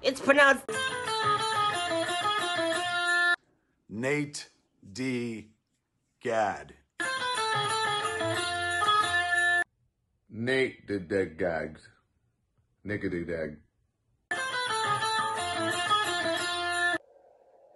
It's 0.00 0.20
pronounced 0.20 0.64
Nate 3.88 4.48
D. 4.92 5.48
Gad. 6.22 6.74
Nate 10.30 10.86
the 10.86 11.00
dead 11.00 11.36
gags. 11.36 11.88
Nickety 12.86 13.26
dag. 13.26 13.56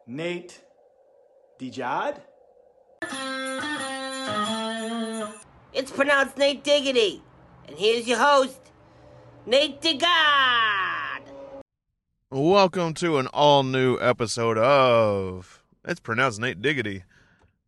Nate 0.07 0.61
Dijad? 1.59 2.21
it's 5.73 5.91
pronounced 5.91 6.39
Nate 6.39 6.63
Diggity. 6.63 7.23
And 7.67 7.77
here's 7.77 8.07
your 8.07 8.19
host, 8.19 8.61
Nate 9.47 9.81
DeGod. 9.81 10.82
Welcome 12.35 12.95
to 12.95 13.19
an 13.19 13.27
all 13.27 13.63
new 13.63 13.99
episode 14.01 14.57
of 14.57 15.63
It's 15.85 16.01
pronounced 16.01 16.41
Nate 16.41 16.63
Diggity. 16.63 17.05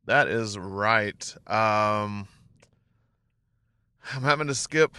That 0.07 0.27
is 0.27 0.57
right. 0.57 1.23
Um 1.47 2.29
I'm 4.15 4.23
having 4.23 4.47
to 4.47 4.55
skip 4.55 4.97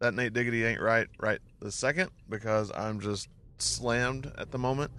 that 0.00 0.12
Nate 0.12 0.34
Diggity 0.34 0.62
ain't 0.66 0.82
right 0.82 1.06
right 1.18 1.38
the 1.60 1.72
second 1.72 2.10
because 2.28 2.70
I'm 2.76 3.00
just 3.00 3.30
slammed 3.56 4.30
at 4.36 4.50
the 4.50 4.58
moment. 4.58 4.90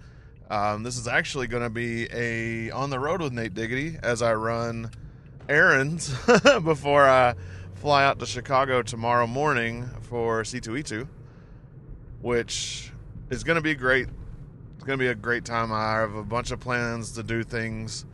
Um, 0.50 0.82
this 0.82 0.98
is 0.98 1.06
actually 1.06 1.46
going 1.46 1.62
to 1.62 1.70
be 1.70 2.08
a 2.12 2.72
on 2.72 2.90
the 2.90 2.98
road 2.98 3.22
with 3.22 3.32
Nate 3.32 3.54
Diggity 3.54 3.96
as 4.02 4.22
I 4.22 4.34
run 4.34 4.90
errands 5.48 6.12
before 6.64 7.08
I 7.08 7.34
fly 7.76 8.02
out 8.02 8.18
to 8.18 8.26
Chicago 8.26 8.82
tomorrow 8.82 9.28
morning 9.28 9.88
for 10.00 10.42
C2E2, 10.42 11.06
which 12.22 12.90
is 13.30 13.44
going 13.44 13.56
to 13.56 13.62
be 13.62 13.74
great. 13.74 14.08
It's 14.74 14.84
going 14.84 14.98
to 14.98 15.02
be 15.02 15.08
a 15.08 15.14
great 15.14 15.44
time. 15.44 15.72
I 15.72 15.94
have 15.94 16.14
a 16.14 16.24
bunch 16.24 16.50
of 16.50 16.60
plans 16.60 17.12
to 17.12 17.22
do 17.22 17.42
things 17.42 18.04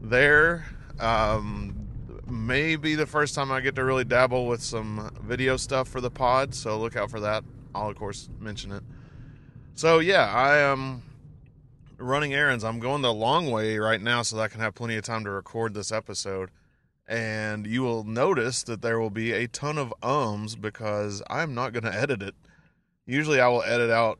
there. 0.00 0.64
Um, 1.00 1.88
maybe 2.26 2.94
the 2.94 3.06
first 3.06 3.34
time 3.34 3.50
I 3.50 3.60
get 3.60 3.74
to 3.76 3.84
really 3.84 4.04
dabble 4.04 4.46
with 4.46 4.62
some 4.62 5.10
video 5.22 5.56
stuff 5.56 5.88
for 5.88 6.00
the 6.00 6.10
pod, 6.10 6.54
so 6.54 6.78
look 6.78 6.96
out 6.96 7.10
for 7.10 7.20
that. 7.20 7.44
I'll 7.74 7.90
of 7.90 7.96
course 7.96 8.28
mention 8.38 8.72
it. 8.72 8.82
So 9.74 9.98
yeah, 9.98 10.32
I 10.32 10.58
am 10.58 11.02
running 11.98 12.34
errands. 12.34 12.64
I'm 12.64 12.78
going 12.78 13.02
the 13.02 13.12
long 13.12 13.50
way 13.50 13.78
right 13.78 14.00
now 14.00 14.22
so 14.22 14.36
that 14.36 14.42
I 14.42 14.48
can 14.48 14.60
have 14.60 14.74
plenty 14.74 14.96
of 14.96 15.04
time 15.04 15.24
to 15.24 15.30
record 15.30 15.74
this 15.74 15.90
episode. 15.90 16.50
And 17.06 17.66
you 17.66 17.82
will 17.82 18.04
notice 18.04 18.62
that 18.62 18.80
there 18.80 18.98
will 18.98 19.10
be 19.10 19.32
a 19.32 19.46
ton 19.46 19.76
of 19.76 19.92
ums 20.02 20.56
because 20.56 21.22
I'm 21.28 21.54
not 21.54 21.72
going 21.72 21.84
to 21.84 21.94
edit 21.94 22.22
it. 22.22 22.34
Usually 23.06 23.40
I 23.40 23.48
will 23.48 23.62
edit 23.62 23.90
out 23.90 24.18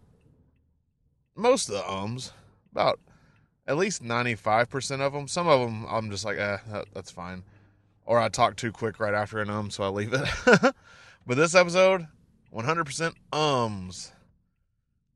most 1.34 1.68
of 1.68 1.74
the 1.74 1.90
ums, 1.90 2.32
about 2.72 3.00
at 3.66 3.76
least 3.76 4.02
95% 4.02 5.00
of 5.00 5.12
them. 5.12 5.28
Some 5.28 5.48
of 5.48 5.60
them 5.60 5.86
I'm 5.88 6.10
just 6.10 6.24
like, 6.24 6.38
eh, 6.38 6.58
that, 6.70 6.86
that's 6.92 7.10
fine. 7.10 7.44
Or 8.06 8.18
I 8.18 8.28
talk 8.28 8.56
too 8.56 8.72
quick 8.72 9.00
right 9.00 9.14
after 9.14 9.40
an 9.40 9.48
um, 9.50 9.70
so 9.70 9.84
I 9.84 9.88
leave 9.88 10.12
it. 10.12 10.28
but 11.26 11.36
this 11.36 11.54
episode, 11.54 12.06
100% 12.54 13.14
ums. 13.32 14.12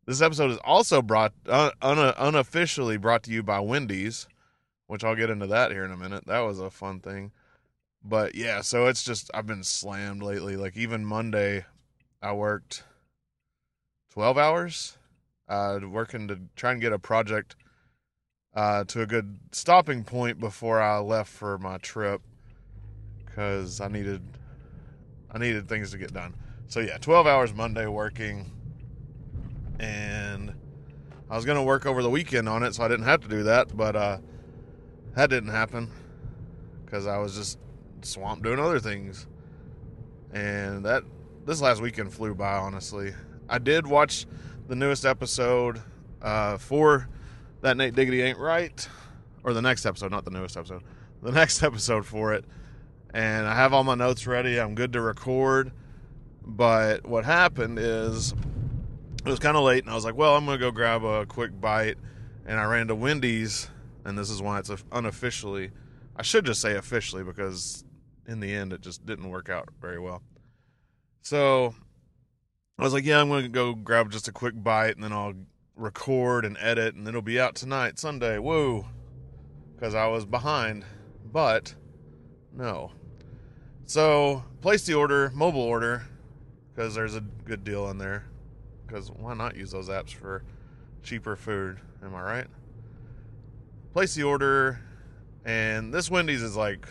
This 0.06 0.22
episode 0.22 0.50
is 0.50 0.58
also 0.64 1.02
brought 1.02 1.34
un- 1.46 1.72
unofficially 1.82 2.96
brought 2.96 3.22
to 3.24 3.30
you 3.30 3.42
by 3.42 3.60
Wendy's, 3.60 4.26
which 4.86 5.04
I'll 5.04 5.14
get 5.14 5.28
into 5.28 5.46
that 5.48 5.70
here 5.70 5.84
in 5.84 5.90
a 5.90 5.98
minute. 5.98 6.26
That 6.26 6.40
was 6.40 6.58
a 6.58 6.70
fun 6.70 7.00
thing. 7.00 7.32
But 8.02 8.34
yeah, 8.34 8.62
so 8.62 8.86
it's 8.86 9.02
just 9.02 9.30
I've 9.34 9.46
been 9.46 9.64
slammed 9.64 10.22
lately. 10.22 10.56
Like 10.56 10.78
even 10.78 11.04
Monday, 11.04 11.66
I 12.22 12.32
worked 12.32 12.84
12 14.18 14.36
hours, 14.36 14.98
uh, 15.48 15.78
working 15.88 16.26
to 16.26 16.40
try 16.56 16.72
and 16.72 16.80
get 16.80 16.92
a 16.92 16.98
project 16.98 17.54
uh, 18.52 18.82
to 18.82 19.02
a 19.02 19.06
good 19.06 19.38
stopping 19.52 20.02
point 20.02 20.40
before 20.40 20.82
I 20.82 20.98
left 20.98 21.30
for 21.30 21.56
my 21.58 21.78
trip 21.78 22.20
because 23.24 23.80
I 23.80 23.86
needed 23.86 24.20
I 25.30 25.38
needed 25.38 25.68
things 25.68 25.92
to 25.92 25.98
get 25.98 26.12
done. 26.12 26.34
So 26.66 26.80
yeah, 26.80 26.98
12 26.98 27.28
hours 27.28 27.54
Monday 27.54 27.86
working 27.86 28.50
and 29.78 30.52
I 31.30 31.36
was 31.36 31.44
gonna 31.44 31.62
work 31.62 31.86
over 31.86 32.02
the 32.02 32.10
weekend 32.10 32.48
on 32.48 32.64
it, 32.64 32.74
so 32.74 32.82
I 32.82 32.88
didn't 32.88 33.06
have 33.06 33.20
to 33.20 33.28
do 33.28 33.44
that. 33.44 33.76
But 33.76 33.94
uh, 33.94 34.18
that 35.14 35.30
didn't 35.30 35.50
happen 35.50 35.92
because 36.84 37.06
I 37.06 37.18
was 37.18 37.36
just 37.36 37.60
swamped 38.02 38.42
doing 38.42 38.58
other 38.58 38.80
things. 38.80 39.28
And 40.32 40.84
that 40.84 41.04
this 41.46 41.60
last 41.60 41.80
weekend 41.80 42.12
flew 42.12 42.34
by. 42.34 42.54
Honestly, 42.54 43.12
I 43.48 43.58
did 43.58 43.86
watch 43.86 44.26
the 44.68 44.76
newest 44.76 45.04
episode 45.04 45.80
uh, 46.20 46.58
for 46.58 47.08
that 47.62 47.76
Nate 47.76 47.94
Diggity 47.94 48.22
ain't 48.22 48.38
right, 48.38 48.88
or 49.42 49.52
the 49.52 49.62
next 49.62 49.86
episode, 49.86 50.10
not 50.10 50.24
the 50.24 50.30
newest 50.30 50.56
episode, 50.56 50.82
the 51.22 51.32
next 51.32 51.62
episode 51.62 52.06
for 52.06 52.34
it. 52.34 52.44
And 53.14 53.46
I 53.46 53.54
have 53.54 53.72
all 53.72 53.84
my 53.84 53.94
notes 53.94 54.26
ready. 54.26 54.60
I'm 54.60 54.74
good 54.74 54.92
to 54.92 55.00
record. 55.00 55.72
But 56.44 57.06
what 57.06 57.24
happened 57.24 57.78
is 57.78 58.32
it 59.24 59.28
was 59.28 59.38
kind 59.38 59.56
of 59.56 59.64
late, 59.64 59.84
and 59.84 59.90
I 59.90 59.94
was 59.94 60.04
like, 60.04 60.16
well, 60.16 60.36
I'm 60.36 60.44
going 60.44 60.58
to 60.58 60.64
go 60.64 60.70
grab 60.70 61.04
a 61.04 61.26
quick 61.26 61.58
bite. 61.60 61.96
And 62.46 62.58
I 62.58 62.64
ran 62.64 62.88
to 62.88 62.94
Wendy's, 62.94 63.68
and 64.04 64.16
this 64.16 64.30
is 64.30 64.40
why 64.40 64.58
it's 64.58 64.70
unofficially, 64.90 65.70
I 66.16 66.22
should 66.22 66.46
just 66.46 66.62
say 66.62 66.76
officially, 66.76 67.22
because 67.22 67.84
in 68.26 68.40
the 68.40 68.54
end, 68.54 68.72
it 68.72 68.80
just 68.80 69.04
didn't 69.04 69.28
work 69.28 69.50
out 69.50 69.68
very 69.80 69.98
well. 69.98 70.22
So 71.20 71.74
I 72.78 72.84
was 72.84 72.92
like, 72.92 73.04
yeah, 73.04 73.20
I'm 73.20 73.28
going 73.28 73.42
to 73.42 73.48
go 73.48 73.74
grab 73.74 74.10
just 74.10 74.28
a 74.28 74.32
quick 74.32 74.54
bite, 74.62 74.94
and 74.94 75.02
then 75.02 75.12
I'll 75.12 75.34
record 75.76 76.44
and 76.44 76.56
edit, 76.60 76.94
and 76.94 77.08
it'll 77.08 77.22
be 77.22 77.40
out 77.40 77.54
tonight, 77.54 77.98
Sunday. 77.98 78.38
Woo! 78.38 78.86
Because 79.74 79.94
I 79.94 80.06
was 80.06 80.24
behind. 80.24 80.84
But, 81.32 81.74
no. 82.52 82.92
So, 83.84 84.44
place 84.60 84.86
the 84.86 84.94
order, 84.94 85.32
mobile 85.34 85.62
order, 85.62 86.04
because 86.74 86.94
there's 86.94 87.16
a 87.16 87.20
good 87.20 87.64
deal 87.64 87.90
in 87.90 87.98
there 87.98 88.24
because 88.88 89.10
why 89.10 89.34
not 89.34 89.56
use 89.56 89.70
those 89.70 89.88
apps 89.88 90.12
for 90.12 90.42
cheaper 91.02 91.36
food? 91.36 91.78
Am 92.02 92.14
I 92.14 92.22
right? 92.22 92.46
Place 93.92 94.14
the 94.14 94.22
order, 94.24 94.80
and 95.44 95.92
this 95.92 96.10
Wendy's 96.10 96.42
is 96.42 96.56
like 96.56 96.88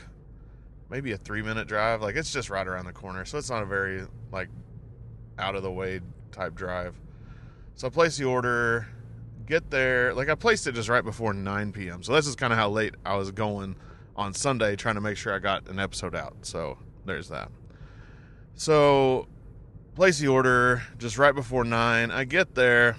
maybe 0.90 1.12
a 1.12 1.18
three 1.18 1.42
minute 1.42 1.68
drive. 1.68 2.02
Like 2.02 2.16
it's 2.16 2.32
just 2.32 2.50
right 2.50 2.68
around 2.68 2.86
the 2.86 2.94
corner, 2.94 3.26
so 3.26 3.38
it's 3.38 3.50
not 3.50 3.64
a 3.64 3.66
very 3.66 4.06
like 4.32 4.50
out 5.40 5.56
of 5.56 5.64
the 5.64 5.72
way 5.72 6.02
type 6.32 6.56
drive. 6.56 6.96
So 7.76 7.88
I 7.88 7.90
place 7.90 8.18
the 8.18 8.26
order, 8.26 8.88
get 9.46 9.70
there. 9.70 10.14
Like 10.14 10.30
I 10.30 10.36
placed 10.36 10.68
it 10.68 10.74
just 10.74 10.90
right 10.90 11.04
before 11.04 11.34
9 11.34 11.72
p.m. 11.72 12.04
So 12.04 12.14
this 12.14 12.28
is 12.28 12.36
kind 12.36 12.54
of 12.54 12.60
how 12.60 12.70
late 12.70 12.96
I 13.06 13.16
was 13.16 13.32
going 13.32 13.76
on 14.16 14.34
Sunday, 14.34 14.76
trying 14.76 14.96
to 14.96 15.02
make 15.02 15.18
sure 15.18 15.34
I 15.34 15.40
got 15.40 15.68
an 15.70 15.80
episode 15.80 16.16
out. 16.16 16.38
So 16.42 16.78
there's 17.06 17.30
that. 17.30 17.50
So 18.56 19.28
place 19.96 20.20
the 20.20 20.28
order 20.28 20.84
just 20.98 21.18
right 21.18 21.34
before 21.34 21.64
nine. 21.64 22.12
I 22.12 22.24
get 22.24 22.56
there, 22.56 22.98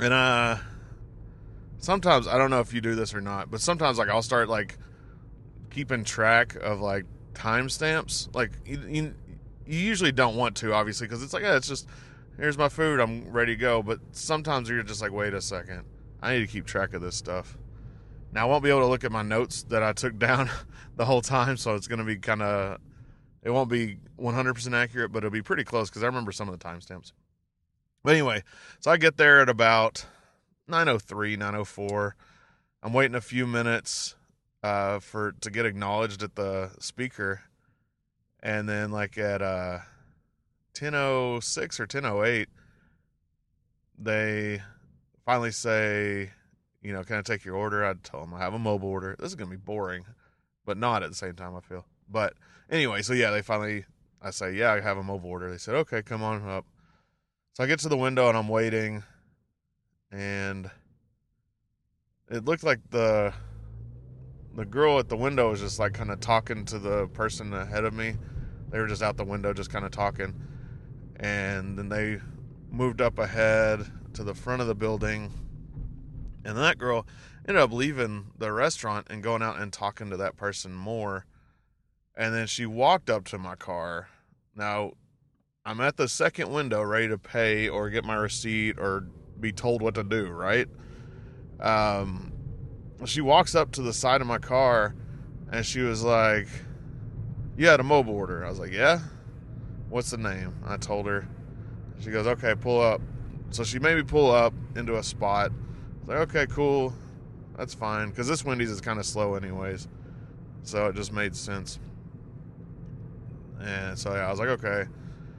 and 0.00 0.12
uh, 0.12 0.56
sometimes 1.78 2.26
I 2.26 2.38
don't 2.38 2.50
know 2.50 2.60
if 2.60 2.72
you 2.72 2.80
do 2.80 2.94
this 2.94 3.14
or 3.14 3.20
not, 3.20 3.50
but 3.50 3.60
sometimes 3.60 3.98
like 3.98 4.08
I'll 4.08 4.22
start 4.22 4.48
like 4.48 4.78
keeping 5.70 6.04
track 6.04 6.54
of 6.56 6.80
like 6.80 7.04
timestamps. 7.34 8.34
Like 8.34 8.52
you, 8.64 8.82
you, 8.88 9.14
you 9.66 9.78
usually 9.78 10.12
don't 10.12 10.36
want 10.36 10.56
to, 10.56 10.72
obviously, 10.72 11.06
because 11.06 11.22
it's 11.22 11.32
like 11.32 11.42
yeah, 11.42 11.56
it's 11.56 11.68
just 11.68 11.88
here's 12.38 12.58
my 12.58 12.68
food, 12.68 13.00
I'm 13.00 13.30
ready 13.30 13.54
to 13.54 13.60
go. 13.60 13.82
But 13.82 14.00
sometimes 14.12 14.68
you're 14.68 14.82
just 14.82 15.02
like, 15.02 15.12
wait 15.12 15.34
a 15.34 15.40
second, 15.40 15.84
I 16.22 16.34
need 16.34 16.40
to 16.40 16.46
keep 16.46 16.66
track 16.66 16.94
of 16.94 17.02
this 17.02 17.16
stuff. 17.16 17.56
Now 18.32 18.46
I 18.46 18.50
won't 18.50 18.62
be 18.62 18.70
able 18.70 18.80
to 18.80 18.86
look 18.86 19.04
at 19.04 19.12
my 19.12 19.22
notes 19.22 19.62
that 19.64 19.82
I 19.82 19.92
took 19.92 20.18
down 20.18 20.50
the 20.96 21.04
whole 21.04 21.22
time, 21.22 21.56
so 21.56 21.74
it's 21.74 21.88
going 21.88 21.98
to 21.98 22.04
be 22.04 22.16
kind 22.16 22.42
of 22.42 22.78
it 23.42 23.50
won't 23.50 23.70
be 23.70 23.98
100% 24.18 24.72
accurate, 24.74 25.12
but 25.12 25.18
it'll 25.18 25.30
be 25.30 25.40
pretty 25.42 25.62
close 25.62 25.88
because 25.88 26.02
I 26.02 26.06
remember 26.06 26.32
some 26.32 26.48
of 26.48 26.58
the 26.58 26.64
timestamps. 26.64 27.12
But 28.02 28.14
anyway, 28.14 28.42
so 28.80 28.90
I 28.90 28.96
get 28.96 29.16
there 29.18 29.40
at 29.40 29.48
about 29.48 30.04
903, 30.66 31.36
904. 31.36 32.16
I'm 32.82 32.92
waiting 32.92 33.14
a 33.14 33.20
few 33.20 33.46
minutes 33.46 34.16
uh, 34.64 34.98
for 34.98 35.32
to 35.40 35.50
get 35.50 35.64
acknowledged 35.64 36.24
at 36.24 36.34
the 36.34 36.72
speaker, 36.80 37.42
and 38.42 38.68
then 38.68 38.90
like 38.90 39.18
at 39.18 39.42
uh, 39.42 39.78
1006 40.78 41.80
or 41.80 41.84
1008, 41.84 42.48
they 43.98 44.62
finally 45.24 45.52
say, 45.52 46.30
you 46.82 46.92
know, 46.92 47.02
can 47.02 47.16
I 47.16 47.22
take 47.22 47.44
your 47.44 47.56
order? 47.56 47.84
I 47.84 47.94
tell 47.94 48.20
them 48.20 48.34
I 48.34 48.38
have 48.38 48.54
a 48.54 48.58
mobile 48.58 48.88
order. 48.88 49.16
This 49.18 49.28
is 49.28 49.34
gonna 49.34 49.50
be 49.50 49.56
boring, 49.56 50.04
but 50.64 50.76
not 50.76 51.02
at 51.02 51.10
the 51.10 51.16
same 51.16 51.34
time. 51.34 51.56
I 51.56 51.60
feel, 51.60 51.84
but 52.08 52.34
Anyway, 52.68 53.00
so 53.02 53.12
yeah, 53.12 53.30
they 53.30 53.42
finally, 53.42 53.84
I 54.20 54.30
say, 54.30 54.52
yeah, 54.52 54.72
I 54.72 54.80
have 54.80 54.96
a 54.96 55.02
mobile 55.02 55.30
order. 55.30 55.50
They 55.50 55.58
said, 55.58 55.76
okay, 55.76 56.02
come 56.02 56.22
on 56.22 56.46
up. 56.48 56.66
So 57.52 57.62
I 57.62 57.66
get 57.66 57.78
to 57.80 57.88
the 57.88 57.96
window 57.96 58.28
and 58.28 58.36
I'm 58.36 58.48
waiting, 58.48 59.02
and 60.10 60.70
it 62.28 62.44
looked 62.44 62.64
like 62.64 62.80
the 62.90 63.32
the 64.56 64.64
girl 64.64 64.98
at 64.98 65.08
the 65.08 65.16
window 65.16 65.50
was 65.50 65.60
just 65.60 65.78
like 65.78 65.92
kind 65.92 66.10
of 66.10 66.18
talking 66.18 66.64
to 66.64 66.78
the 66.78 67.06
person 67.08 67.52
ahead 67.52 67.84
of 67.84 67.92
me. 67.92 68.16
They 68.70 68.80
were 68.80 68.86
just 68.86 69.02
out 69.02 69.16
the 69.16 69.24
window, 69.24 69.52
just 69.52 69.70
kind 69.70 69.84
of 69.84 69.90
talking, 69.90 70.34
and 71.16 71.78
then 71.78 71.88
they 71.88 72.18
moved 72.70 73.00
up 73.00 73.18
ahead 73.18 73.86
to 74.14 74.24
the 74.24 74.34
front 74.34 74.62
of 74.62 74.66
the 74.66 74.74
building. 74.74 75.32
And 76.44 76.56
that 76.56 76.78
girl 76.78 77.06
ended 77.46 77.62
up 77.62 77.72
leaving 77.72 78.28
the 78.38 78.50
restaurant 78.50 79.06
and 79.10 79.22
going 79.22 79.42
out 79.42 79.60
and 79.60 79.72
talking 79.72 80.10
to 80.10 80.16
that 80.16 80.36
person 80.36 80.74
more. 80.74 81.26
And 82.16 82.34
then 82.34 82.46
she 82.46 82.64
walked 82.64 83.10
up 83.10 83.24
to 83.26 83.38
my 83.38 83.56
car. 83.56 84.08
Now, 84.54 84.92
I'm 85.64 85.80
at 85.80 85.96
the 85.96 86.08
second 86.08 86.50
window 86.50 86.82
ready 86.82 87.08
to 87.08 87.18
pay 87.18 87.68
or 87.68 87.90
get 87.90 88.04
my 88.04 88.14
receipt 88.14 88.78
or 88.78 89.06
be 89.38 89.52
told 89.52 89.82
what 89.82 89.94
to 89.96 90.04
do, 90.04 90.28
right? 90.28 90.68
Um, 91.60 92.32
she 93.04 93.20
walks 93.20 93.54
up 93.54 93.72
to 93.72 93.82
the 93.82 93.92
side 93.92 94.20
of 94.20 94.26
my 94.26 94.38
car 94.38 94.94
and 95.52 95.64
she 95.64 95.80
was 95.80 96.02
like, 96.02 96.48
You 97.56 97.66
had 97.66 97.80
a 97.80 97.84
mobile 97.84 98.14
order. 98.14 98.44
I 98.44 98.48
was 98.48 98.58
like, 98.58 98.72
Yeah. 98.72 99.00
What's 99.88 100.10
the 100.10 100.16
name? 100.16 100.54
I 100.66 100.76
told 100.76 101.06
her. 101.06 101.28
She 102.00 102.10
goes, 102.10 102.26
Okay, 102.26 102.54
pull 102.54 102.80
up. 102.80 103.00
So 103.50 103.64
she 103.64 103.78
made 103.78 103.96
me 103.96 104.02
pull 104.02 104.30
up 104.30 104.54
into 104.74 104.96
a 104.96 105.02
spot. 105.02 105.52
Like, 106.06 106.18
Okay, 106.18 106.46
cool. 106.46 106.94
That's 107.56 107.74
fine. 107.74 108.10
Because 108.10 108.28
this 108.28 108.44
Wendy's 108.44 108.70
is 108.70 108.80
kind 108.80 108.98
of 108.98 109.06
slow, 109.06 109.34
anyways. 109.34 109.88
So 110.62 110.86
it 110.86 110.96
just 110.96 111.12
made 111.12 111.36
sense. 111.36 111.78
And 113.60 113.98
so, 113.98 114.14
yeah, 114.14 114.26
I 114.26 114.30
was 114.30 114.38
like, 114.38 114.48
Okay. 114.48 114.84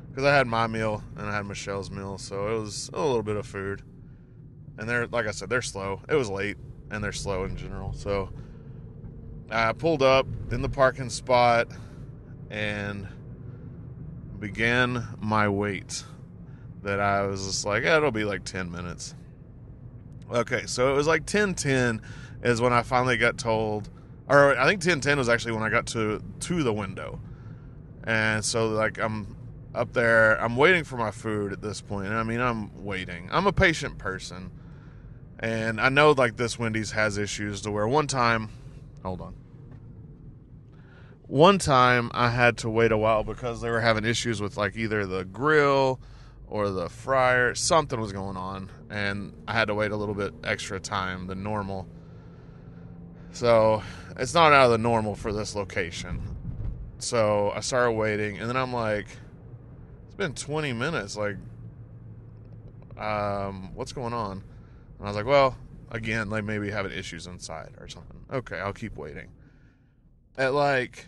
Because 0.09 0.25
I 0.25 0.36
had 0.36 0.48
my 0.48 0.68
meal 0.68 1.04
and 1.15 1.27
I 1.27 1.36
had 1.36 1.45
Michelle's 1.45 1.92
meal. 1.92 2.18
So 2.18 2.56
it 2.56 2.59
was 2.59 2.89
a 2.94 3.00
little 3.00 3.24
bit 3.24 3.36
of 3.36 3.45
food. 3.45 3.81
And 4.77 4.88
they're, 4.88 5.07
like 5.07 5.27
I 5.27 5.31
said, 5.31 5.50
they're 5.50 5.62
slow. 5.62 6.01
It 6.07 6.15
was 6.15 6.30
late 6.30 6.57
and 6.92 7.04
they're 7.04 7.12
slow 7.12 7.44
in 7.44 7.56
general. 7.56 7.94
So 7.94 8.30
I 9.50 9.74
pulled 9.74 10.04
up 10.04 10.28
in 10.51 10.62
the 10.62 10.69
parking 10.69 11.10
spot 11.10 11.68
and 12.50 13.07
began 14.39 15.07
my 15.19 15.50
wait. 15.50 16.04
That 16.84 17.00
I 17.00 17.24
was 17.24 17.45
just 17.45 17.66
like, 17.66 17.84
it'll 17.84 18.12
be 18.12 18.24
like 18.24 18.45
10 18.45 18.72
minutes. 18.72 19.16
Okay, 20.31 20.66
so 20.66 20.92
it 20.92 20.95
was 20.95 21.07
like 21.07 21.25
10:10 21.25 22.01
is 22.44 22.62
when 22.62 22.74
I 22.74 22.84
finally 22.84 23.18
got 23.18 23.38
told, 23.38 23.90
or 24.28 24.57
I 24.57 24.66
think 24.66 24.81
10:10 24.81 25.18
was 25.18 25.30
actually 25.30 25.54
when 25.54 25.63
I 25.63 25.69
got 25.69 25.86
to 25.88 26.22
to 26.42 26.63
the 26.63 26.74
window, 26.74 27.19
and 28.04 28.44
so 28.44 28.68
like 28.68 29.00
I'm 29.00 29.38
up 29.74 29.94
there, 29.94 30.36
I'm 30.42 30.57
waiting 30.57 30.83
for 30.83 30.98
my 30.98 31.12
food 31.12 31.54
at 31.54 31.62
this 31.62 31.80
point. 31.80 32.10
I 32.10 32.24
mean, 32.24 32.42
I'm 32.42 32.83
waiting. 32.83 33.30
I'm 33.31 33.48
a 33.48 33.54
patient 33.54 33.98
person, 34.00 34.51
and 35.39 35.80
I 35.80 35.89
know 35.89 36.12
like 36.12 36.38
this 36.38 36.57
Wendy's 36.57 36.92
has 36.92 37.18
issues 37.18 37.62
to 37.62 37.72
where 37.72 37.88
one 37.88 38.07
time, 38.07 38.50
hold 39.04 39.22
on. 39.22 39.36
One 41.28 41.60
time 41.60 42.10
I 42.13 42.30
had 42.30 42.57
to 42.60 42.69
wait 42.69 42.92
a 42.92 42.98
while 42.98 43.24
because 43.24 43.62
they 43.62 43.69
were 43.69 43.81
having 43.81 44.06
issues 44.06 44.42
with 44.42 44.57
like 44.57 44.78
either 44.78 45.06
the 45.06 45.25
grill 45.25 46.00
or 46.48 46.69
the 46.69 46.89
fryer. 46.89 47.54
Something 47.54 48.00
was 48.00 48.13
going 48.13 48.38
on, 48.38 48.72
and 48.89 49.34
I 49.48 49.54
had 49.54 49.68
to 49.68 49.75
wait 49.75 49.92
a 49.92 49.95
little 49.95 50.16
bit 50.16 50.34
extra 50.44 50.80
time 50.80 51.28
than 51.28 51.44
normal. 51.44 51.88
So 53.31 53.83
it's 54.18 54.33
not 54.33 54.54
out 54.54 54.66
of 54.66 54.72
the 54.72 54.78
normal 54.78 55.16
for 55.16 55.33
this 55.33 55.54
location. 55.54 56.22
So 57.00 57.51
I 57.56 57.60
started 57.60 57.92
waiting, 57.92 58.40
and 58.40 58.50
then 58.50 58.57
I'm 58.57 58.74
like, 58.74 59.07
it's 60.07 60.16
been 60.16 60.33
20 60.33 60.74
minutes. 60.74 61.16
Like, 61.16 61.36
um, 62.98 63.75
what's 63.75 63.92
going 63.92 64.13
on? 64.13 64.44
And 64.97 65.07
I 65.07 65.09
was 65.09 65.15
like, 65.15 65.25
well, 65.25 65.57
again, 65.91 66.29
like 66.29 66.44
maybe 66.44 66.71
having 66.71 66.91
issues 66.91 67.27
inside 67.27 67.73
or 67.79 67.88
something. 67.88 68.25
Okay, 68.31 68.59
I'll 68.59 68.73
keep 68.73 68.97
waiting. 68.97 69.29
At 70.38 70.53
like 70.53 71.07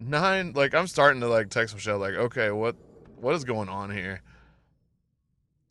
nine, 0.00 0.52
like 0.54 0.74
I'm 0.74 0.86
starting 0.86 1.20
to 1.20 1.28
like 1.28 1.50
text 1.50 1.74
Michelle, 1.74 1.98
like, 1.98 2.14
okay, 2.14 2.50
what 2.50 2.76
what 3.20 3.34
is 3.34 3.44
going 3.44 3.68
on 3.68 3.90
here? 3.90 4.22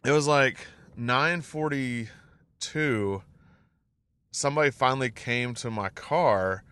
It 0.05 0.11
was 0.11 0.27
like 0.27 0.59
9:42 0.97 3.21
somebody 4.31 4.69
finally 4.69 5.09
came 5.09 5.53
to 5.55 5.71
my 5.71 5.89
car 5.89 6.63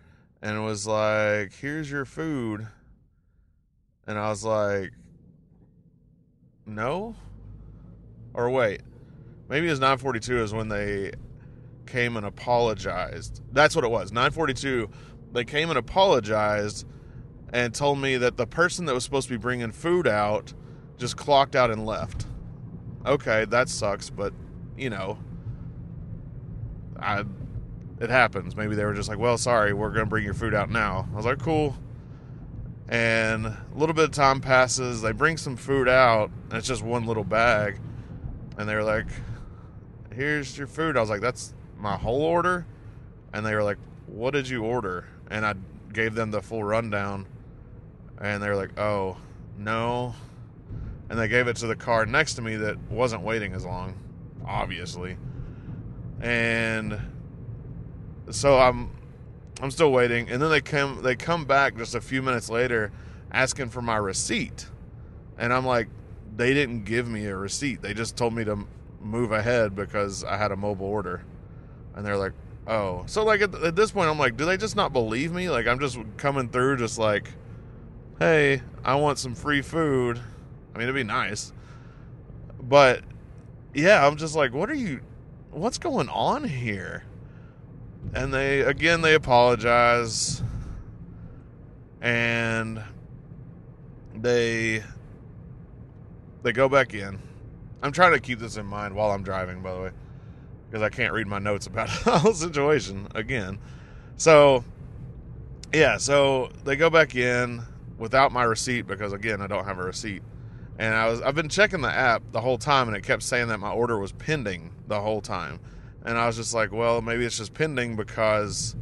and 0.41 0.63
was 0.63 0.85
like, 0.85 1.53
"Here's 1.53 1.89
your 1.89 2.05
food." 2.05 2.67
And 4.05 4.19
I 4.19 4.29
was 4.29 4.43
like, 4.43 4.91
"No?" 6.65 7.15
Or 8.33 8.49
wait. 8.49 8.81
Maybe 9.49 9.67
it 9.67 9.71
was 9.71 9.79
9:42 9.79 10.41
is 10.41 10.53
when 10.53 10.69
they 10.69 11.11
came 11.85 12.17
and 12.17 12.25
apologized. 12.25 13.41
That's 13.51 13.75
what 13.75 13.85
it 13.85 13.91
was. 13.91 14.11
9:42 14.11 14.89
they 15.35 15.43
came 15.43 15.69
and 15.69 15.77
apologized 15.77 16.87
and 17.53 17.73
told 17.73 17.99
me 17.99 18.17
that 18.17 18.37
the 18.37 18.47
person 18.47 18.85
that 18.85 18.93
was 18.93 19.03
supposed 19.03 19.27
to 19.27 19.33
be 19.33 19.37
bringing 19.37 19.71
food 19.71 20.07
out 20.07 20.53
just 20.97 21.17
clocked 21.17 21.55
out 21.55 21.69
and 21.69 21.85
left. 21.85 22.25
Okay, 23.05 23.45
that 23.45 23.69
sucks, 23.69 24.09
but 24.09 24.33
you 24.77 24.89
know, 24.89 25.19
I 26.99 27.25
it 27.99 28.09
happens. 28.09 28.55
Maybe 28.55 28.75
they 28.75 28.85
were 28.85 28.93
just 28.93 29.09
like, 29.09 29.19
"Well, 29.19 29.37
sorry, 29.37 29.73
we're 29.73 29.89
going 29.89 30.05
to 30.05 30.09
bring 30.09 30.23
your 30.23 30.33
food 30.33 30.53
out 30.53 30.69
now." 30.69 31.07
I 31.13 31.15
was 31.15 31.25
like, 31.25 31.39
"Cool." 31.39 31.77
And 32.87 33.45
a 33.45 33.57
little 33.75 33.95
bit 33.95 34.05
of 34.05 34.11
time 34.11 34.41
passes. 34.41 35.01
They 35.01 35.11
bring 35.11 35.37
some 35.37 35.55
food 35.55 35.87
out, 35.87 36.29
and 36.49 36.53
it's 36.53 36.67
just 36.67 36.83
one 36.83 37.05
little 37.05 37.23
bag. 37.23 37.79
And 38.57 38.69
they 38.69 38.75
were 38.75 38.83
like, 38.83 39.07
"Here's 40.15 40.57
your 40.57 40.67
food." 40.67 40.97
I 40.97 41.01
was 41.01 41.09
like, 41.09 41.21
"That's 41.21 41.53
my 41.77 41.97
whole 41.97 42.21
order." 42.21 42.65
And 43.33 43.45
they 43.45 43.53
were 43.53 43.63
like, 43.63 43.77
"What 44.07 44.31
did 44.31 44.47
you 44.49 44.63
order?" 44.63 45.05
And 45.29 45.45
I 45.45 45.55
gave 45.93 46.15
them 46.15 46.31
the 46.31 46.41
full 46.41 46.63
rundown. 46.63 47.27
And 48.19 48.41
they 48.41 48.47
were 48.47 48.55
like, 48.55 48.77
"Oh, 48.79 49.17
no." 49.57 50.15
And 51.09 51.19
they 51.19 51.27
gave 51.27 51.47
it 51.47 51.57
to 51.57 51.67
the 51.67 51.75
car 51.75 52.05
next 52.05 52.35
to 52.35 52.41
me 52.41 52.55
that 52.55 52.77
wasn't 52.89 53.21
waiting 53.21 53.53
as 53.53 53.65
long, 53.65 53.95
obviously. 54.45 55.17
And 56.21 56.99
so 58.31 58.57
I'm 58.57 58.89
I'm 59.61 59.71
still 59.71 59.91
waiting, 59.91 60.29
and 60.29 60.41
then 60.41 60.49
they 60.49 60.61
come 60.61 61.01
they 61.01 61.15
come 61.15 61.45
back 61.45 61.77
just 61.77 61.95
a 61.95 62.01
few 62.01 62.21
minutes 62.21 62.49
later 62.49 62.91
asking 63.31 63.69
for 63.69 63.81
my 63.81 63.97
receipt, 63.97 64.67
and 65.37 65.53
I'm 65.53 65.65
like, 65.65 65.87
they 66.35 66.53
didn't 66.53 66.83
give 66.83 67.07
me 67.07 67.25
a 67.25 67.35
receipt. 67.35 67.81
They 67.81 67.93
just 67.93 68.17
told 68.17 68.33
me 68.33 68.43
to 68.45 68.65
move 69.05 69.31
ahead 69.31 69.75
because 69.75 70.23
I 70.23 70.37
had 70.37 70.51
a 70.51 70.55
mobile 70.55 70.87
order, 70.87 71.23
and 71.95 72.05
they're 72.05 72.17
like, 72.17 72.33
oh, 72.67 73.03
so 73.05 73.23
like 73.23 73.41
at, 73.41 73.53
at 73.55 73.75
this 73.75 73.91
point 73.91 74.09
I'm 74.09 74.19
like, 74.19 74.37
do 74.37 74.45
they 74.45 74.57
just 74.57 74.75
not 74.75 74.91
believe 74.93 75.31
me? 75.31 75.49
Like 75.49 75.67
I'm 75.67 75.79
just 75.79 75.97
coming 76.17 76.49
through 76.49 76.77
just 76.77 76.97
like, 76.97 77.29
hey, 78.19 78.61
I 78.83 78.95
want 78.95 79.19
some 79.19 79.35
free 79.35 79.61
food. 79.61 80.19
I 80.73 80.77
mean, 80.77 80.83
it'd 80.83 80.95
be 80.95 81.03
nice, 81.03 81.53
but 82.61 83.03
yeah, 83.73 84.05
I'm 84.05 84.17
just 84.17 84.35
like, 84.35 84.53
what 84.53 84.69
are 84.69 84.75
you? 84.75 85.01
What's 85.51 85.77
going 85.77 86.09
on 86.09 86.43
here? 86.43 87.03
and 88.13 88.33
they 88.33 88.61
again 88.61 89.01
they 89.01 89.13
apologize 89.13 90.43
and 92.01 92.81
they 94.15 94.83
they 96.43 96.51
go 96.51 96.69
back 96.69 96.93
in 96.93 97.19
i'm 97.85 97.91
trying 97.91 98.13
to 98.13 98.19
keep 98.19 98.39
this 98.39 98.57
in 98.57 98.65
mind 98.65 98.95
while 98.95 99.11
i'm 99.11 99.23
driving 99.23 99.61
by 99.61 99.73
the 99.73 99.81
way 99.81 99.91
because 100.69 100.81
i 100.81 100.89
can't 100.89 101.13
read 101.13 101.27
my 101.27 101.39
notes 101.39 101.67
about 101.67 101.87
the 102.03 102.19
whole 102.19 102.33
situation 102.33 103.07
again. 103.15 103.59
So 104.17 104.63
yeah 105.73 105.97
so 105.97 106.49
they 106.63 106.75
go 106.75 106.89
back 106.89 107.15
in 107.15 107.61
without 107.97 108.31
my 108.31 108.43
receipt 108.43 108.83
because 108.83 109.13
again 109.13 109.41
i 109.41 109.47
don't 109.47 109.65
have 109.65 109.79
a 109.79 109.83
receipt. 109.83 110.23
And 110.77 110.93
i 110.93 111.07
was 111.07 111.21
i've 111.21 111.35
been 111.35 111.49
checking 111.49 111.81
the 111.81 111.91
app 111.91 112.23
the 112.31 112.41
whole 112.41 112.57
time 112.57 112.87
and 112.87 112.97
it 112.97 113.03
kept 113.03 113.23
saying 113.23 113.47
that 113.47 113.59
my 113.59 113.71
order 113.71 113.97
was 113.97 114.11
pending 114.11 114.71
the 114.87 114.99
whole 114.99 115.21
time. 115.21 115.59
And 116.05 116.17
I 116.17 116.27
was 116.27 116.35
just 116.35 116.53
like, 116.53 116.71
well, 116.71 117.01
maybe 117.01 117.25
it's 117.25 117.37
just 117.37 117.53
pending 117.55 117.95
because, 117.95 118.75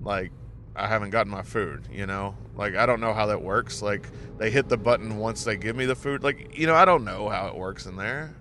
like, 0.00 0.30
I 0.80 0.86
haven't 0.86 1.10
gotten 1.10 1.30
my 1.30 1.42
food, 1.42 1.88
you 1.92 2.06
know? 2.06 2.34
Like, 2.56 2.74
I 2.74 2.86
don't 2.86 3.00
know 3.00 3.12
how 3.12 3.26
that 3.26 3.42
works. 3.42 3.82
Like, 3.82 4.08
they 4.38 4.50
hit 4.50 4.68
the 4.68 4.76
button 4.76 5.18
once 5.18 5.44
they 5.44 5.56
give 5.56 5.76
me 5.76 5.84
the 5.84 5.94
food. 5.94 6.22
Like, 6.22 6.56
you 6.58 6.66
know, 6.66 6.74
I 6.74 6.84
don't 6.84 7.04
know 7.04 7.28
how 7.28 7.48
it 7.48 7.54
works 7.54 7.86
in 7.86 7.96
there. 7.96 8.34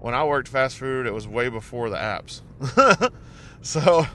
When 0.00 0.14
I 0.14 0.24
worked 0.24 0.48
fast 0.48 0.78
food, 0.78 1.06
it 1.06 1.12
was 1.12 1.26
way 1.26 1.48
before 1.48 1.90
the 1.90 1.96
apps. 1.96 2.42
so, 3.62 4.06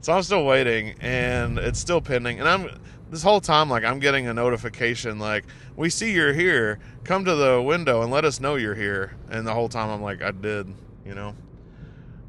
so 0.00 0.12
I'm 0.12 0.22
still 0.22 0.44
waiting 0.44 0.94
and 1.00 1.58
it's 1.58 1.78
still 1.78 2.00
pending. 2.00 2.40
And 2.40 2.48
I'm, 2.48 2.80
this 3.10 3.22
whole 3.22 3.40
time, 3.40 3.68
like, 3.68 3.84
I'm 3.84 3.98
getting 3.98 4.26
a 4.26 4.34
notification, 4.34 5.18
like, 5.18 5.44
we 5.76 5.90
see 5.90 6.12
you're 6.12 6.32
here. 6.32 6.78
Come 7.04 7.24
to 7.24 7.34
the 7.34 7.62
window 7.62 8.02
and 8.02 8.10
let 8.10 8.24
us 8.24 8.40
know 8.40 8.56
you're 8.56 8.74
here. 8.74 9.14
And 9.30 9.46
the 9.46 9.54
whole 9.54 9.68
time 9.68 9.90
I'm 9.90 10.02
like, 10.02 10.22
I 10.22 10.30
did, 10.30 10.72
you 11.04 11.14
know? 11.14 11.34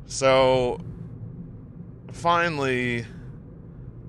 So 0.05 0.81
finally 2.11 3.05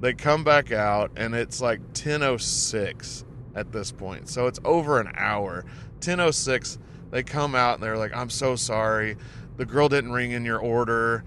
they 0.00 0.14
come 0.14 0.44
back 0.44 0.72
out 0.72 1.12
and 1.16 1.34
it's 1.34 1.60
like 1.60 1.80
10:06 1.92 3.24
at 3.54 3.72
this 3.72 3.92
point. 3.92 4.28
So 4.28 4.46
it's 4.46 4.60
over 4.64 5.00
an 5.00 5.12
hour. 5.16 5.64
10:06 6.00 6.78
they 7.10 7.22
come 7.22 7.54
out 7.54 7.74
and 7.74 7.82
they're 7.82 7.98
like 7.98 8.14
I'm 8.14 8.30
so 8.30 8.56
sorry. 8.56 9.16
The 9.56 9.66
girl 9.66 9.88
didn't 9.88 10.12
ring 10.12 10.32
in 10.32 10.44
your 10.44 10.58
order 10.58 11.24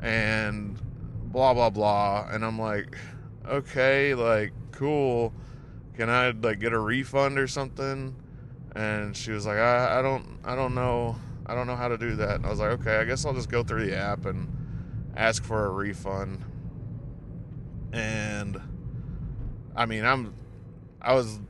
and 0.00 0.78
blah 1.32 1.54
blah 1.54 1.70
blah 1.70 2.28
and 2.30 2.44
I'm 2.44 2.58
like 2.58 2.96
okay, 3.48 4.14
like 4.14 4.52
cool. 4.72 5.32
Can 5.96 6.10
I 6.10 6.30
like 6.30 6.60
get 6.60 6.72
a 6.72 6.78
refund 6.78 7.38
or 7.38 7.46
something? 7.46 8.14
and 8.76 9.16
she 9.16 9.32
was 9.32 9.46
like, 9.46 9.56
I, 9.56 9.98
I 9.98 10.02
don't, 10.02 10.38
I 10.44 10.54
don't 10.54 10.74
know, 10.74 11.16
I 11.46 11.54
don't 11.54 11.66
know 11.66 11.76
how 11.76 11.88
to 11.88 11.96
do 11.96 12.14
that. 12.16 12.36
And 12.36 12.46
I 12.46 12.50
was 12.50 12.60
like, 12.60 12.72
okay, 12.80 12.98
I 12.98 13.04
guess 13.04 13.24
I'll 13.24 13.32
just 13.32 13.48
go 13.48 13.62
through 13.62 13.86
the 13.86 13.96
app 13.96 14.26
and 14.26 14.46
ask 15.16 15.42
for 15.42 15.64
a 15.64 15.70
refund. 15.70 16.44
And 17.96 18.60
I 19.74 19.86
mean, 19.86 20.04
I'm, 20.04 20.34
I 21.00 21.14
was 21.14 21.40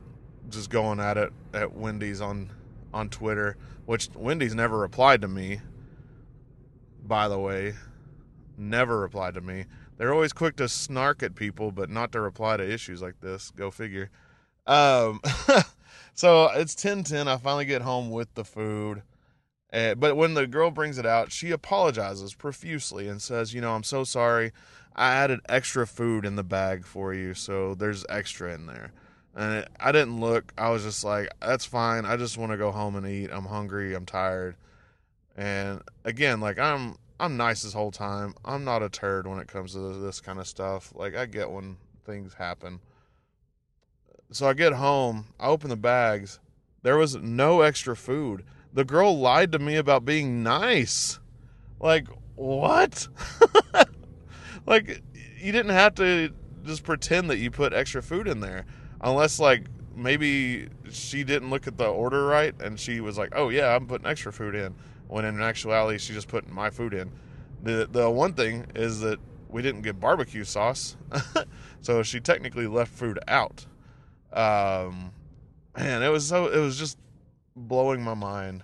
just 0.49 0.69
going 0.69 1.01
at 1.01 1.17
it 1.17 1.33
at 1.53 1.75
Wendy's 1.75 2.21
on 2.21 2.49
on 2.93 3.09
Twitter, 3.09 3.57
which 3.85 4.09
Wendy's 4.15 4.55
never 4.55 4.77
replied 4.77 5.21
to 5.21 5.27
me. 5.27 5.59
By 7.05 7.27
the 7.27 7.37
way, 7.37 7.73
never 8.57 8.97
replied 8.97 9.33
to 9.33 9.41
me. 9.41 9.65
They're 9.97 10.13
always 10.13 10.31
quick 10.31 10.55
to 10.57 10.69
snark 10.69 11.21
at 11.21 11.35
people, 11.35 11.71
but 11.71 11.89
not 11.89 12.13
to 12.13 12.21
reply 12.21 12.55
to 12.55 12.63
issues 12.63 13.01
like 13.01 13.19
this. 13.19 13.51
Go 13.51 13.69
figure. 13.69 14.09
Um, 14.65 15.19
so 16.13 16.49
it's 16.53 16.75
ten 16.75 17.03
ten. 17.03 17.27
I 17.27 17.35
finally 17.35 17.65
get 17.65 17.81
home 17.81 18.09
with 18.09 18.33
the 18.35 18.45
food. 18.45 19.01
Uh, 19.73 19.95
but 19.95 20.15
when 20.15 20.33
the 20.33 20.47
girl 20.47 20.71
brings 20.71 20.97
it 20.97 21.05
out, 21.05 21.29
she 21.29 21.51
apologizes 21.51 22.33
profusely 22.33 23.09
and 23.09 23.21
says, 23.21 23.53
"You 23.53 23.59
know, 23.59 23.73
I'm 23.75 23.83
so 23.83 24.05
sorry. 24.05 24.53
I 24.97 25.13
added 25.13 25.41
extra 25.47 25.85
food 25.87 26.25
in 26.25 26.35
the 26.35 26.43
bag 26.43 26.85
for 26.85 27.13
you, 27.13 27.33
so 27.33 27.75
there's 27.75 28.05
extra 28.09 28.53
in 28.53 28.65
there." 28.65 28.91
And 29.35 29.59
it, 29.59 29.69
I 29.79 29.91
didn't 29.91 30.19
look. 30.19 30.53
I 30.57 30.69
was 30.69 30.83
just 30.83 31.03
like, 31.03 31.29
"That's 31.39 31.65
fine. 31.65 32.05
I 32.05 32.17
just 32.17 32.37
want 32.37 32.51
to 32.51 32.57
go 32.57 32.71
home 32.71 32.95
and 32.95 33.07
eat. 33.07 33.29
I'm 33.31 33.45
hungry. 33.45 33.93
I'm 33.93 34.05
tired." 34.05 34.55
And 35.35 35.81
again, 36.03 36.39
like 36.41 36.57
I'm 36.59 36.97
I'm 37.19 37.37
nice 37.37 37.63
this 37.63 37.73
whole 37.73 37.91
time. 37.91 38.35
I'm 38.45 38.63
not 38.63 38.83
a 38.83 38.89
turd 38.89 39.27
when 39.27 39.39
it 39.39 39.47
comes 39.47 39.73
to 39.73 39.99
this 39.99 40.21
kind 40.21 40.39
of 40.39 40.47
stuff. 40.47 40.93
Like 40.95 41.15
I 41.15 41.25
get 41.25 41.49
when 41.49 41.77
things 42.05 42.33
happen. 42.35 42.79
So 44.31 44.47
I 44.47 44.53
get 44.53 44.73
home, 44.73 45.27
I 45.39 45.47
open 45.47 45.69
the 45.69 45.77
bags. 45.77 46.39
There 46.83 46.97
was 46.97 47.15
no 47.15 47.61
extra 47.61 47.95
food. 47.95 48.43
The 48.73 48.83
girl 48.83 49.17
lied 49.17 49.51
to 49.53 49.59
me 49.59 49.77
about 49.77 50.05
being 50.05 50.43
nice. 50.43 51.19
Like, 51.79 52.07
what? 52.35 53.07
like 54.67 55.01
you 55.39 55.51
didn't 55.51 55.71
have 55.71 55.95
to 55.95 56.31
just 56.65 56.83
pretend 56.83 57.29
that 57.29 57.37
you 57.37 57.49
put 57.49 57.73
extra 57.73 58.03
food 58.03 58.27
in 58.27 58.41
there 58.41 58.65
unless 59.01 59.39
like 59.39 59.65
maybe 59.95 60.67
she 60.91 61.23
didn't 61.23 61.49
look 61.49 61.65
at 61.65 61.77
the 61.77 61.87
order 61.87 62.25
right 62.25 62.53
and 62.61 62.79
she 62.79 63.01
was 63.01 63.17
like, 63.17 63.29
"Oh 63.35 63.49
yeah, 63.49 63.75
I'm 63.75 63.87
putting 63.87 64.05
extra 64.05 64.31
food 64.31 64.53
in." 64.53 64.75
When 65.07 65.25
in 65.25 65.41
actuality, 65.41 65.97
she 65.97 66.13
just 66.13 66.27
put 66.27 66.47
my 66.49 66.69
food 66.69 66.93
in. 66.93 67.11
The 67.63 67.87
the 67.89 68.09
one 68.09 68.33
thing 68.33 68.67
is 68.75 68.99
that 68.99 69.19
we 69.49 69.61
didn't 69.61 69.81
get 69.81 69.99
barbecue 69.99 70.43
sauce, 70.43 70.97
so 71.81 72.03
she 72.03 72.19
technically 72.19 72.67
left 72.67 72.91
food 72.91 73.17
out. 73.27 73.65
Um, 74.33 75.11
man, 75.77 76.03
it 76.03 76.09
was 76.09 76.27
so 76.27 76.47
it 76.47 76.59
was 76.59 76.77
just 76.77 76.97
blowing 77.55 78.03
my 78.03 78.13
mind. 78.13 78.63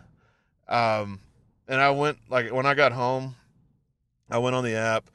Um, 0.68 1.20
and 1.68 1.80
I 1.80 1.92
went 1.92 2.18
like 2.30 2.52
when 2.52 2.66
I 2.66 2.74
got 2.74 2.92
home, 2.92 3.36
I 4.30 4.38
went 4.40 4.56
on 4.56 4.66
the 4.66 4.76
app 4.76 5.10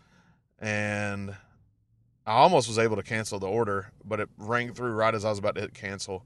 and 0.58 1.36
I 2.26 2.32
almost 2.32 2.68
was 2.68 2.78
able 2.78 2.96
to 2.96 3.02
cancel 3.02 3.38
the 3.38 3.46
order, 3.46 3.90
but 4.04 4.20
it 4.20 4.28
rang 4.36 4.74
through 4.74 4.92
right 4.92 5.14
as 5.14 5.24
I 5.24 5.30
was 5.30 5.38
about 5.38 5.54
to 5.54 5.62
hit 5.62 5.74
cancel 5.74 6.24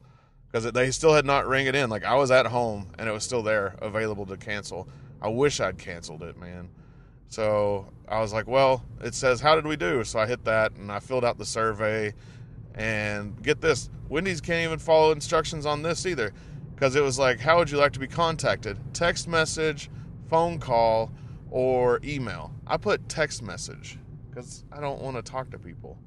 because 0.50 0.70
they 0.72 0.90
still 0.90 1.14
had 1.14 1.24
not 1.24 1.46
rang 1.46 1.66
it 1.66 1.74
in. 1.74 1.90
Like 1.90 2.04
I 2.04 2.16
was 2.16 2.30
at 2.30 2.46
home 2.46 2.88
and 2.98 3.08
it 3.08 3.12
was 3.12 3.24
still 3.24 3.42
there, 3.42 3.76
available 3.80 4.26
to 4.26 4.36
cancel. 4.36 4.88
I 5.20 5.28
wish 5.28 5.60
I'd 5.60 5.78
canceled 5.78 6.22
it, 6.22 6.36
man. 6.36 6.70
So 7.28 7.86
I 8.08 8.20
was 8.20 8.32
like, 8.32 8.46
well, 8.46 8.84
it 9.00 9.14
says, 9.14 9.40
how 9.40 9.54
did 9.54 9.66
we 9.66 9.76
do? 9.76 10.04
So 10.04 10.18
I 10.18 10.26
hit 10.26 10.44
that 10.44 10.72
and 10.72 10.90
I 10.90 10.98
filled 10.98 11.24
out 11.24 11.38
the 11.38 11.46
survey. 11.46 12.12
And 12.74 13.40
get 13.42 13.60
this 13.60 13.90
Wendy's 14.08 14.40
can't 14.40 14.64
even 14.64 14.78
follow 14.78 15.12
instructions 15.12 15.66
on 15.66 15.82
this 15.82 16.04
either 16.04 16.32
because 16.74 16.96
it 16.96 17.02
was 17.02 17.18
like, 17.18 17.38
how 17.38 17.58
would 17.58 17.70
you 17.70 17.78
like 17.78 17.92
to 17.92 18.00
be 18.00 18.08
contacted? 18.08 18.76
Text 18.92 19.28
message, 19.28 19.88
phone 20.28 20.58
call, 20.58 21.12
or 21.50 22.00
email. 22.02 22.52
I 22.66 22.76
put 22.76 23.08
text 23.08 23.42
message 23.42 23.98
because 24.32 24.64
I 24.72 24.80
don't 24.80 25.00
want 25.00 25.16
to 25.16 25.22
talk 25.22 25.50
to 25.50 25.58
people. 25.58 25.98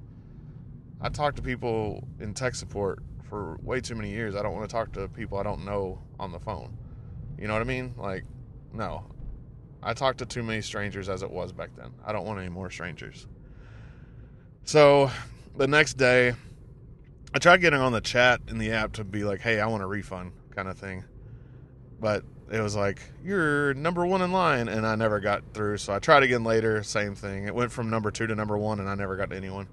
I 1.00 1.10
talk 1.10 1.36
to 1.36 1.42
people 1.42 2.08
in 2.20 2.34
tech 2.34 2.56
support 2.56 3.04
for 3.30 3.58
way 3.62 3.82
too 3.82 3.96
many 3.96 4.10
years. 4.10 4.36
I 4.36 4.42
don't 4.42 4.54
want 4.54 4.68
to 4.68 4.74
talk 4.74 4.92
to 4.94 5.08
people 5.10 5.38
I 5.38 5.44
don't 5.44 5.66
know 5.66 6.00
on 6.20 6.32
the 6.32 6.40
phone. 6.40 6.78
You 7.38 7.48
know 7.48 7.54
what 7.54 7.62
I 7.62 7.66
mean? 7.66 7.94
Like, 7.98 8.24
no. 8.74 9.06
I 9.84 9.94
talked 9.94 10.20
to 10.20 10.26
too 10.26 10.42
many 10.42 10.62
strangers 10.62 11.10
as 11.10 11.22
it 11.22 11.30
was 11.30 11.52
back 11.52 11.70
then. 11.76 11.92
I 12.04 12.12
don't 12.12 12.26
want 12.26 12.40
any 12.40 12.50
more 12.50 12.72
strangers. 12.72 13.28
So 14.64 15.12
the 15.56 15.68
next 15.68 15.94
day, 15.94 16.34
I 17.34 17.40
tried 17.40 17.62
getting 17.62 17.80
on 17.80 17.92
the 17.92 18.02
chat 18.02 18.42
in 18.48 18.58
the 18.58 18.72
app 18.72 18.94
to 18.94 19.04
be 19.04 19.24
like, 19.24 19.42
hey, 19.42 19.60
I 19.60 19.68
want 19.68 19.84
a 19.84 19.88
refund 19.88 20.32
kind 20.56 20.68
of 20.68 20.80
thing. 20.80 21.04
But 22.00 22.24
it 22.52 22.62
was 22.62 22.76
like, 22.76 23.00
you're 23.24 23.74
number 23.74 24.06
one 24.06 24.22
in 24.22 24.32
line. 24.32 24.68
And 24.68 24.86
I 24.86 24.96
never 24.96 25.20
got 25.20 25.44
through. 25.54 25.78
So 25.78 25.94
I 25.94 26.00
tried 26.00 26.24
again 26.24 26.44
later, 26.44 26.84
same 26.84 27.16
thing. 27.16 27.48
It 27.48 27.56
went 27.56 27.72
from 27.72 27.90
number 27.90 28.12
two 28.12 28.28
to 28.28 28.36
number 28.36 28.58
one, 28.58 28.80
and 28.80 28.90
I 28.90 28.96
never 28.96 29.16
got 29.16 29.30
to 29.32 29.36
anyone. 29.36 29.68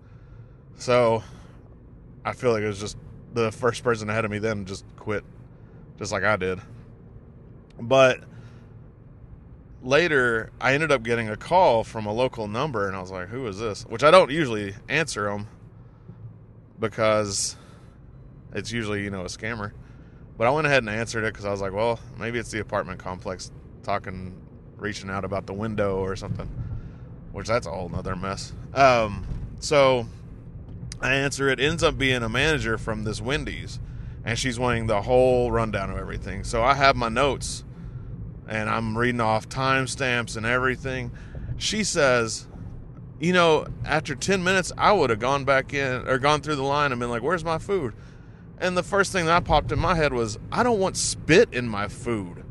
So 0.76 1.22
I 2.24 2.32
feel 2.32 2.52
like 2.52 2.62
it 2.62 2.68
was 2.68 2.80
just 2.80 2.96
the 3.34 3.52
first 3.52 3.82
person 3.82 4.08
ahead 4.10 4.24
of 4.24 4.30
me 4.30 4.38
then 4.38 4.64
just 4.64 4.84
quit, 4.96 5.24
just 5.98 6.12
like 6.12 6.24
I 6.24 6.36
did. 6.36 6.60
But 7.80 8.20
later, 9.82 10.50
I 10.60 10.74
ended 10.74 10.92
up 10.92 11.02
getting 11.02 11.28
a 11.28 11.36
call 11.36 11.84
from 11.84 12.06
a 12.06 12.12
local 12.12 12.48
number, 12.48 12.86
and 12.86 12.96
I 12.96 13.00
was 13.00 13.10
like, 13.10 13.28
"Who 13.28 13.46
is 13.46 13.58
this?" 13.58 13.84
Which 13.84 14.02
I 14.04 14.10
don't 14.10 14.30
usually 14.30 14.74
answer 14.88 15.24
them 15.24 15.48
because 16.78 17.56
it's 18.54 18.72
usually 18.72 19.02
you 19.02 19.10
know 19.10 19.22
a 19.22 19.26
scammer. 19.26 19.72
But 20.38 20.46
I 20.46 20.50
went 20.50 20.66
ahead 20.66 20.82
and 20.82 20.90
answered 20.90 21.24
it 21.24 21.32
because 21.32 21.44
I 21.44 21.50
was 21.50 21.60
like, 21.60 21.72
"Well, 21.72 22.00
maybe 22.18 22.38
it's 22.38 22.50
the 22.50 22.60
apartment 22.60 22.98
complex 22.98 23.50
talking, 23.82 24.34
reaching 24.76 25.10
out 25.10 25.24
about 25.24 25.46
the 25.46 25.52
window 25.52 25.98
or 25.98 26.16
something." 26.16 26.48
Which 27.32 27.46
that's 27.46 27.66
a 27.66 27.70
whole 27.70 27.88
mess. 27.88 28.52
Um, 28.74 29.26
so 29.60 30.06
I 31.00 31.14
answer 31.14 31.48
it. 31.48 31.60
Ends 31.60 31.82
up 31.82 31.96
being 31.96 32.22
a 32.22 32.28
manager 32.28 32.76
from 32.76 33.04
this 33.04 33.20
Wendy's, 33.20 33.78
and 34.24 34.38
she's 34.38 34.58
wanting 34.58 34.86
the 34.86 35.02
whole 35.02 35.50
rundown 35.50 35.90
of 35.90 35.96
everything. 35.96 36.44
So 36.44 36.62
I 36.62 36.74
have 36.74 36.94
my 36.94 37.08
notes, 37.08 37.64
and 38.46 38.68
I'm 38.68 38.98
reading 38.98 39.20
off 39.20 39.48
timestamps 39.48 40.36
and 40.36 40.44
everything. 40.44 41.10
She 41.56 41.84
says, 41.84 42.46
"You 43.18 43.32
know, 43.32 43.66
after 43.84 44.14
ten 44.14 44.44
minutes, 44.44 44.72
I 44.76 44.92
would 44.92 45.10
have 45.10 45.20
gone 45.20 45.44
back 45.44 45.72
in 45.72 46.06
or 46.06 46.18
gone 46.18 46.40
through 46.40 46.56
the 46.56 46.62
line 46.62 46.92
and 46.92 47.00
been 47.00 47.10
like, 47.10 47.22
"Where's 47.22 47.44
my 47.44 47.58
food?" 47.58 47.94
And 48.62 48.76
the 48.76 48.84
first 48.84 49.10
thing 49.10 49.26
that 49.26 49.44
popped 49.44 49.72
in 49.72 49.80
my 49.80 49.96
head 49.96 50.12
was, 50.12 50.38
"I 50.52 50.62
don't 50.62 50.78
want 50.78 50.96
spit 50.96 51.52
in 51.52 51.68
my 51.68 51.88
food." 51.88 52.44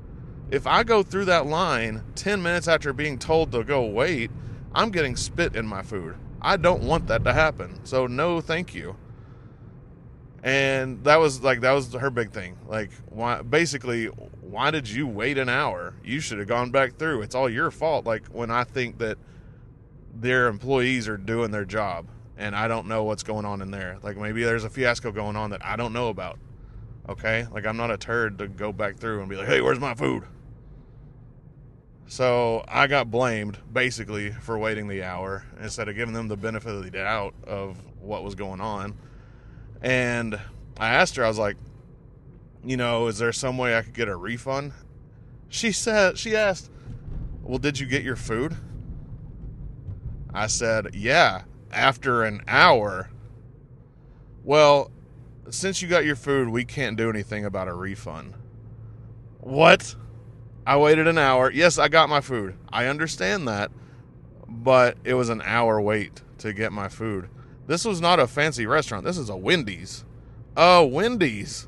If 0.52 0.68
I 0.68 0.84
go 0.84 1.04
through 1.04 1.24
that 1.26 1.48
line 1.48 2.04
10 2.16 2.44
minutes 2.44 2.68
after 2.68 2.92
being 2.92 3.18
told 3.18 3.54
to 3.54 3.64
go 3.64 3.86
wait, 3.86 4.30
I'm 4.76 4.92
getting 4.92 5.16
spit 5.16 5.56
in 5.56 5.66
my 5.66 5.82
food. 5.82 6.16
I 6.42 6.58
don't 6.58 6.84
want 6.84 7.08
that 7.08 7.24
to 7.24 7.32
happen. 7.32 7.80
So 7.86 8.08
no, 8.08 8.42
thank 8.42 8.76
you. 8.76 8.98
And 10.44 11.02
that 11.06 11.22
was 11.22 11.44
like 11.44 11.62
that 11.62 11.72
was 11.72 11.94
her 11.94 12.10
big 12.10 12.32
thing. 12.32 12.58
Like 12.68 12.92
why 13.10 13.42
basically 13.42 14.08
why 14.42 14.70
did 14.70 14.90
you 14.90 15.08
wait 15.08 15.38
an 15.38 15.48
hour? 15.48 15.94
You 16.04 16.20
should 16.20 16.40
have 16.40 16.48
gone 16.50 16.72
back 16.72 16.98
through. 16.98 17.22
It's 17.22 17.36
all 17.36 17.50
your 17.50 17.72
fault. 17.72 18.06
Like 18.06 18.28
when 18.28 18.52
I 18.52 18.66
think 18.66 18.98
that 18.98 19.18
their 20.14 20.48
employees 20.48 21.08
are 21.08 21.16
doing 21.16 21.52
their 21.52 21.64
job 21.64 22.08
and 22.42 22.56
I 22.56 22.68
don't 22.68 22.88
know 22.88 23.04
what's 23.04 23.22
going 23.22 23.46
on 23.46 23.62
in 23.62 23.70
there. 23.70 24.00
Like 24.02 24.18
maybe 24.18 24.44
there's 24.44 24.64
a 24.64 24.70
fiasco 24.70 25.12
going 25.12 25.36
on 25.36 25.52
that 25.52 25.64
I 25.64 25.76
don't 25.76 25.94
know 25.94 26.10
about. 26.10 26.40
Okay? 27.08 27.46
Like 27.52 27.68
I'm 27.68 27.78
not 27.78 27.92
a 27.92 27.98
turd 27.98 28.40
to 28.40 28.48
go 28.48 28.74
back 28.74 28.98
through 28.98 29.20
and 29.20 29.30
be 29.30 29.36
like, 29.36 29.48
"Hey, 29.48 29.62
where's 29.62 29.80
my 29.80 29.94
food?" 29.94 30.24
So 32.08 32.66
I 32.68 32.88
got 32.88 33.12
blamed 33.12 33.60
basically 33.72 34.32
for 34.32 34.58
waiting 34.58 34.88
the 34.88 35.04
hour 35.04 35.46
instead 35.62 35.88
of 35.88 35.96
giving 35.96 36.14
them 36.14 36.28
the 36.28 36.36
benefit 36.36 36.74
of 36.74 36.84
the 36.84 36.92
doubt 36.92 37.36
of 37.46 37.78
what 38.02 38.24
was 38.24 38.36
going 38.36 38.60
on. 38.60 38.98
And 39.82 40.40
I 40.78 40.90
asked 40.96 41.16
her, 41.16 41.24
I 41.24 41.28
was 41.28 41.38
like, 41.38 41.58
you 42.66 42.76
know, 42.76 43.08
is 43.08 43.18
there 43.18 43.32
some 43.32 43.58
way 43.58 43.78
I 43.78 43.82
could 43.82 43.94
get 43.94 44.10
a 44.10 44.16
refund? 44.16 44.74
She 45.48 45.72
said, 45.72 46.18
she 46.18 46.36
asked, 46.36 46.70
well, 47.44 47.60
did 47.60 47.80
you 47.80 47.86
get 47.86 48.04
your 48.04 48.18
food? 48.18 48.58
I 50.34 50.48
said, 50.48 50.96
yeah, 50.96 51.44
after 51.74 52.24
an 52.24 52.42
hour. 52.48 53.10
Well, 54.44 54.92
since 55.50 55.82
you 55.82 55.88
got 55.88 56.06
your 56.06 56.16
food, 56.16 56.50
we 56.50 56.66
can't 56.66 56.98
do 56.98 57.10
anything 57.10 57.46
about 57.46 57.68
a 57.68 57.74
refund. 57.74 58.34
What? 59.40 59.96
I 60.66 60.78
waited 60.78 61.08
an 61.08 61.18
hour. 61.18 61.52
Yes, 61.52 61.78
I 61.78 61.88
got 61.88 62.10
my 62.10 62.22
food. 62.22 62.56
I 62.70 62.86
understand 62.86 63.48
that. 63.48 63.72
But 64.48 64.98
it 65.04 65.14
was 65.14 65.30
an 65.30 65.42
hour 65.44 65.82
wait 65.82 66.22
to 66.40 66.54
get 66.54 66.72
my 66.72 66.88
food. 66.88 67.30
This 67.68 67.86
was 67.86 68.02
not 68.02 68.20
a 68.20 68.28
fancy 68.28 68.66
restaurant. 68.66 69.06
This 69.06 69.18
is 69.18 69.30
a 69.30 69.36
Wendy's. 69.38 70.04
Oh, 70.58 70.86
Wendy's. 70.86 71.68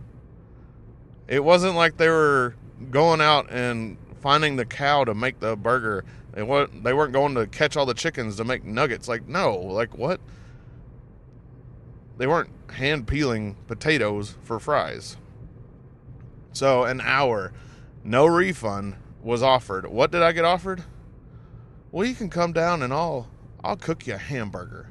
It 1.27 1.43
wasn't 1.43 1.75
like 1.75 1.98
they 1.98 2.10
were 2.10 2.55
going 2.91 3.22
out 3.22 3.50
and 3.50 3.98
finding 4.22 4.55
the 4.55 4.65
cow 4.65 5.03
to 5.05 5.13
make 5.13 5.39
the 5.39 5.55
burger. 5.55 6.03
They 6.33 6.43
weren't, 6.43 6.83
they 6.83 6.93
weren't 6.93 7.13
going 7.13 7.35
to 7.35 7.47
catch 7.47 7.77
all 7.77 7.85
the 7.85 7.93
chickens 7.93 8.37
to 8.37 8.43
make 8.43 8.65
nuggets. 8.65 9.07
Like, 9.07 9.27
no. 9.27 9.55
Like, 9.55 9.97
what? 9.97 10.19
They 12.17 12.27
weren't 12.27 12.49
hand 12.71 13.07
peeling 13.07 13.55
potatoes 13.67 14.35
for 14.43 14.59
fries. 14.59 15.17
So 16.53 16.83
an 16.83 17.01
hour, 17.01 17.51
no 18.03 18.25
refund 18.25 18.95
was 19.21 19.41
offered. 19.41 19.87
What 19.87 20.11
did 20.11 20.21
I 20.21 20.31
get 20.31 20.45
offered? 20.45 20.83
Well, 21.91 22.07
you 22.07 22.15
can 22.15 22.29
come 22.29 22.53
down 22.53 22.81
and 22.81 22.93
I'll 22.93 23.27
I'll 23.63 23.77
cook 23.77 24.07
you 24.07 24.15
a 24.15 24.17
hamburger. 24.17 24.87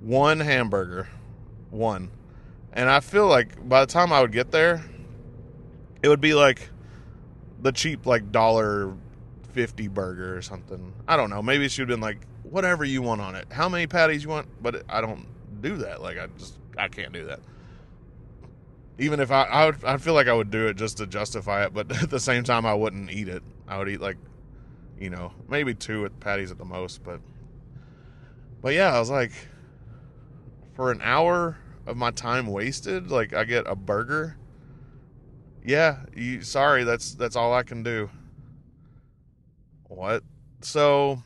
One 0.00 0.40
hamburger. 0.40 1.08
One. 1.70 2.10
And 2.72 2.88
I 2.88 3.00
feel 3.00 3.26
like 3.26 3.68
by 3.68 3.80
the 3.84 3.92
time 3.92 4.12
I 4.12 4.20
would 4.20 4.32
get 4.32 4.50
there, 4.50 4.84
it 6.02 6.08
would 6.08 6.20
be 6.20 6.34
like 6.34 6.70
the 7.60 7.72
cheap 7.72 8.06
like 8.06 8.32
dollar 8.32 8.94
fifty 9.56 9.88
burger 9.88 10.36
or 10.36 10.42
something. 10.42 10.92
I 11.08 11.16
don't 11.16 11.30
know. 11.30 11.42
Maybe 11.42 11.64
it 11.64 11.72
should 11.72 11.88
have 11.88 11.96
been 11.96 12.02
like 12.02 12.18
whatever 12.42 12.84
you 12.84 13.00
want 13.00 13.22
on 13.22 13.34
it. 13.34 13.46
How 13.50 13.70
many 13.70 13.86
patties 13.86 14.22
you 14.22 14.28
want? 14.28 14.46
But 14.62 14.84
I 14.86 15.00
don't 15.00 15.26
do 15.62 15.78
that. 15.78 16.02
Like 16.02 16.18
I 16.18 16.26
just 16.38 16.58
I 16.76 16.88
can't 16.88 17.10
do 17.10 17.24
that. 17.24 17.40
Even 18.98 19.18
if 19.18 19.30
I 19.30 19.44
I 19.44 19.64
would 19.64 19.82
I 19.82 19.96
feel 19.96 20.12
like 20.12 20.28
I 20.28 20.34
would 20.34 20.50
do 20.50 20.66
it 20.66 20.76
just 20.76 20.98
to 20.98 21.06
justify 21.06 21.64
it, 21.64 21.72
but 21.72 21.90
at 22.02 22.10
the 22.10 22.20
same 22.20 22.44
time 22.44 22.66
I 22.66 22.74
wouldn't 22.74 23.10
eat 23.10 23.28
it. 23.28 23.42
I 23.66 23.78
would 23.78 23.88
eat 23.88 24.00
like 24.00 24.18
you 25.00 25.08
know 25.08 25.32
maybe 25.48 25.74
two 25.74 26.04
at 26.04 26.20
patties 26.20 26.50
at 26.50 26.58
the 26.58 26.66
most, 26.66 27.02
but 27.02 27.20
but 28.60 28.74
yeah, 28.74 28.94
I 28.94 29.00
was 29.00 29.08
like 29.08 29.32
for 30.74 30.90
an 30.90 31.00
hour 31.02 31.56
of 31.86 31.96
my 31.96 32.10
time 32.10 32.46
wasted, 32.46 33.10
like 33.10 33.32
I 33.32 33.44
get 33.44 33.66
a 33.66 33.74
burger. 33.74 34.36
Yeah, 35.64 36.00
you 36.14 36.42
sorry, 36.42 36.84
that's 36.84 37.14
that's 37.14 37.36
all 37.36 37.54
I 37.54 37.62
can 37.62 37.82
do. 37.82 38.10
What? 39.88 40.22
So 40.62 41.22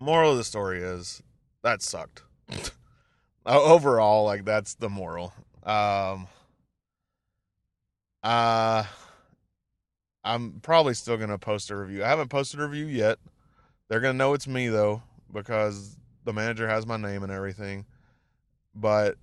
moral 0.00 0.32
of 0.32 0.36
the 0.38 0.44
story 0.44 0.80
is 0.80 1.22
that 1.62 1.82
sucked. 1.82 2.22
Overall, 3.46 4.24
like 4.24 4.44
that's 4.44 4.74
the 4.74 4.88
moral. 4.88 5.32
Um 5.62 6.28
uh 8.22 8.84
I'm 10.24 10.60
probably 10.60 10.94
still 10.94 11.16
gonna 11.16 11.38
post 11.38 11.70
a 11.70 11.76
review. 11.76 12.04
I 12.04 12.08
haven't 12.08 12.28
posted 12.28 12.60
a 12.60 12.66
review 12.66 12.86
yet. 12.86 13.18
They're 13.88 14.00
gonna 14.00 14.14
know 14.14 14.34
it's 14.34 14.48
me 14.48 14.68
though, 14.68 15.02
because 15.32 15.96
the 16.24 16.32
manager 16.32 16.68
has 16.68 16.86
my 16.86 16.96
name 16.96 17.22
and 17.22 17.32
everything. 17.32 17.86
But 18.74 19.16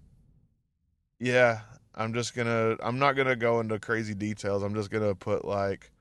yeah, 1.19 1.61
I'm 1.93 2.13
just 2.13 2.35
gonna 2.35 2.77
I'm 2.81 2.99
not 2.99 3.13
gonna 3.13 3.35
go 3.35 3.59
into 3.59 3.79
crazy 3.79 4.13
details. 4.13 4.63
I'm 4.63 4.73
just 4.73 4.89
gonna 4.89 5.13
put 5.13 5.45
like 5.45 5.91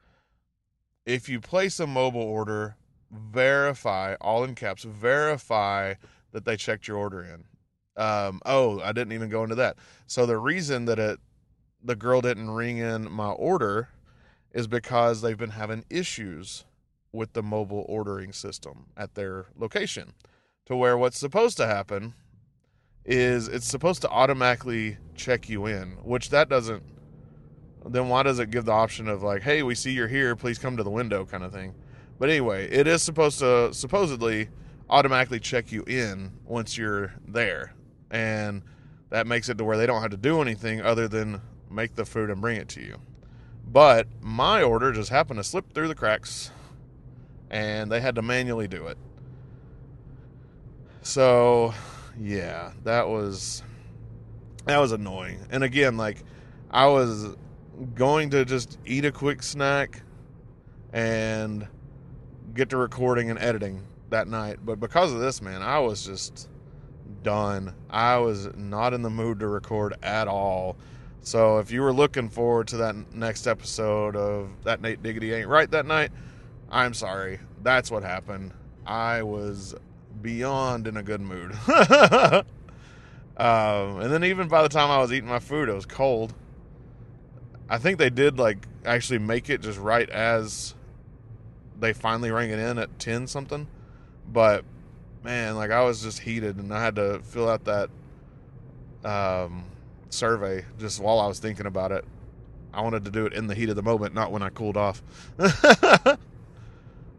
if 1.06 1.28
you 1.28 1.40
place 1.40 1.80
a 1.80 1.86
mobile 1.86 2.20
order, 2.20 2.76
verify 3.10 4.14
all 4.20 4.44
in 4.44 4.54
caps, 4.54 4.84
verify 4.84 5.94
that 6.32 6.44
they 6.44 6.56
checked 6.56 6.88
your 6.88 6.96
order 6.96 7.22
in. 7.22 7.44
Um, 8.02 8.40
oh, 8.46 8.80
I 8.80 8.92
didn't 8.92 9.12
even 9.12 9.28
go 9.28 9.42
into 9.42 9.54
that. 9.56 9.76
So 10.06 10.24
the 10.24 10.38
reason 10.38 10.86
that 10.86 10.98
it 10.98 11.20
the 11.84 11.96
girl 11.96 12.20
didn't 12.20 12.50
ring 12.50 12.78
in 12.78 13.10
my 13.10 13.30
order 13.30 13.88
is 14.52 14.66
because 14.66 15.20
they've 15.20 15.38
been 15.38 15.50
having 15.50 15.84
issues 15.90 16.64
with 17.12 17.32
the 17.32 17.42
mobile 17.42 17.84
ordering 17.88 18.32
system 18.32 18.86
at 18.96 19.14
their 19.14 19.46
location. 19.56 20.12
To 20.66 20.76
where 20.76 20.96
what's 20.96 21.18
supposed 21.18 21.56
to 21.56 21.66
happen 21.66 22.14
is 23.04 23.48
it's 23.48 23.66
supposed 23.66 24.00
to 24.02 24.08
automatically 24.08 24.96
check 25.16 25.48
you 25.48 25.66
in, 25.66 25.92
which 26.04 26.30
that 26.30 26.48
doesn't 26.48 26.84
then 27.86 28.08
why 28.08 28.22
does 28.22 28.38
it 28.38 28.50
give 28.50 28.64
the 28.64 28.72
option 28.72 29.08
of 29.08 29.22
like, 29.22 29.42
hey, 29.42 29.62
we 29.62 29.74
see 29.74 29.92
you're 29.92 30.08
here, 30.08 30.36
please 30.36 30.58
come 30.58 30.76
to 30.76 30.82
the 30.82 30.90
window 30.90 31.24
kind 31.24 31.42
of 31.42 31.52
thing. 31.52 31.74
But 32.18 32.30
anyway, 32.30 32.68
it 32.70 32.86
is 32.86 33.02
supposed 33.02 33.40
to 33.40 33.72
supposedly 33.74 34.48
automatically 34.88 35.40
check 35.40 35.72
you 35.72 35.82
in 35.84 36.32
once 36.44 36.76
you're 36.76 37.14
there. 37.26 37.74
And 38.10 38.62
that 39.10 39.26
makes 39.26 39.48
it 39.48 39.58
to 39.58 39.64
where 39.64 39.76
they 39.76 39.86
don't 39.86 40.02
have 40.02 40.10
to 40.10 40.16
do 40.16 40.40
anything 40.40 40.80
other 40.80 41.08
than 41.08 41.40
make 41.70 41.94
the 41.94 42.04
food 42.04 42.30
and 42.30 42.40
bring 42.40 42.56
it 42.56 42.68
to 42.70 42.80
you. 42.80 42.98
But 43.66 44.06
my 44.20 44.62
order 44.62 44.92
just 44.92 45.10
happened 45.10 45.38
to 45.38 45.44
slip 45.44 45.72
through 45.72 45.88
the 45.88 45.94
cracks 45.94 46.50
and 47.50 47.90
they 47.90 48.00
had 48.00 48.14
to 48.16 48.22
manually 48.22 48.68
do 48.68 48.86
it. 48.86 48.98
So, 51.02 51.74
yeah, 52.20 52.72
that 52.84 53.08
was 53.08 53.62
that 54.66 54.78
was 54.78 54.92
annoying. 54.92 55.38
And 55.50 55.64
again, 55.64 55.96
like 55.96 56.22
I 56.70 56.86
was 56.86 57.36
going 57.94 58.30
to 58.30 58.44
just 58.44 58.78
eat 58.86 59.04
a 59.04 59.12
quick 59.12 59.42
snack 59.42 60.02
and 60.92 61.66
get 62.54 62.70
to 62.70 62.76
recording 62.76 63.30
and 63.30 63.38
editing 63.38 63.82
that 64.10 64.28
night. 64.28 64.58
But 64.64 64.80
because 64.80 65.12
of 65.12 65.20
this, 65.20 65.42
man, 65.42 65.62
I 65.62 65.78
was 65.78 66.04
just 66.04 66.48
done. 67.22 67.74
I 67.90 68.18
was 68.18 68.48
not 68.56 68.94
in 68.94 69.02
the 69.02 69.10
mood 69.10 69.40
to 69.40 69.48
record 69.48 69.94
at 70.02 70.28
all. 70.28 70.76
So 71.20 71.58
if 71.58 71.70
you 71.70 71.82
were 71.82 71.92
looking 71.92 72.28
forward 72.28 72.68
to 72.68 72.76
that 72.78 73.14
next 73.14 73.46
episode 73.46 74.16
of 74.16 74.50
That 74.64 74.80
Nate 74.80 75.02
Diggity 75.02 75.32
Ain't 75.32 75.48
Right 75.48 75.70
that 75.70 75.86
night, 75.86 76.10
I'm 76.70 76.94
sorry. 76.94 77.38
That's 77.62 77.90
what 77.90 78.02
happened. 78.02 78.52
I 78.86 79.22
was 79.22 79.74
beyond 80.20 80.88
in 80.88 80.96
a 80.96 81.02
good 81.02 81.20
mood. 81.20 81.52
um, 81.68 82.44
and 84.00 84.12
then 84.12 84.24
even 84.24 84.48
by 84.48 84.62
the 84.62 84.68
time 84.68 84.90
I 84.90 84.98
was 84.98 85.12
eating 85.12 85.28
my 85.28 85.38
food, 85.38 85.68
it 85.68 85.74
was 85.74 85.86
cold. 85.86 86.34
I 87.72 87.78
think 87.78 87.96
they 87.96 88.10
did 88.10 88.38
like 88.38 88.66
actually 88.84 89.18
make 89.18 89.48
it 89.48 89.62
just 89.62 89.78
right 89.78 90.08
as 90.10 90.74
they 91.80 91.94
finally 91.94 92.30
rang 92.30 92.50
it 92.50 92.58
in 92.58 92.76
at 92.76 92.98
10 92.98 93.26
something. 93.26 93.66
But 94.30 94.66
man, 95.24 95.56
like 95.56 95.70
I 95.70 95.82
was 95.82 96.02
just 96.02 96.18
heated 96.18 96.58
and 96.58 96.70
I 96.70 96.84
had 96.84 96.96
to 96.96 97.20
fill 97.24 97.48
out 97.48 97.64
that 97.64 97.88
um, 99.06 99.64
survey 100.10 100.66
just 100.78 101.00
while 101.00 101.18
I 101.18 101.26
was 101.26 101.38
thinking 101.38 101.64
about 101.64 101.92
it. 101.92 102.04
I 102.74 102.82
wanted 102.82 103.06
to 103.06 103.10
do 103.10 103.24
it 103.24 103.32
in 103.32 103.46
the 103.46 103.54
heat 103.54 103.70
of 103.70 103.76
the 103.76 103.82
moment, 103.82 104.12
not 104.12 104.30
when 104.32 104.42
I 104.42 104.50
cooled 104.50 104.76
off. 104.76 105.02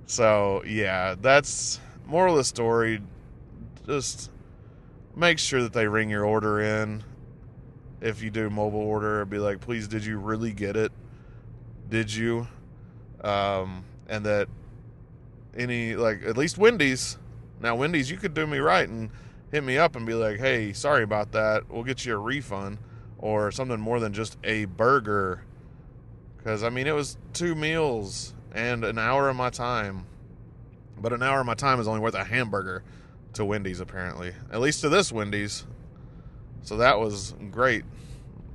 so, 0.06 0.64
yeah, 0.68 1.16
that's 1.20 1.80
moral 2.06 2.34
of 2.34 2.38
the 2.38 2.44
story. 2.44 3.02
Just 3.88 4.30
make 5.16 5.40
sure 5.40 5.64
that 5.64 5.74
they 5.74 5.88
ring 5.88 6.12
your 6.12 6.26
order 6.26 6.60
in. 6.60 7.04
If 8.04 8.22
you 8.22 8.30
do 8.30 8.50
mobile 8.50 8.82
order, 8.82 9.24
be 9.24 9.40
like, 9.40 9.62
please, 9.62 9.88
did 9.88 10.04
you 10.04 10.18
really 10.18 10.52
get 10.52 10.76
it? 10.76 10.92
Did 11.90 12.14
you? 12.14 12.48
Um, 13.24 13.86
and 14.10 14.26
that 14.26 14.50
any, 15.56 15.96
like, 15.96 16.22
at 16.24 16.36
least 16.36 16.58
Wendy's. 16.58 17.18
Now, 17.62 17.78
Wendy's, 17.78 18.12
you 18.12 18.18
could 18.18 18.34
do 18.34 18.46
me 18.46 18.58
right 18.58 18.90
and 18.90 19.10
hit 19.52 19.64
me 19.64 19.78
up 19.78 19.96
and 19.96 20.06
be 20.06 20.16
like, 20.16 20.38
hey, 20.38 20.74
sorry 20.74 21.04
about 21.04 21.32
that. 21.32 21.70
We'll 21.70 21.86
get 21.86 22.06
you 22.06 22.16
a 22.16 22.18
refund 22.18 22.80
or 23.20 23.52
something 23.52 23.80
more 23.80 24.02
than 24.02 24.12
just 24.12 24.38
a 24.44 24.66
burger. 24.66 25.46
Because, 26.38 26.62
I 26.62 26.70
mean, 26.70 26.88
it 26.88 26.96
was 26.96 27.18
two 27.32 27.56
meals 27.56 28.34
and 28.54 28.84
an 28.84 29.00
hour 29.00 29.30
of 29.30 29.38
my 29.38 29.50
time. 29.50 30.08
But 31.00 31.14
an 31.14 31.24
hour 31.24 31.40
of 31.40 31.46
my 31.46 31.54
time 31.54 31.80
is 31.80 31.88
only 31.88 32.02
worth 32.02 32.16
a 32.16 32.26
hamburger 32.26 32.84
to 33.34 33.46
Wendy's, 33.46 33.80
apparently. 33.80 34.34
At 34.52 34.60
least 34.60 34.82
to 34.82 34.90
this 34.90 35.10
Wendy's. 35.10 35.66
So 36.64 36.78
that 36.78 37.00
was 37.00 37.36
great. 37.52 37.84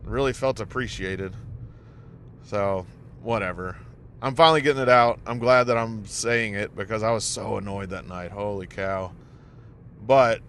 Really 0.05 0.33
felt 0.33 0.61
appreciated. 0.61 1.35
So, 2.45 2.87
whatever. 3.23 3.77
I'm 4.21 4.35
finally 4.35 4.63
getting 4.63 4.83
it 4.83 4.89
out. 4.89 5.21
I'm 5.27 5.39
glad 5.39 5.65
that 5.65 5.77
I'm 5.77 6.05
saying 6.07 6.55
it 6.55 6.75
because 6.75 7.03
I 7.03 7.11
was 7.13 7.25
so 7.25 7.57
annoyed 7.59 7.91
that 7.91 8.09
night. 8.09 8.33
Holy 8.33 8.67
cow. 8.67 9.13
But 10.05 10.41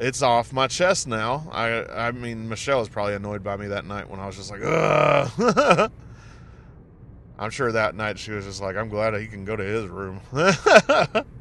it's 0.00 0.22
off 0.22 0.52
my 0.52 0.66
chest 0.66 1.06
now. 1.06 1.48
I 1.52 1.84
I 1.84 2.12
mean 2.12 2.48
Michelle 2.48 2.78
was 2.80 2.88
probably 2.88 3.14
annoyed 3.14 3.44
by 3.44 3.56
me 3.56 3.68
that 3.68 3.84
night 3.84 4.08
when 4.08 4.18
I 4.20 4.26
was 4.26 4.36
just 4.36 4.50
like, 4.50 4.62
ugh. 4.64 5.92
I'm 7.38 7.50
sure 7.50 7.70
that 7.70 7.94
night 7.94 8.18
she 8.18 8.32
was 8.32 8.44
just 8.44 8.60
like, 8.60 8.76
I'm 8.76 8.88
glad 8.88 9.14
he 9.14 9.28
can 9.28 9.44
go 9.44 9.54
to 9.54 9.62
his 9.62 9.86
room. 9.86 10.20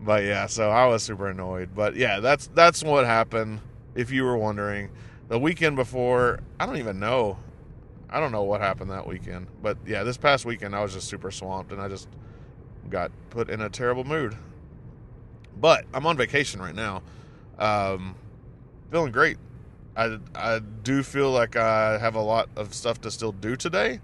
but 0.00 0.24
yeah, 0.24 0.46
so 0.46 0.70
I 0.70 0.86
was 0.86 1.02
super 1.02 1.28
annoyed. 1.28 1.70
But 1.74 1.96
yeah, 1.96 2.20
that's 2.20 2.46
that's 2.48 2.82
what 2.82 3.04
happened. 3.04 3.60
If 3.94 4.10
you 4.10 4.24
were 4.24 4.36
wondering, 4.36 4.90
the 5.28 5.38
weekend 5.38 5.76
before, 5.76 6.40
I 6.58 6.66
don't 6.66 6.78
even 6.78 6.98
know. 6.98 7.38
I 8.08 8.18
don't 8.18 8.32
know 8.32 8.42
what 8.42 8.60
happened 8.60 8.90
that 8.90 9.06
weekend. 9.06 9.46
But 9.62 9.78
yeah, 9.86 10.02
this 10.02 10.16
past 10.16 10.44
weekend 10.44 10.74
I 10.74 10.82
was 10.82 10.94
just 10.94 11.08
super 11.08 11.30
swamped 11.30 11.70
and 11.72 11.80
I 11.80 11.88
just 11.88 12.08
got 12.88 13.12
put 13.30 13.50
in 13.50 13.60
a 13.60 13.68
terrible 13.68 14.04
mood. 14.04 14.36
But 15.60 15.84
I'm 15.92 16.06
on 16.06 16.16
vacation 16.16 16.60
right 16.60 16.74
now. 16.74 17.02
Um, 17.58 18.16
feeling 18.90 19.12
great. 19.12 19.36
I, 19.96 20.18
I 20.34 20.60
do 20.60 21.02
feel 21.02 21.30
like 21.30 21.56
I 21.56 21.98
have 21.98 22.14
a 22.14 22.20
lot 22.20 22.48
of 22.56 22.74
stuff 22.74 23.00
to 23.02 23.10
still 23.10 23.32
do 23.32 23.54
today 23.54 24.00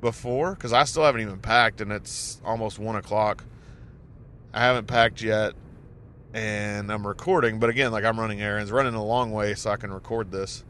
before 0.00 0.54
because 0.54 0.72
I 0.72 0.84
still 0.84 1.04
haven't 1.04 1.20
even 1.20 1.38
packed 1.38 1.80
and 1.80 1.92
it's 1.92 2.40
almost 2.44 2.78
one 2.78 2.96
o'clock. 2.96 3.44
I 4.54 4.60
haven't 4.60 4.86
packed 4.86 5.20
yet 5.20 5.54
and 6.32 6.92
I'm 6.92 7.04
recording, 7.04 7.58
but 7.58 7.70
again, 7.70 7.90
like 7.90 8.04
I'm 8.04 8.20
running 8.20 8.40
errands, 8.40 8.70
running 8.70 8.94
a 8.94 9.04
long 9.04 9.32
way 9.32 9.54
so 9.54 9.68
I 9.68 9.76
can 9.76 9.92
record 9.92 10.30
this 10.30 10.62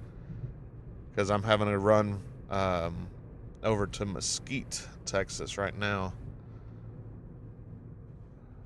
because 1.10 1.30
I'm 1.30 1.42
having 1.42 1.68
to 1.68 1.76
run 1.76 2.22
um, 2.48 3.08
over 3.62 3.86
to 3.86 4.06
Mesquite, 4.06 4.88
Texas 5.04 5.58
right 5.58 5.78
now 5.78 6.14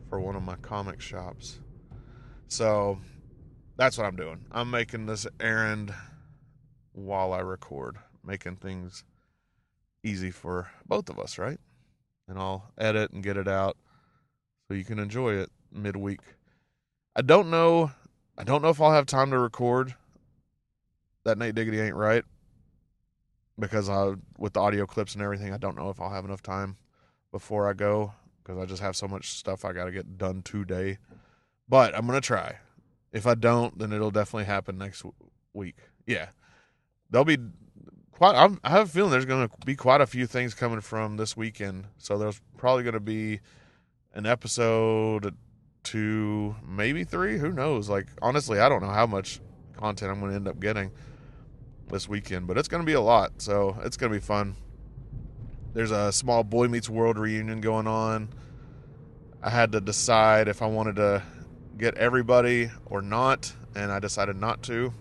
for 0.09 0.21
one 0.21 0.37
of 0.37 0.45
my 0.45 0.55
comic 0.63 1.01
shops. 1.01 1.59
So 2.47 3.01
that's 3.77 3.99
what 3.99 4.07
I'm 4.07 4.15
doing. 4.15 4.45
I'm 4.53 4.71
making 4.71 5.07
this 5.07 5.27
errand 5.41 5.93
while 6.93 7.33
I 7.33 7.41
record. 7.41 7.97
making 8.25 8.55
things 8.57 9.03
easy 10.05 10.31
for 10.31 10.71
both 10.87 11.11
of 11.11 11.19
us, 11.19 11.39
right? 11.39 11.59
And 12.29 12.39
I'll 12.39 12.71
edit 12.79 13.11
and 13.11 13.21
get 13.21 13.37
it 13.37 13.49
out 13.49 13.77
so 14.69 14.75
you 14.75 14.85
can 14.85 14.99
enjoy 14.99 15.35
it 15.35 15.51
midweek. 15.73 16.21
I 17.17 17.23
don't 17.23 17.51
know. 17.51 17.91
I 18.37 18.45
don't 18.45 18.63
know 18.63 18.69
if 18.69 18.81
I'll 18.81 18.93
have 18.93 19.07
time 19.07 19.31
to 19.31 19.39
record 19.39 19.95
that 21.25 21.39
Nate 21.39 21.55
Diggity 21.55 21.81
ain't 21.81 21.97
right 21.97 22.25
because 23.59 23.89
I, 23.89 24.15
with 24.39 24.53
the 24.53 24.61
audio 24.61 24.87
clips 24.87 25.15
and 25.15 25.23
everything, 25.23 25.53
I 25.53 25.57
don't 25.57 25.77
know 25.77 25.91
if 25.91 26.01
I'll 26.01 26.11
have 26.11 26.25
enough 26.25 26.43
time 26.43 26.77
before 27.33 27.69
I 27.69 27.73
go 27.73 28.13
because 28.43 28.63
I 28.63 28.67
just 28.67 28.83
have 28.83 28.97
so 28.97 29.09
much 29.09 29.31
stuff 29.31 29.65
I 29.65 29.73
got 29.73 29.87
to 29.87 29.93
get 29.93 30.17
done 30.17 30.43
today. 30.43 30.99
But 31.69 31.95
I'm 31.95 32.07
gonna 32.07 32.21
try. 32.21 32.59
If 33.13 33.27
I 33.27 33.35
don't, 33.35 33.79
then 33.79 33.93
it'll 33.93 34.11
definitely 34.11 34.47
happen 34.47 34.79
next 34.79 35.01
w- 35.01 35.15
week. 35.53 35.77
Yeah, 36.07 36.29
there'll 37.11 37.27
be 37.27 37.37
quite. 38.11 38.35
I'm, 38.35 38.59
I 38.65 38.71
have 38.71 38.89
a 38.89 38.91
feeling 38.91 39.11
there's 39.11 39.27
gonna 39.27 39.51
be 39.67 39.77
quite 39.77 40.01
a 40.01 40.07
few 40.07 40.27
things 40.27 40.55
coming 40.55 40.81
from 40.81 41.19
this 41.19 41.37
weekend. 41.37 41.87
So 41.99 42.17
there's 42.17 42.41
probably 42.57 42.85
gonna 42.85 43.01
be 43.01 43.41
an 44.19 44.27
episode, 44.27 45.33
two, 45.85 46.57
maybe 46.67 47.05
three. 47.05 47.39
Who 47.39 47.53
knows? 47.53 47.89
Like 47.89 48.09
honestly, 48.21 48.59
I 48.59 48.69
don't 48.69 48.83
know 48.83 48.91
how 48.91 49.07
much 49.07 49.41
content 49.77 50.11
I'm 50.11 50.19
gonna 50.19 50.35
end 50.35 50.49
up 50.49 50.59
getting 50.59 50.91
this 51.89 52.09
weekend, 52.09 52.49
but 52.49 52.59
it's 52.59 52.67
gonna 52.67 52.83
be 52.83 52.95
a 52.95 53.01
lot. 53.01 53.41
So 53.41 53.79
it's 53.85 53.97
gonna 53.97 54.13
be 54.13 54.21
fun. 54.21 54.57
There's 55.73 55.93
a 55.93 56.11
small 56.11 56.43
Boy 56.43 56.67
Meets 56.67 56.89
World 56.91 57.17
reunion 57.17 57.61
going 57.61 57.87
on. 57.87 58.31
I 59.41 59.51
had 59.51 59.71
to 59.71 59.81
decide 59.81 60.49
if 60.49 60.63
I 60.63 60.67
wanted 60.67 60.97
to 60.97 61.23
get 61.77 61.97
everybody 61.97 62.73
or 62.87 63.01
not, 63.01 63.53
and 63.77 63.93
I 63.93 64.01
decided 64.01 64.35
not 64.35 64.65
to. 64.65 64.93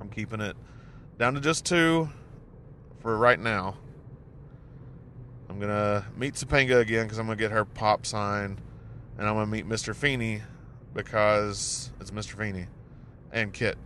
I'm 0.00 0.10
keeping 0.10 0.40
it 0.40 0.56
down 1.18 1.34
to 1.34 1.40
just 1.40 1.64
two 1.66 2.08
for 3.00 3.18
right 3.18 3.40
now. 3.40 3.78
I'm 5.52 5.60
gonna 5.60 6.06
meet 6.16 6.32
Topanga 6.32 6.80
again 6.80 7.04
because 7.04 7.18
I'm 7.18 7.26
gonna 7.26 7.36
get 7.36 7.50
her 7.50 7.66
pop 7.66 8.06
sign, 8.06 8.58
and 9.18 9.28
I'm 9.28 9.34
gonna 9.34 9.46
meet 9.46 9.68
Mr. 9.68 9.94
Feeney 9.94 10.40
because 10.94 11.90
it's 12.00 12.10
Mr. 12.10 12.38
Feeney 12.38 12.68
and 13.32 13.52
KITT. 13.52 13.76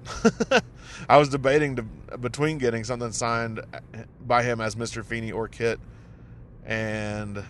I 1.09 1.17
was 1.17 1.29
debating 1.29 1.75
to, 1.77 1.83
between 2.19 2.59
getting 2.59 2.85
something 2.85 3.11
signed 3.11 3.63
by 4.25 4.45
him 4.45 4.61
as 4.61 4.77
Mr. 4.77 5.05
Feeney 5.05 5.33
or 5.33 5.49
KITT, 5.49 5.81
and 6.65 7.43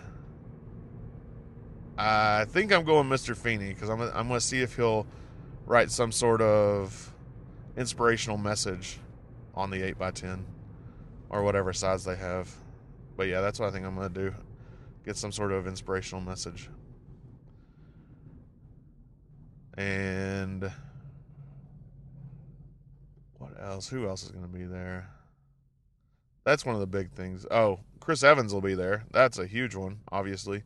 I 1.95 2.45
think 2.45 2.73
I'm 2.73 2.85
going 2.85 3.07
Mr. 3.07 3.37
Feeney 3.37 3.69
because 3.69 3.89
I'm 3.89 4.01
I'm 4.01 4.29
to 4.29 4.41
see 4.41 4.63
if 4.63 4.75
he'll 4.75 5.05
write 5.67 5.91
some 5.91 6.11
sort 6.11 6.41
of 6.41 7.13
inspirational 7.77 8.39
message 8.39 8.97
on 9.53 9.69
the 9.69 9.93
8x10 9.93 10.39
or 11.29 11.43
whatever 11.43 11.71
size 11.71 12.03
they 12.03 12.15
have. 12.15 12.51
But 13.17 13.27
yeah, 13.27 13.41
that's 13.41 13.59
what 13.59 13.67
I 13.67 13.71
think 13.71 13.85
I'm 13.85 13.95
going 13.95 14.13
to 14.13 14.29
do. 14.29 14.35
Get 15.03 15.17
some 15.17 15.31
sort 15.31 15.51
of 15.51 15.67
inspirational 15.67 16.21
message. 16.21 16.69
And 19.75 20.71
what 23.37 23.51
else? 23.61 23.89
Who 23.89 24.07
else 24.07 24.23
is 24.23 24.31
going 24.31 24.45
to 24.45 24.49
be 24.49 24.65
there? 24.65 25.09
That's 26.45 26.65
one 26.65 26.75
of 26.75 26.81
the 26.81 26.87
big 26.87 27.11
things. 27.11 27.45
Oh, 27.51 27.79
Chris 27.99 28.23
Evans 28.23 28.53
will 28.53 28.61
be 28.61 28.75
there. 28.75 29.03
That's 29.11 29.37
a 29.37 29.45
huge 29.45 29.75
one, 29.75 29.99
obviously. 30.11 30.63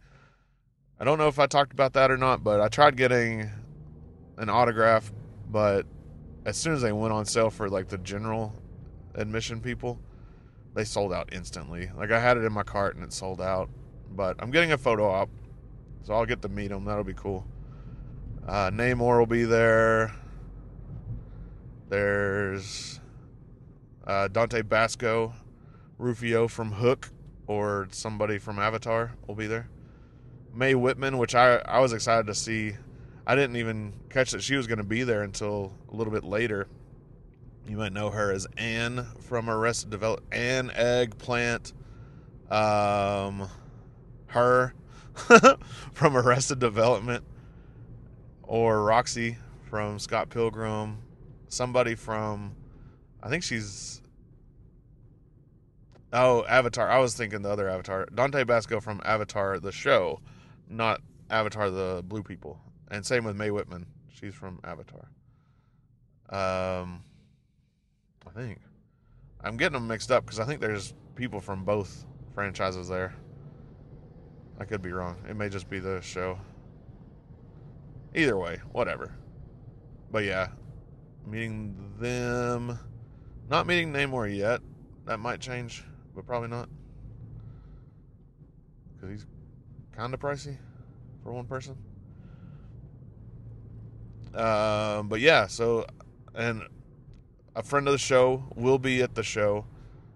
I 0.99 1.05
don't 1.05 1.17
know 1.17 1.27
if 1.27 1.39
I 1.39 1.47
talked 1.47 1.73
about 1.73 1.93
that 1.93 2.11
or 2.11 2.17
not, 2.17 2.43
but 2.43 2.61
I 2.61 2.67
tried 2.67 2.95
getting 2.97 3.49
an 4.37 4.49
autograph, 4.49 5.11
but 5.49 5.87
as 6.45 6.57
soon 6.57 6.73
as 6.73 6.81
they 6.81 6.91
went 6.91 7.13
on 7.13 7.25
sale 7.25 7.49
for 7.49 7.69
like 7.69 7.87
the 7.87 7.97
general 7.97 8.53
admission 9.15 9.59
people, 9.61 9.99
they 10.73 10.83
sold 10.83 11.13
out 11.13 11.29
instantly. 11.31 11.89
Like 11.95 12.11
I 12.11 12.19
had 12.19 12.37
it 12.37 12.43
in 12.43 12.53
my 12.53 12.63
cart 12.63 12.95
and 12.95 13.03
it 13.03 13.13
sold 13.13 13.41
out. 13.41 13.69
But 14.13 14.37
I'm 14.39 14.51
getting 14.51 14.71
a 14.71 14.77
photo 14.77 15.09
op, 15.09 15.29
so 16.03 16.13
I'll 16.13 16.25
get 16.25 16.41
to 16.41 16.49
meet 16.49 16.71
him. 16.71 16.85
That'll 16.85 17.03
be 17.03 17.13
cool. 17.13 17.45
Uh, 18.47 18.71
Namor 18.71 19.19
will 19.19 19.25
be 19.25 19.43
there. 19.43 20.13
There's 21.89 22.99
uh, 24.05 24.27
Dante 24.27 24.61
Basco, 24.61 25.33
Rufio 25.97 26.47
from 26.47 26.71
Hook, 26.71 27.09
or 27.47 27.87
somebody 27.91 28.37
from 28.37 28.59
Avatar 28.59 29.13
will 29.27 29.35
be 29.35 29.47
there. 29.47 29.69
Mae 30.53 30.75
Whitman, 30.75 31.17
which 31.17 31.35
I, 31.35 31.55
I 31.57 31.79
was 31.79 31.93
excited 31.93 32.27
to 32.27 32.35
see. 32.35 32.73
I 33.25 33.35
didn't 33.35 33.55
even 33.55 33.93
catch 34.09 34.31
that 34.31 34.41
she 34.41 34.55
was 34.55 34.67
going 34.67 34.79
to 34.79 34.83
be 34.83 35.03
there 35.03 35.23
until 35.23 35.73
a 35.91 35.95
little 35.95 36.11
bit 36.11 36.23
later. 36.23 36.67
You 37.67 37.77
might 37.77 37.93
know 37.93 38.09
her 38.09 38.31
as 38.31 38.47
Ann 38.57 39.05
from 39.19 39.49
Arrested 39.49 39.89
Development. 39.89 40.33
Ann 40.33 40.71
Eggplant. 40.73 41.73
Um, 42.49 43.47
her 44.27 44.73
from 45.93 46.17
Arrested 46.17 46.59
Development. 46.59 47.23
Or 48.43 48.83
Roxy 48.83 49.37
from 49.69 49.99
Scott 49.99 50.29
Pilgrim. 50.29 51.03
Somebody 51.47 51.95
from, 51.95 52.55
I 53.21 53.29
think 53.29 53.43
she's 53.43 54.01
Oh, 56.13 56.43
Avatar. 56.45 56.89
I 56.89 56.99
was 56.99 57.15
thinking 57.15 57.41
the 57.41 57.49
other 57.49 57.69
Avatar. 57.69 58.05
Dante 58.13 58.43
Basco 58.43 58.81
from 58.81 59.01
Avatar, 59.05 59.59
the 59.59 59.71
show, 59.71 60.19
not 60.69 61.01
Avatar, 61.29 61.69
the 61.69 62.03
Blue 62.05 62.23
People. 62.23 62.59
And 62.89 63.05
same 63.05 63.23
with 63.23 63.37
Mae 63.37 63.51
Whitman. 63.51 63.85
She's 64.09 64.33
from 64.33 64.59
Avatar. 64.65 65.07
Um, 66.29 67.03
I 68.27 68.31
think. 68.31 68.59
I'm 69.43 69.57
getting 69.57 69.73
them 69.73 69.87
mixed 69.87 70.11
up 70.11 70.25
because 70.25 70.39
I 70.39 70.45
think 70.45 70.61
there's 70.61 70.93
people 71.15 71.39
from 71.39 71.63
both 71.63 72.05
franchises 72.33 72.87
there. 72.87 73.13
I 74.59 74.65
could 74.65 74.81
be 74.81 74.91
wrong. 74.91 75.17
It 75.27 75.35
may 75.35 75.49
just 75.49 75.69
be 75.69 75.79
the 75.79 76.01
show. 76.01 76.37
Either 78.13 78.37
way, 78.37 78.59
whatever. 78.71 79.15
But 80.11 80.25
yeah, 80.25 80.49
meeting 81.25 81.75
them. 81.99 82.77
Not 83.49 83.65
meeting 83.65 83.91
Namor 83.91 84.35
yet. 84.35 84.61
That 85.05 85.19
might 85.19 85.39
change 85.39 85.83
but 86.15 86.25
probably 86.25 86.49
not. 86.49 86.69
Because 88.95 89.09
he's 89.09 89.25
kind 89.95 90.13
of 90.13 90.19
pricey 90.19 90.57
for 91.23 91.31
one 91.31 91.45
person. 91.45 91.77
Um, 94.33 95.07
but 95.07 95.19
yeah, 95.19 95.47
so, 95.47 95.85
and 96.33 96.63
a 97.55 97.63
friend 97.63 97.87
of 97.87 97.91
the 97.91 97.97
show 97.97 98.43
will 98.55 98.79
be 98.79 99.01
at 99.01 99.15
the 99.15 99.23
show. 99.23 99.65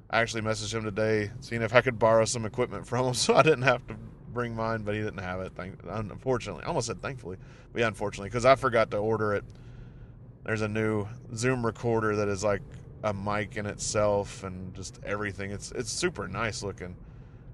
I 0.09 0.21
actually 0.21 0.41
messaged 0.41 0.73
him 0.73 0.83
today, 0.83 1.31
seeing 1.41 1.61
if 1.61 1.73
I 1.73 1.81
could 1.81 1.99
borrow 1.99 2.25
some 2.25 2.45
equipment 2.45 2.87
from 2.87 3.07
him 3.07 3.13
so 3.15 3.35
I 3.35 3.43
didn't 3.43 3.63
have 3.63 3.85
to 3.87 3.95
bring 4.33 4.55
mine, 4.55 4.83
but 4.83 4.95
he 4.95 5.01
didn't 5.01 5.19
have 5.19 5.41
it. 5.41 5.53
Thank, 5.55 5.79
unfortunately, 5.87 6.63
I 6.63 6.67
almost 6.67 6.87
said 6.87 7.01
thankfully, 7.01 7.37
but 7.73 7.79
yeah, 7.79 7.87
unfortunately, 7.87 8.29
because 8.29 8.45
I 8.45 8.55
forgot 8.55 8.91
to 8.91 8.97
order 8.97 9.33
it. 9.33 9.43
There's 10.43 10.61
a 10.61 10.67
new 10.67 11.07
Zoom 11.35 11.65
recorder 11.65 12.17
that 12.17 12.27
is 12.27 12.43
like 12.43 12.61
a 13.03 13.13
mic 13.13 13.57
in 13.57 13.65
itself 13.65 14.43
and 14.43 14.75
just 14.75 14.99
everything. 15.03 15.51
It's 15.51 15.71
it's 15.71 15.91
super 15.91 16.27
nice 16.27 16.61
looking. 16.61 16.95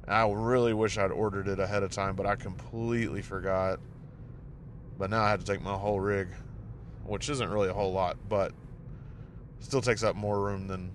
I 0.08 0.30
really 0.30 0.74
wish 0.74 0.98
I'd 0.98 1.12
ordered 1.12 1.48
it 1.48 1.60
ahead 1.60 1.84
of 1.84 1.92
time, 1.92 2.16
but 2.18 2.26
I 2.26 2.36
completely 2.36 3.22
forgot. 3.22 3.80
But 4.98 5.10
now 5.10 5.24
I 5.24 5.30
had 5.30 5.40
to 5.40 5.46
take 5.46 5.62
my 5.62 5.74
whole 5.74 6.02
rig, 6.02 6.28
which 7.06 7.30
isn't 7.30 7.50
really 7.50 7.70
a 7.70 7.74
whole 7.74 7.94
lot, 7.94 8.18
but 8.28 8.52
still 9.62 9.82
takes 9.82 10.04
up 10.04 10.16
more 10.16 10.40
room 10.40 10.68
than 10.68 10.92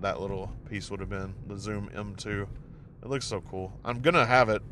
that 0.00 0.20
little 0.20 0.50
piece 0.68 0.90
would 0.90 1.00
have 1.00 1.08
been. 1.08 1.34
The 1.46 1.58
Zoom 1.58 1.88
M2. 1.94 2.42
It 3.02 3.08
looks 3.08 3.26
so 3.26 3.40
cool. 3.40 3.72
I'm 3.84 4.00
gonna 4.00 4.26
have 4.26 4.48
it 4.48 4.62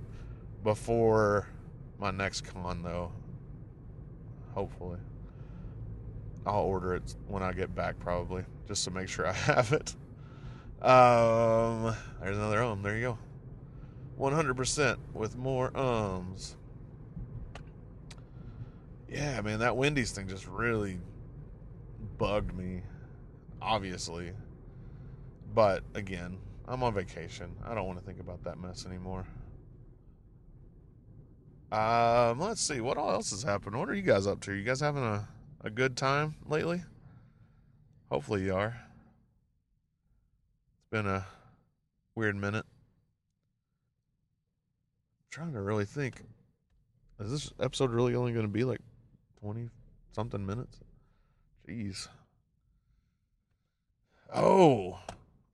before 0.65 1.47
my 1.99 2.11
next 2.11 2.43
con 2.43 2.83
though. 2.83 3.13
Hopefully. 4.55 4.99
I'll 6.45 6.63
order 6.63 6.95
it 6.95 7.15
when 7.29 7.43
I 7.43 7.53
get 7.53 7.75
back, 7.75 7.99
probably, 8.01 8.45
just 8.67 8.85
to 8.85 8.91
make 8.91 9.09
sure 9.09 9.27
I 9.27 9.33
have 9.33 9.73
it. 9.73 9.95
Um, 10.85 11.95
there's 12.21 12.37
another 12.37 12.63
um. 12.63 12.83
There 12.83 12.97
you 12.97 13.03
go. 13.03 13.19
100% 14.19 14.97
with 15.15 15.37
more 15.37 15.77
ums. 15.77 16.57
Yeah, 19.09 19.41
man, 19.43 19.61
that 19.61 19.77
Wendy's 19.77 20.13
thing 20.13 20.27
just 20.27 20.47
really 20.47 20.99
bugged 22.19 22.55
me, 22.55 22.83
obviously. 23.63 24.33
But 25.55 25.83
again, 25.95 26.39
I'm 26.67 26.83
on 26.83 26.95
vacation. 26.95 27.55
I 27.65 27.75
don't 27.75 27.87
want 27.87 27.99
to 27.99 28.05
think 28.05 28.21
about 28.21 28.43
that 28.45 28.59
mess 28.59 28.87
anymore. 28.87 29.27
Um, 31.71 32.39
let's 32.39 32.61
see 32.61 32.81
what 32.81 32.99
else 32.99 33.31
has 33.31 33.43
happened. 33.43 33.79
What 33.79 33.89
are 33.89 33.95
you 33.95 34.03
guys 34.03 34.27
up 34.27 34.41
to? 34.43 34.53
You 34.53 34.63
guys 34.63 34.81
having 34.81 35.03
a 35.03 35.27
a 35.65 35.71
good 35.71 35.97
time 35.97 36.35
lately? 36.47 36.83
Hopefully 38.11 38.43
you 38.45 38.55
are. 38.55 38.77
It's 40.75 40.91
been 40.91 41.07
a 41.07 41.25
weird 42.15 42.37
minute. 42.37 42.67
I'm 45.21 45.31
trying 45.31 45.53
to 45.55 45.63
really 45.63 45.85
think. 45.85 46.23
Is 47.21 47.31
this 47.31 47.53
episode 47.61 47.91
really 47.91 48.15
only 48.15 48.33
going 48.33 48.47
to 48.47 48.53
be 48.53 48.65
like 48.65 48.81
20 49.41 49.71
something 50.13 50.45
minutes? 50.45 50.81
Jeez. 51.69 52.09
Oh, 54.35 54.99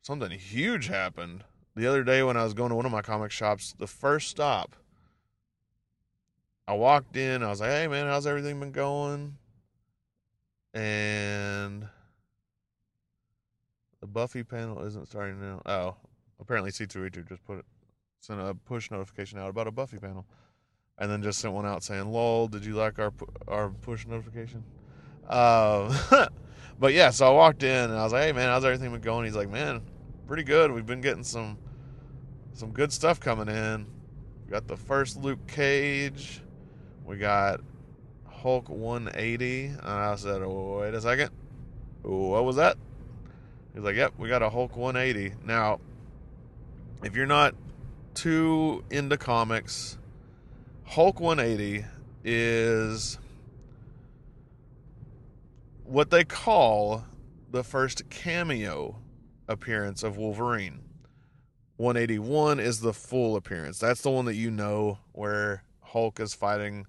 something 0.02 0.30
huge 0.30 0.86
happened 0.86 1.44
the 1.74 1.86
other 1.86 2.04
day 2.04 2.22
when 2.22 2.36
I 2.36 2.44
was 2.44 2.54
going 2.54 2.70
to 2.70 2.76
one 2.76 2.86
of 2.86 2.92
my 2.92 3.02
comic 3.02 3.30
shops. 3.32 3.74
The 3.76 3.88
first 3.88 4.28
stop, 4.28 4.76
I 6.68 6.74
walked 6.74 7.16
in. 7.16 7.42
I 7.42 7.48
was 7.48 7.60
like, 7.60 7.70
"Hey, 7.70 7.88
man, 7.88 8.06
how's 8.06 8.26
everything 8.26 8.60
been 8.60 8.72
going?" 8.72 9.36
And 10.74 11.88
the 14.00 14.06
Buffy 14.06 14.44
panel 14.44 14.84
isn't 14.84 15.08
starting 15.08 15.40
now. 15.40 15.60
Oh, 15.66 15.96
apparently 16.40 16.70
C2E2 16.70 17.28
just 17.28 17.44
put 17.44 17.58
it, 17.58 17.64
sent 18.20 18.40
a 18.40 18.54
push 18.54 18.90
notification 18.92 19.38
out 19.40 19.50
about 19.50 19.66
a 19.66 19.72
Buffy 19.72 19.98
panel, 19.98 20.24
and 20.98 21.10
then 21.10 21.22
just 21.22 21.40
sent 21.40 21.52
one 21.52 21.66
out 21.66 21.82
saying, 21.82 22.12
"Lol, 22.12 22.46
did 22.46 22.64
you 22.64 22.74
like 22.74 23.00
our 23.00 23.12
our 23.48 23.70
push 23.70 24.06
notification?" 24.06 24.62
Um, 25.28 25.96
but 26.78 26.92
yeah, 26.94 27.10
so 27.10 27.26
I 27.26 27.30
walked 27.30 27.62
in 27.62 27.90
and 27.90 27.98
I 27.98 28.04
was 28.04 28.12
like, 28.12 28.24
"Hey, 28.24 28.32
man, 28.32 28.48
how's 28.48 28.64
everything 28.64 28.92
been 28.92 29.00
going?" 29.00 29.24
He's 29.24 29.36
like, 29.36 29.50
"Man, 29.50 29.82
pretty 30.26 30.44
good. 30.44 30.70
We've 30.70 30.86
been 30.86 31.00
getting 31.00 31.24
some 31.24 31.58
some 32.52 32.72
good 32.72 32.92
stuff 32.92 33.20
coming 33.20 33.48
in. 33.48 33.86
We 34.44 34.50
got 34.50 34.68
the 34.68 34.76
first 34.76 35.16
Luke 35.16 35.46
Cage. 35.46 36.40
We 37.04 37.16
got 37.16 37.60
Hulk 38.26 38.68
180." 38.68 39.66
And 39.66 39.80
I 39.82 40.14
said, 40.16 40.44
"Wait 40.44 40.94
a 40.94 41.00
second, 41.00 41.30
what 42.02 42.44
was 42.44 42.56
that?" 42.56 42.76
He's 43.74 43.82
like, 43.82 43.96
"Yep, 43.96 44.14
we 44.18 44.28
got 44.28 44.42
a 44.42 44.50
Hulk 44.50 44.76
180." 44.76 45.34
Now, 45.44 45.80
if 47.02 47.16
you're 47.16 47.26
not 47.26 47.54
too 48.14 48.84
into 48.90 49.16
comics, 49.16 49.98
Hulk 50.84 51.20
180 51.20 51.84
is 52.24 53.18
what 55.88 56.10
they 56.10 56.22
call 56.22 57.04
the 57.50 57.64
first 57.64 58.10
cameo 58.10 58.96
appearance 59.48 60.02
of 60.02 60.18
Wolverine. 60.18 60.80
181 61.76 62.60
is 62.60 62.80
the 62.80 62.92
full 62.92 63.36
appearance. 63.36 63.78
That's 63.78 64.02
the 64.02 64.10
one 64.10 64.26
that 64.26 64.34
you 64.34 64.50
know 64.50 64.98
where 65.12 65.62
Hulk 65.80 66.20
is 66.20 66.34
fighting 66.34 66.86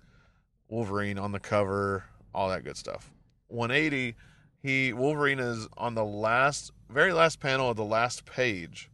Wolverine 0.67 1.17
on 1.17 1.31
the 1.31 1.39
cover, 1.39 2.03
all 2.33 2.49
that 2.49 2.65
good 2.65 2.75
stuff. 2.75 3.09
180, 3.47 4.15
he 4.61 4.91
Wolverine 4.91 5.39
is 5.39 5.67
on 5.77 5.95
the 5.95 6.03
last 6.03 6.71
very 6.89 7.13
last 7.13 7.39
panel 7.39 7.69
of 7.69 7.77
the 7.77 7.85
last 7.85 8.25
page 8.25 8.89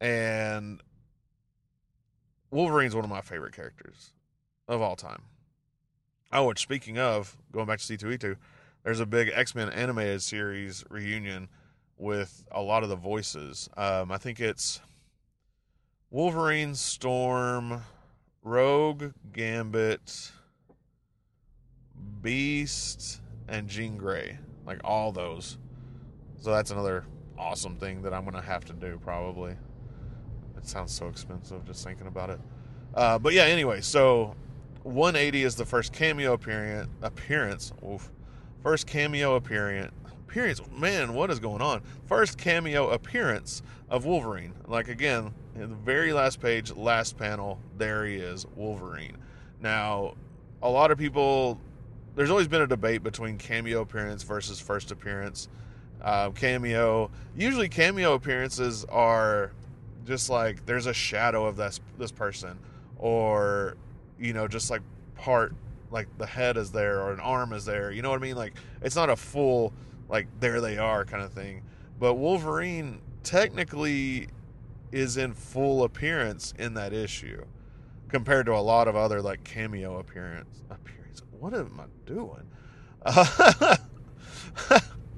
and 0.00 0.82
Wolverine's 2.50 2.94
one 2.94 3.04
of 3.04 3.10
my 3.10 3.22
favorite 3.22 3.54
characters 3.54 4.12
of 4.68 4.82
all 4.82 4.96
time. 4.96 5.22
Oh, 6.30 6.48
which 6.48 6.60
speaking 6.60 6.98
of, 6.98 7.36
going 7.52 7.66
back 7.66 7.78
to 7.78 7.96
C2E2, 7.96 8.36
there's 8.84 9.00
a 9.00 9.06
big 9.06 9.30
X 9.34 9.54
Men 9.54 9.70
animated 9.70 10.22
series 10.22 10.84
reunion 10.90 11.48
with 11.96 12.44
a 12.52 12.60
lot 12.60 12.82
of 12.82 12.88
the 12.88 12.96
voices. 12.96 13.68
Um, 13.76 14.12
I 14.12 14.18
think 14.18 14.40
it's 14.40 14.80
Wolverine, 16.10 16.74
Storm, 16.74 17.82
Rogue, 18.42 19.12
Gambit, 19.32 20.30
Beast, 22.20 23.20
and 23.48 23.68
Jean 23.68 23.96
Grey. 23.96 24.38
Like 24.66 24.80
all 24.84 25.12
those. 25.12 25.58
So 26.40 26.50
that's 26.50 26.70
another 26.70 27.04
awesome 27.38 27.76
thing 27.76 28.02
that 28.02 28.12
I'm 28.12 28.22
going 28.22 28.34
to 28.34 28.42
have 28.42 28.64
to 28.66 28.72
do 28.74 29.00
probably. 29.02 29.56
It 30.56 30.68
sounds 30.68 30.92
so 30.92 31.08
expensive 31.08 31.64
just 31.64 31.84
thinking 31.84 32.06
about 32.06 32.30
it. 32.30 32.40
Uh, 32.94 33.18
but 33.18 33.32
yeah, 33.32 33.44
anyway, 33.44 33.80
so 33.80 34.36
180 34.82 35.42
is 35.42 35.56
the 35.56 35.64
first 35.64 35.92
cameo 35.92 36.34
appearance. 36.34 36.88
Appearance. 37.02 37.72
Oof. 37.84 38.10
First 38.64 38.86
cameo 38.86 39.34
appearance. 39.34 39.92
Appearance. 40.26 40.62
Man, 40.72 41.12
what 41.12 41.30
is 41.30 41.38
going 41.38 41.60
on? 41.60 41.82
First 42.06 42.38
cameo 42.38 42.88
appearance 42.88 43.62
of 43.90 44.06
Wolverine. 44.06 44.54
Like 44.66 44.88
again, 44.88 45.34
in 45.54 45.68
the 45.68 45.76
very 45.76 46.14
last 46.14 46.40
page, 46.40 46.74
last 46.74 47.18
panel, 47.18 47.60
there 47.76 48.06
he 48.06 48.16
is, 48.16 48.46
Wolverine. 48.56 49.18
Now, 49.60 50.14
a 50.62 50.70
lot 50.70 50.90
of 50.90 50.96
people. 50.96 51.60
There's 52.16 52.30
always 52.30 52.48
been 52.48 52.62
a 52.62 52.66
debate 52.66 53.02
between 53.02 53.36
cameo 53.36 53.82
appearance 53.82 54.22
versus 54.22 54.60
first 54.60 54.90
appearance. 54.92 55.48
Uh, 56.00 56.30
cameo. 56.30 57.10
Usually, 57.36 57.68
cameo 57.68 58.14
appearances 58.14 58.86
are 58.86 59.52
just 60.06 60.30
like 60.30 60.64
there's 60.64 60.86
a 60.86 60.94
shadow 60.94 61.44
of 61.44 61.56
this 61.56 61.80
this 61.98 62.12
person, 62.12 62.58
or 62.96 63.76
you 64.18 64.32
know, 64.32 64.48
just 64.48 64.70
like 64.70 64.80
part 65.16 65.54
like 65.94 66.08
the 66.18 66.26
head 66.26 66.56
is 66.56 66.72
there 66.72 67.00
or 67.00 67.12
an 67.12 67.20
arm 67.20 67.52
is 67.52 67.64
there. 67.64 67.92
You 67.92 68.02
know 68.02 68.10
what 68.10 68.18
I 68.18 68.22
mean? 68.22 68.36
Like 68.36 68.54
it's 68.82 68.96
not 68.96 69.08
a 69.08 69.16
full 69.16 69.72
like 70.08 70.26
there 70.40 70.60
they 70.60 70.76
are 70.76 71.04
kind 71.04 71.22
of 71.22 71.32
thing. 71.32 71.62
But 72.00 72.14
Wolverine 72.14 73.00
technically 73.22 74.26
is 74.90 75.16
in 75.16 75.32
full 75.32 75.84
appearance 75.84 76.52
in 76.58 76.74
that 76.74 76.92
issue 76.92 77.44
compared 78.08 78.46
to 78.46 78.52
a 78.52 78.60
lot 78.60 78.88
of 78.88 78.96
other 78.96 79.22
like 79.22 79.44
cameo 79.44 79.98
appearance 79.98 80.62
appearance. 80.68 81.22
What 81.38 81.54
am 81.54 81.80
I 81.80 81.84
doing? 82.06 82.48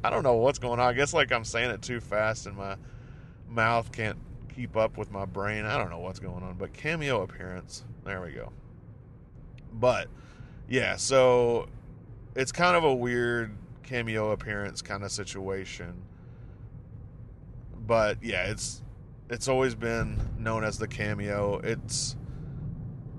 I 0.04 0.10
don't 0.10 0.22
know 0.22 0.34
what's 0.34 0.58
going 0.58 0.78
on. 0.78 0.86
I 0.86 0.92
guess 0.92 1.14
like 1.14 1.32
I'm 1.32 1.44
saying 1.44 1.70
it 1.70 1.80
too 1.80 2.00
fast 2.00 2.46
and 2.46 2.54
my 2.54 2.76
mouth 3.48 3.90
can't 3.92 4.18
keep 4.54 4.76
up 4.76 4.98
with 4.98 5.10
my 5.10 5.24
brain. 5.24 5.64
I 5.64 5.78
don't 5.78 5.88
know 5.88 6.00
what's 6.00 6.18
going 6.18 6.42
on, 6.42 6.56
but 6.58 6.74
cameo 6.74 7.22
appearance. 7.22 7.82
There 8.04 8.20
we 8.20 8.32
go. 8.32 8.52
But 9.72 10.08
yeah, 10.68 10.96
so 10.96 11.68
it's 12.34 12.52
kind 12.52 12.76
of 12.76 12.84
a 12.84 12.94
weird 12.94 13.56
cameo 13.82 14.32
appearance 14.32 14.82
kind 14.82 15.04
of 15.04 15.10
situation. 15.10 16.02
But 17.86 18.22
yeah, 18.22 18.44
it's 18.44 18.82
it's 19.30 19.48
always 19.48 19.74
been 19.74 20.18
known 20.38 20.64
as 20.64 20.78
the 20.78 20.88
cameo. 20.88 21.60
It's 21.62 22.16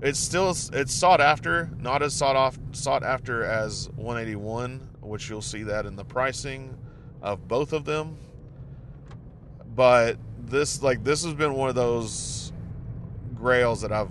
it's 0.00 0.18
still 0.18 0.50
it's 0.50 0.92
sought 0.92 1.20
after, 1.20 1.70
not 1.78 2.02
as 2.02 2.14
sought 2.14 2.36
off 2.36 2.58
sought 2.72 3.02
after 3.02 3.44
as 3.44 3.88
181, 3.96 4.88
which 5.00 5.28
you'll 5.28 5.42
see 5.42 5.64
that 5.64 5.86
in 5.86 5.96
the 5.96 6.04
pricing 6.04 6.76
of 7.22 7.48
both 7.48 7.72
of 7.72 7.84
them. 7.84 8.16
But 9.74 10.18
this 10.38 10.82
like 10.82 11.02
this 11.02 11.24
has 11.24 11.34
been 11.34 11.54
one 11.54 11.68
of 11.68 11.74
those 11.74 12.52
grails 13.34 13.80
that 13.82 13.92
I've 13.92 14.10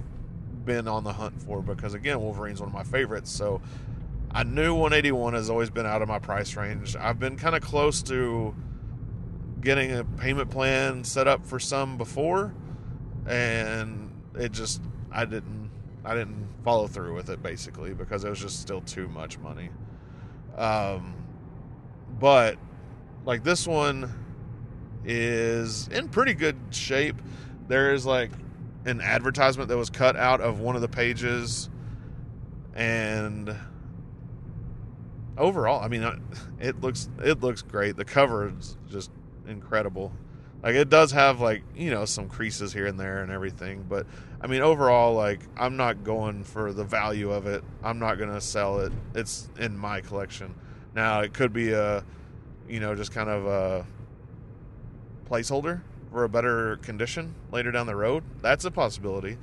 been 0.68 0.88
on 0.88 1.04
the 1.04 1.14
hunt 1.14 1.42
for 1.42 1.64
because 1.64 1.96
again, 1.96 2.20
Wolverine's 2.22 2.60
one 2.60 2.70
of 2.70 2.76
my 2.76 2.84
favorites. 2.84 3.32
So 3.32 3.62
I 4.30 4.44
knew 4.44 4.76
181 4.76 5.34
has 5.34 5.50
always 5.50 5.72
been 5.72 5.88
out 5.88 6.04
of 6.04 6.08
my 6.08 6.20
price 6.20 6.56
range. 6.56 6.96
I've 6.96 7.18
been 7.18 7.38
kind 7.38 7.56
of 7.56 7.64
close 7.64 8.04
to 8.04 8.54
getting 9.62 9.94
a 9.94 10.04
payment 10.04 10.52
plan 10.52 11.04
set 11.04 11.28
up 11.28 11.46
for 11.46 11.60
some 11.60 11.98
before, 11.98 12.54
and 13.26 14.12
it 14.36 14.52
just 14.52 14.82
I 15.12 15.26
didn't 15.26 15.72
I 16.06 16.14
didn't 16.14 16.48
follow 16.64 16.88
through 16.88 17.16
with 17.16 17.30
it 17.30 17.42
basically 17.42 17.94
because 17.94 18.24
it 18.24 18.30
was 18.30 18.40
just 18.40 18.60
still 18.60 18.82
too 18.82 19.08
much 19.08 19.40
money. 19.40 19.70
Um, 20.56 21.16
but 22.20 22.58
like 23.26 23.44
this 23.44 23.66
one 23.66 24.14
is 25.06 25.88
in 25.88 26.10
pretty 26.10 26.34
good 26.34 26.58
shape. 26.70 27.16
There 27.70 27.94
is 27.94 28.06
like 28.06 28.32
an 28.88 29.02
advertisement 29.02 29.70
that 29.70 29.78
was 29.78 29.90
cut 29.90 30.16
out 30.16 30.42
of 30.42 30.60
one 30.60 30.76
of 30.76 30.82
the 30.82 30.88
pages. 30.88 31.70
And 32.74 33.56
overall 35.38 35.84
i 35.84 35.88
mean 35.88 36.04
uh, 36.04 36.18
it 36.60 36.82
looks 36.82 37.10
it 37.24 37.42
looks 37.42 37.62
great. 37.62 37.96
The 37.96 38.06
cover 38.06 38.50
is 38.50 38.78
just 38.90 39.12
incredible. 39.48 40.12
Like 40.64 40.76
it 40.76 40.90
does 40.90 41.12
have 41.12 41.40
like 41.40 41.64
you 41.76 41.92
know 41.92 42.06
some 42.06 42.28
creases 42.28 42.74
here 42.74 42.88
and 42.88 43.00
there 43.00 43.22
and 43.22 43.32
everything 43.32 43.86
but 43.88 44.08
i 44.42 44.48
mean 44.48 44.62
overall 44.62 45.14
like 45.14 45.42
i'm 45.56 45.78
not 45.78 46.04
going 46.04 46.44
for 46.44 46.74
the 46.74 46.84
value 46.84 47.32
of 47.32 47.46
it. 47.46 47.64
I'm 47.84 48.00
not 48.00 48.18
going 48.18 48.32
to 48.32 48.42
sell 48.42 48.80
it. 48.80 48.92
It's 49.14 49.50
in 49.60 49.78
my 49.78 50.02
collection. 50.02 50.56
Now 50.96 51.22
it 51.22 51.34
could 51.34 51.54
be 51.54 51.72
a 51.74 52.04
you 52.68 52.80
know 52.80 52.96
just 52.96 53.12
kind 53.12 53.30
of 53.30 53.46
a 53.46 53.86
placeholder 55.30 55.82
for 56.12 56.24
a 56.24 56.30
better 56.30 56.78
condition 56.78 57.36
later 57.52 57.72
down 57.72 57.88
the 57.88 57.96
road. 57.96 58.24
That's 58.42 58.66
a 58.66 58.72
possibility. 58.72 59.38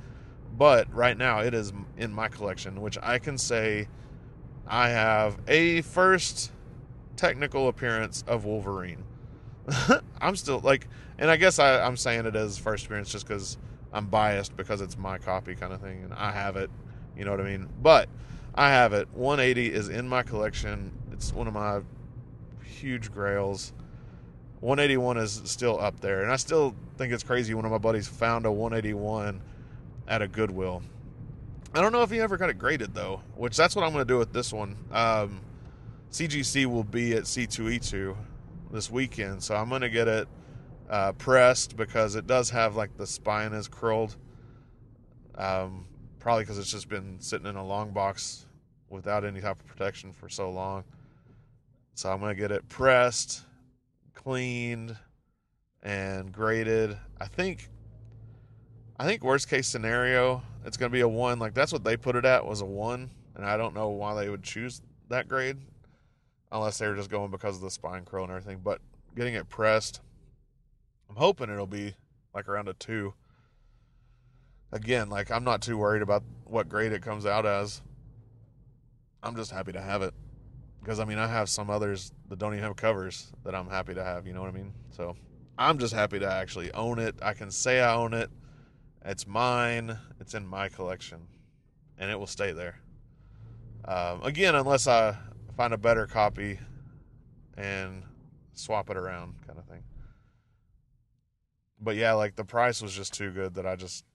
But 0.57 0.93
right 0.93 1.17
now, 1.17 1.39
it 1.39 1.53
is 1.53 1.73
in 1.97 2.13
my 2.13 2.27
collection, 2.27 2.81
which 2.81 2.97
I 3.01 3.19
can 3.19 3.37
say 3.37 3.87
I 4.67 4.89
have 4.89 5.37
a 5.47 5.81
first 5.81 6.51
technical 7.17 7.67
appearance 7.67 8.23
of 8.27 8.45
Wolverine. 8.45 9.03
I'm 10.21 10.35
still 10.35 10.59
like, 10.59 10.87
and 11.17 11.29
I 11.29 11.37
guess 11.37 11.59
I, 11.59 11.81
I'm 11.81 11.97
saying 11.97 12.25
it 12.25 12.35
as 12.35 12.57
first 12.57 12.85
appearance 12.85 13.11
just 13.11 13.27
because 13.27 13.57
I'm 13.91 14.07
biased 14.07 14.55
because 14.55 14.81
it's 14.81 14.97
my 14.97 15.17
copy 15.17 15.55
kind 15.55 15.73
of 15.73 15.81
thing, 15.81 16.03
and 16.03 16.13
I 16.13 16.31
have 16.31 16.55
it. 16.55 16.69
You 17.17 17.25
know 17.25 17.31
what 17.31 17.41
I 17.41 17.43
mean? 17.43 17.69
But 17.81 18.09
I 18.53 18.69
have 18.69 18.93
it. 18.93 19.07
180 19.13 19.73
is 19.73 19.89
in 19.89 20.07
my 20.07 20.23
collection. 20.23 20.91
It's 21.11 21.33
one 21.33 21.47
of 21.47 21.53
my 21.53 21.81
huge 22.63 23.11
grails. 23.11 23.73
181 24.61 25.17
is 25.17 25.41
still 25.45 25.79
up 25.79 25.99
there, 25.99 26.23
and 26.23 26.31
I 26.31 26.37
still 26.37 26.75
think 26.97 27.13
it's 27.13 27.23
crazy. 27.23 27.53
One 27.53 27.65
of 27.65 27.71
my 27.71 27.77
buddies 27.77 28.07
found 28.07 28.45
a 28.45 28.51
181 28.51 29.41
at 30.07 30.21
a 30.21 30.27
Goodwill. 30.27 30.81
I 31.73 31.81
don't 31.81 31.91
know 31.91 32.03
if 32.03 32.09
he 32.09 32.21
ever 32.21 32.37
got 32.37 32.49
it 32.49 32.57
graded 32.57 32.93
though, 32.93 33.21
which 33.35 33.57
that's 33.57 33.75
what 33.75 33.83
I'm 33.83 33.91
going 33.91 34.05
to 34.07 34.13
do 34.13 34.17
with 34.17 34.31
this 34.31 34.53
one. 34.53 34.77
Um, 34.91 35.41
CGC 36.11 36.65
will 36.67 36.85
be 36.85 37.13
at 37.13 37.23
C2E2 37.23 38.15
this 38.71 38.89
weekend, 38.89 39.43
so 39.43 39.55
I'm 39.55 39.67
going 39.67 39.81
to 39.81 39.89
get 39.89 40.07
it 40.07 40.27
uh, 40.89 41.11
pressed 41.13 41.75
because 41.75 42.15
it 42.15 42.27
does 42.27 42.49
have 42.51 42.75
like 42.75 42.95
the 42.97 43.05
spine 43.05 43.51
is 43.53 43.67
curled. 43.67 44.15
Um, 45.35 45.85
probably 46.19 46.43
because 46.43 46.57
it's 46.57 46.71
just 46.71 46.89
been 46.89 47.17
sitting 47.19 47.45
in 47.45 47.55
a 47.55 47.65
long 47.65 47.91
box 47.91 48.45
without 48.89 49.25
any 49.25 49.41
type 49.41 49.59
of 49.59 49.67
protection 49.67 50.13
for 50.13 50.29
so 50.29 50.49
long. 50.49 50.83
So 51.93 52.11
I'm 52.11 52.19
gonna 52.19 52.35
get 52.35 52.51
it 52.51 52.67
pressed, 52.69 53.43
cleaned, 54.15 54.97
and 55.85 56.31
graded. 56.31 56.97
I 57.21 57.27
think 57.27 57.69
I 58.97 59.05
think 59.05 59.23
worst 59.23 59.47
case 59.49 59.67
scenario, 59.67 60.41
it's 60.65 60.77
gonna 60.77 60.89
be 60.89 61.01
a 61.01 61.07
one. 61.07 61.37
Like 61.39 61.53
that's 61.53 61.71
what 61.71 61.83
they 61.83 61.95
put 61.95 62.15
it 62.15 62.25
at 62.25 62.45
was 62.45 62.61
a 62.61 62.65
one, 62.65 63.11
and 63.35 63.45
I 63.45 63.55
don't 63.55 63.75
know 63.75 63.89
why 63.89 64.15
they 64.15 64.29
would 64.29 64.43
choose 64.43 64.81
that 65.09 65.27
grade, 65.27 65.57
unless 66.51 66.79
they 66.79 66.87
were 66.87 66.95
just 66.95 67.11
going 67.11 67.29
because 67.29 67.55
of 67.55 67.61
the 67.61 67.69
spine 67.69 68.03
curl 68.03 68.23
and 68.23 68.31
everything. 68.31 68.61
But 68.63 68.81
getting 69.15 69.35
it 69.35 69.47
pressed, 69.47 70.01
I'm 71.09 71.15
hoping 71.15 71.49
it'll 71.49 71.67
be 71.67 71.93
like 72.33 72.49
around 72.49 72.67
a 72.67 72.73
two. 72.73 73.13
Again, 74.71 75.09
like 75.09 75.29
I'm 75.29 75.43
not 75.43 75.61
too 75.61 75.77
worried 75.77 76.01
about 76.01 76.23
what 76.45 76.67
grade 76.67 76.91
it 76.91 77.03
comes 77.03 77.25
out 77.25 77.45
as. 77.45 77.81
I'm 79.21 79.35
just 79.35 79.51
happy 79.51 79.71
to 79.71 79.81
have 79.81 80.01
it 80.01 80.13
because 80.85 80.99
I 80.99 81.05
mean 81.05 81.17
I 81.17 81.25
have 81.25 81.49
some 81.49 81.71
others 81.71 82.11
that 82.29 82.37
don't 82.37 82.53
even 82.53 82.63
have 82.63 82.75
covers 82.75 83.33
that 83.43 83.55
I'm 83.55 83.67
happy 83.67 83.95
to 83.95 84.03
have. 84.03 84.27
You 84.27 84.33
know 84.33 84.41
what 84.41 84.49
I 84.49 84.53
mean? 84.53 84.71
So 84.91 85.17
I'm 85.57 85.79
just 85.79 85.95
happy 85.95 86.19
to 86.19 86.31
actually 86.31 86.71
own 86.73 86.99
it. 86.99 87.15
I 87.23 87.33
can 87.33 87.49
say 87.49 87.81
I 87.81 87.95
own 87.95 88.13
it. 88.13 88.29
It's 89.03 89.25
mine. 89.25 89.97
It's 90.19 90.35
in 90.35 90.45
my 90.45 90.69
collection, 90.69 91.21
and 91.97 92.11
it 92.11 92.19
will 92.19 92.27
stay 92.27 92.51
there. 92.51 92.79
Um, 93.85 94.21
again, 94.21 94.53
unless 94.53 94.87
I 94.87 95.17
find 95.57 95.73
a 95.73 95.77
better 95.77 96.05
copy 96.05 96.59
and 97.57 98.03
swap 98.53 98.91
it 98.91 98.97
around, 98.97 99.35
kind 99.47 99.57
of 99.57 99.65
thing. 99.65 99.81
But 101.81 101.95
yeah, 101.95 102.13
like 102.13 102.35
the 102.35 102.45
price 102.45 102.79
was 102.79 102.93
just 102.93 103.11
too 103.11 103.31
good 103.31 103.55
that 103.55 103.65
I 103.65 103.75
just 103.75 104.05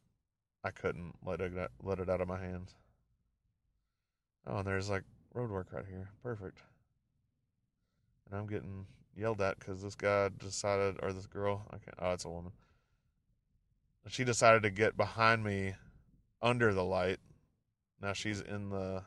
I 0.63 0.71
couldn't 0.71 1.17
let 1.27 1.41
it 1.41 1.53
let 1.83 1.99
it 1.99 2.09
out 2.09 2.21
of 2.21 2.29
my 2.29 2.39
hands. 2.39 2.77
Oh, 4.47 4.59
and 4.59 4.67
there's 4.67 4.89
like 4.89 5.03
road 5.35 5.51
work 5.51 5.69
right 5.73 5.85
here. 5.89 6.11
Perfect. 6.23 6.59
And 8.31 8.41
I'm 8.41 8.47
getting 8.47 8.87
yelled 9.17 9.41
at 9.41 9.59
because 9.59 9.83
this 9.83 9.95
guy 9.95 10.31
decided, 10.39 10.97
or 11.03 11.13
this 11.13 11.27
girl, 11.27 11.67
I 11.71 11.79
can't. 11.79 11.97
Oh, 11.99 12.13
it's 12.13 12.25
a 12.25 12.29
woman. 12.29 12.53
She 14.09 14.25
decided 14.25 14.63
to 14.63 14.71
get 14.71 14.97
behind 14.97 15.45
me 15.45 15.75
under 16.41 16.73
the 16.73 16.85
light. 16.85 17.19
Now 18.01 18.13
she's 18.13 18.41
in 18.41 18.71
the. 18.71 19.03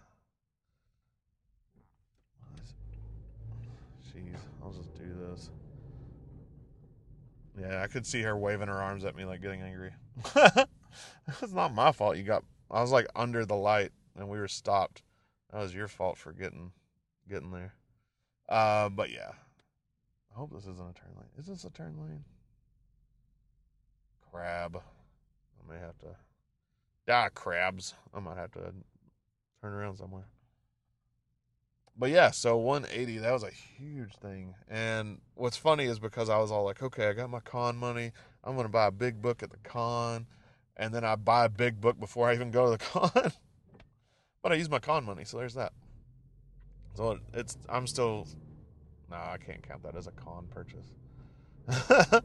Jeez, 4.07 4.37
I'll 4.61 4.71
just 4.71 4.93
do 4.95 5.05
this. 5.29 5.49
Yeah, 7.59 7.81
I 7.81 7.87
could 7.87 8.05
see 8.05 8.21
her 8.21 8.37
waving 8.37 8.67
her 8.67 8.81
arms 8.81 9.05
at 9.05 9.15
me 9.15 9.25
like 9.25 9.41
getting 9.41 9.61
angry. 9.61 9.91
it's 11.41 11.53
not 11.53 11.73
my 11.73 11.91
fault. 11.91 12.17
You 12.17 12.23
got. 12.23 12.43
I 12.69 12.81
was 12.81 12.91
like 12.91 13.07
under 13.15 13.45
the 13.45 13.55
light 13.55 13.91
and 14.15 14.29
we 14.29 14.39
were 14.39 14.47
stopped. 14.47 15.03
That 15.53 15.59
was 15.59 15.75
your 15.75 15.87
fault 15.87 16.17
for 16.17 16.33
getting 16.33 16.71
getting 17.29 17.51
there. 17.51 17.73
Uh, 18.49 18.89
but 18.89 19.11
yeah. 19.11 19.31
I 20.31 20.39
hope 20.39 20.51
this 20.51 20.63
isn't 20.63 20.79
a 20.79 20.93
turn 20.93 21.13
lane. 21.15 21.29
Is 21.37 21.45
this 21.45 21.63
a 21.63 21.69
turn 21.69 21.95
lane? 22.01 22.23
Crab. 24.31 24.77
I 24.77 25.71
may 25.71 25.79
have 25.79 25.97
to. 25.99 26.07
Ah, 27.07 27.29
crabs. 27.29 27.93
I 28.13 28.19
might 28.19 28.37
have 28.37 28.51
to 28.53 28.73
turn 29.61 29.73
around 29.73 29.97
somewhere. 29.97 30.25
But 31.95 32.09
yeah, 32.09 32.31
so 32.31 32.57
180, 32.57 33.19
that 33.19 33.31
was 33.31 33.43
a 33.43 33.51
huge 33.51 34.15
thing. 34.15 34.55
And 34.67 35.21
what's 35.35 35.57
funny 35.57 35.85
is 35.85 35.99
because 35.99 36.29
I 36.29 36.39
was 36.39 36.51
all 36.51 36.63
like, 36.63 36.81
okay, 36.81 37.09
I 37.09 37.13
got 37.13 37.29
my 37.29 37.41
con 37.41 37.77
money. 37.77 38.11
I'm 38.43 38.55
going 38.55 38.65
to 38.65 38.71
buy 38.71 38.87
a 38.87 38.91
big 38.91 39.21
book 39.21 39.43
at 39.43 39.51
the 39.51 39.57
con. 39.57 40.25
And 40.75 40.91
then 40.91 41.03
I 41.03 41.15
buy 41.15 41.45
a 41.45 41.49
big 41.49 41.79
book 41.79 41.99
before 41.99 42.27
I 42.27 42.33
even 42.33 42.49
go 42.49 42.65
to 42.65 42.71
the 42.71 42.77
con. 42.83 43.31
But 44.43 44.51
I 44.51 44.55
use 44.55 44.69
my 44.69 44.79
con 44.79 45.05
money, 45.05 45.23
so 45.23 45.37
there's 45.37 45.55
that. 45.55 45.71
So 46.95 47.17
it's, 47.33 47.57
I'm 47.69 47.87
still, 47.87 48.27
no, 49.09 49.15
I 49.15 49.37
can't 49.43 49.67
count 49.67 49.81
that 49.83 49.95
as 49.95 50.05
a 50.05 50.11
con 50.11 50.45
purchase. 50.53 50.91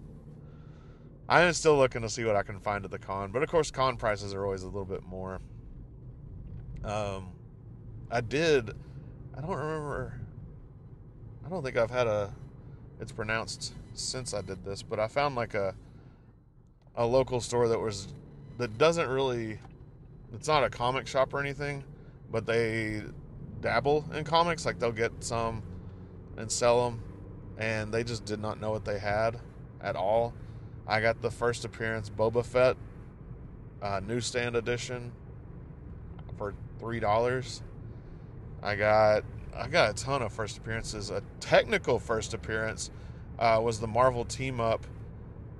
I 1.29 1.43
am 1.43 1.53
still 1.53 1.77
looking 1.77 2.03
to 2.03 2.09
see 2.09 2.25
what 2.25 2.37
I 2.37 2.43
can 2.43 2.59
find 2.59 2.85
at 2.85 2.91
the 2.91 2.99
con, 2.99 3.31
but 3.31 3.43
of 3.43 3.49
course, 3.49 3.71
con 3.71 3.97
prices 3.97 4.35
are 4.35 4.45
always 4.45 4.63
a 4.63 4.67
little 4.67 4.85
bit 4.85 5.05
more. 5.05 5.41
Um, 6.85 7.29
I 8.11 8.21
did. 8.21 8.71
I 9.37 9.41
don't 9.41 9.51
remember. 9.51 10.21
I 11.47 11.49
don't 11.49 11.63
think 11.63 11.77
I've 11.77 11.91
had 11.91 12.07
a. 12.07 12.35
It's 13.01 13.13
pronounced 13.13 13.75
since 13.95 14.35
I 14.35 14.43
did 14.43 14.65
this, 14.65 14.83
but 14.83 14.99
I 14.99 15.07
found 15.07 15.37
like 15.37 15.55
a 15.55 15.75
a 16.97 17.07
local 17.07 17.41
store 17.41 17.69
that 17.69 17.79
was 17.79 18.09
that 18.59 18.77
doesn't 18.79 19.09
really. 19.09 19.59
It's 20.35 20.49
not 20.49 20.65
a 20.65 20.71
comic 20.71 21.07
shop 21.07 21.33
or 21.33 21.41
anything, 21.41 21.85
but 22.31 22.47
they 22.47 23.03
dabble 23.61 24.05
in 24.15 24.25
comics. 24.25 24.65
Like 24.67 24.79
they'll 24.79 24.93
get 24.93 25.13
some 25.21 25.63
and 26.37 26.51
sell 26.51 26.85
them, 26.85 27.03
and 27.59 27.93
they 27.93 28.05
just 28.05 28.25
did 28.25 28.41
not 28.41 28.61
know 28.61 28.71
what 28.71 28.85
they 28.85 28.99
had 28.99 29.41
at 29.81 29.97
all 29.97 30.35
I 30.89 31.03
got 31.03 31.21
the 31.21 31.31
first 31.31 31.67
appearance 31.67 32.09
Boba 32.09 32.45
Fett 32.45 32.77
uh, 33.83 34.01
newsstand 34.05 34.57
edition 34.57 35.13
for 36.39 36.55
three 36.81 36.99
dollars. 36.99 37.63
I 38.63 38.75
got 38.75 39.25
I 39.55 39.69
got 39.69 39.91
a 39.91 40.05
ton 40.05 40.23
of 40.23 40.33
first 40.33 40.57
appearances. 40.57 41.11
A 41.11 41.23
technical 41.41 41.99
first 41.99 42.33
appearance 42.33 42.91
uh, 43.39 43.61
was 43.63 43.81
the 43.81 43.87
Marvel 43.87 44.25
team 44.25 44.61
up 44.61 44.87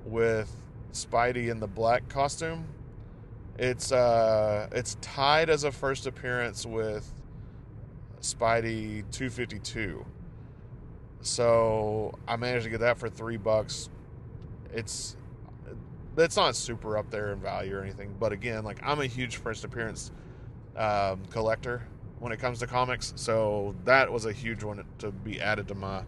with 0.07 0.51
Spidey 0.93 1.51
in 1.51 1.61
the 1.61 1.67
black 1.67 2.09
costume. 2.09 2.65
It's 3.59 3.91
uh, 3.91 4.69
it's 4.71 4.97
tied 5.01 5.51
as 5.51 5.65
a 5.65 5.73
first 5.73 6.07
appearance 6.07 6.65
with 6.65 7.13
Spidey 8.21 9.03
252. 9.11 10.07
So 11.21 12.17
I 12.29 12.37
managed 12.37 12.65
to 12.65 12.71
get 12.71 12.81
that 12.81 12.99
for 12.99 13.11
three 13.11 13.37
bucks. 13.37 13.91
It's 14.73 15.17
it's 16.17 16.37
not 16.37 16.55
super 16.55 16.97
up 16.97 17.11
there 17.11 17.33
in 17.33 17.41
value 17.41 17.77
or 17.77 17.83
anything. 17.83 18.15
But 18.19 18.33
again, 18.33 18.63
like 18.63 18.79
I'm 18.85 19.01
a 19.01 19.07
huge 19.07 19.37
first 19.37 19.65
appearance 19.65 20.13
um, 20.77 21.23
collector 21.31 21.83
when 22.21 22.33
it 22.33 22.39
comes 22.39 22.61
to 22.61 22.67
comics, 22.69 23.13
so 23.17 23.75
that 23.85 24.13
was 24.13 24.25
a 24.25 24.33
huge 24.33 24.63
one 24.63 24.85
to 24.99 25.11
be 25.11 25.41
added 25.41 25.67
to 25.69 25.75
my 25.75 26.03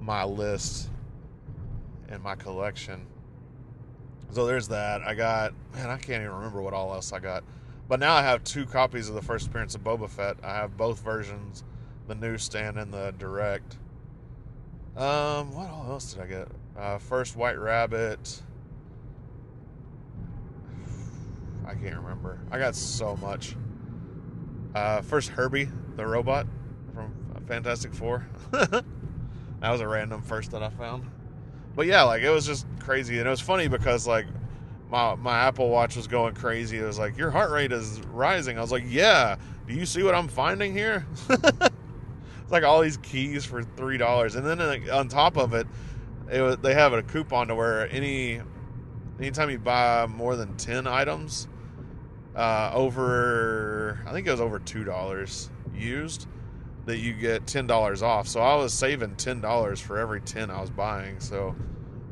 my 0.00 0.24
list 0.24 0.90
and 2.08 2.20
my 2.22 2.34
collection. 2.34 3.06
So 4.32 4.46
there's 4.46 4.68
that. 4.68 5.02
I 5.02 5.14
got 5.14 5.52
man, 5.74 5.90
I 5.90 5.96
can't 5.96 6.22
even 6.22 6.34
remember 6.34 6.62
what 6.62 6.72
all 6.72 6.92
else 6.92 7.12
I 7.12 7.18
got. 7.18 7.44
But 7.88 7.98
now 7.98 8.14
I 8.14 8.22
have 8.22 8.44
two 8.44 8.66
copies 8.66 9.08
of 9.08 9.16
the 9.16 9.22
first 9.22 9.48
appearance 9.48 9.74
of 9.74 9.82
Boba 9.82 10.08
Fett. 10.08 10.36
I 10.44 10.54
have 10.54 10.76
both 10.76 11.00
versions, 11.00 11.64
the 12.06 12.14
newsstand 12.14 12.78
and 12.78 12.92
the 12.92 13.12
direct. 13.18 13.78
Um, 14.96 15.52
what 15.52 15.68
else 15.68 16.12
did 16.12 16.22
I 16.22 16.26
get? 16.26 16.48
Uh, 16.78 16.98
first 16.98 17.34
White 17.34 17.58
Rabbit. 17.58 18.42
I 21.66 21.74
can't 21.74 21.96
remember. 21.96 22.40
I 22.50 22.58
got 22.58 22.76
so 22.76 23.16
much. 23.16 23.56
Uh, 24.74 25.00
first 25.02 25.30
Herbie, 25.30 25.68
the 25.96 26.06
robot 26.06 26.46
from 26.94 27.12
Fantastic 27.46 27.92
Four. 27.92 28.28
that 28.52 28.84
was 29.62 29.80
a 29.80 29.88
random 29.88 30.22
first 30.22 30.52
that 30.52 30.62
I 30.62 30.70
found. 30.70 31.04
But 31.74 31.86
yeah, 31.86 32.02
like 32.02 32.22
it 32.22 32.30
was 32.30 32.46
just 32.46 32.66
crazy, 32.80 33.18
and 33.18 33.26
it 33.26 33.30
was 33.30 33.40
funny 33.40 33.68
because 33.68 34.06
like 34.06 34.26
my 34.90 35.14
my 35.14 35.38
Apple 35.38 35.70
Watch 35.70 35.96
was 35.96 36.06
going 36.06 36.34
crazy. 36.34 36.78
It 36.78 36.84
was 36.84 36.98
like 36.98 37.16
your 37.16 37.30
heart 37.30 37.50
rate 37.50 37.72
is 37.72 38.00
rising. 38.12 38.58
I 38.58 38.60
was 38.60 38.72
like, 38.72 38.84
yeah. 38.86 39.36
Do 39.66 39.74
you 39.74 39.86
see 39.86 40.02
what 40.02 40.14
I'm 40.14 40.28
finding 40.28 40.72
here? 40.72 41.06
it's 41.28 42.50
like 42.50 42.64
all 42.64 42.80
these 42.80 42.96
keys 42.96 43.44
for 43.44 43.62
three 43.62 43.98
dollars, 43.98 44.34
and 44.34 44.44
then 44.44 44.60
on 44.90 45.08
top 45.08 45.36
of 45.36 45.54
it, 45.54 45.66
it 46.30 46.42
was, 46.42 46.56
they 46.58 46.74
have 46.74 46.92
a 46.92 47.02
coupon 47.02 47.48
to 47.48 47.54
where 47.54 47.88
any 47.90 48.40
anytime 49.18 49.50
you 49.50 49.58
buy 49.58 50.06
more 50.06 50.34
than 50.34 50.56
10 50.56 50.86
items 50.86 51.46
uh, 52.34 52.70
over 52.72 54.00
i 54.06 54.12
think 54.12 54.26
it 54.26 54.30
was 54.30 54.40
over 54.40 54.58
$2 54.58 55.50
used 55.74 56.26
that 56.90 56.98
you 56.98 57.12
get 57.12 57.46
$10 57.46 58.02
off 58.02 58.28
so 58.28 58.40
i 58.40 58.54
was 58.56 58.72
saving 58.72 59.14
$10 59.14 59.80
for 59.80 59.98
every 59.98 60.20
10 60.20 60.50
i 60.50 60.60
was 60.60 60.70
buying 60.70 61.20
so 61.20 61.54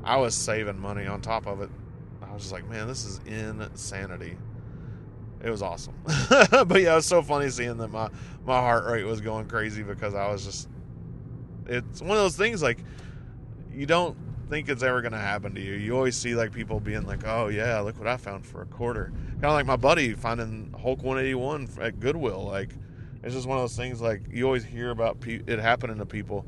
i 0.05 0.17
was 0.17 0.35
saving 0.35 0.79
money 0.79 1.07
on 1.07 1.21
top 1.21 1.47
of 1.47 1.61
it 1.61 1.71
i 2.23 2.33
was 2.33 2.43
just 2.43 2.53
like 2.53 2.69
man 2.69 2.87
this 2.87 3.05
is 3.05 3.21
insanity 3.27 4.37
it 5.43 5.51
was 5.51 5.63
awesome 5.63 5.95
but 6.67 6.81
yeah 6.81 6.93
it 6.93 6.97
was 6.97 7.07
so 7.07 7.23
funny 7.23 7.49
seeing 7.51 7.77
that 7.77 7.89
my 7.89 8.09
my 8.45 8.59
heart 8.61 8.87
rate 8.87 9.05
was 9.05 9.21
going 9.21 9.47
crazy 9.47 9.83
because 9.83 10.15
i 10.15 10.31
was 10.31 10.45
just 10.45 10.69
it's 11.67 12.01
one 12.01 12.13
of 12.13 12.23
those 12.23 12.37
things 12.37 12.63
like 12.63 12.79
you 13.73 13.87
don't 13.87 14.17
think 14.49 14.69
it's 14.69 14.83
ever 14.83 15.01
going 15.01 15.13
to 15.13 15.19
happen 15.19 15.55
to 15.55 15.61
you. 15.61 15.75
You 15.75 15.95
always 15.95 16.17
see 16.17 16.35
like 16.35 16.53
people 16.53 16.81
being 16.81 17.07
like, 17.07 17.27
"Oh 17.27 17.49
yeah, 17.49 17.79
look 17.81 17.99
what 17.99 18.09
I 18.09 18.17
found 18.17 18.47
for 18.47 18.63
a 18.63 18.67
quarter." 18.67 19.13
Kind 19.33 19.45
of 19.45 19.53
like 19.53 19.67
my 19.67 19.77
buddy 19.77 20.15
finding 20.15 20.73
Hulk 20.73 21.03
181 21.03 21.69
at 21.81 22.01
Goodwill. 22.01 22.45
Like 22.45 22.71
it's 23.23 23.35
just 23.35 23.47
one 23.47 23.59
of 23.59 23.63
those 23.63 23.77
things. 23.77 24.01
Like 24.01 24.23
you 24.31 24.45
always 24.45 24.65
hear 24.65 24.91
about 24.91 25.21
pe- 25.21 25.43
it 25.47 25.59
happening 25.59 25.99
to 25.99 26.07
people, 26.07 26.47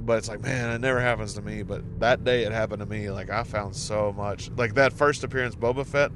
but 0.00 0.18
it's 0.18 0.28
like, 0.28 0.40
man, 0.40 0.70
it 0.70 0.80
never 0.80 1.00
happens 1.00 1.34
to 1.34 1.42
me. 1.42 1.62
But 1.62 2.00
that 2.00 2.24
day 2.24 2.44
it 2.44 2.52
happened 2.52 2.80
to 2.80 2.86
me. 2.86 3.10
Like 3.10 3.30
I 3.30 3.42
found 3.42 3.76
so 3.76 4.12
much. 4.12 4.50
Like 4.56 4.74
that 4.74 4.92
first 4.92 5.24
appearance, 5.24 5.54
Boba 5.54 5.86
Fett. 5.86 6.12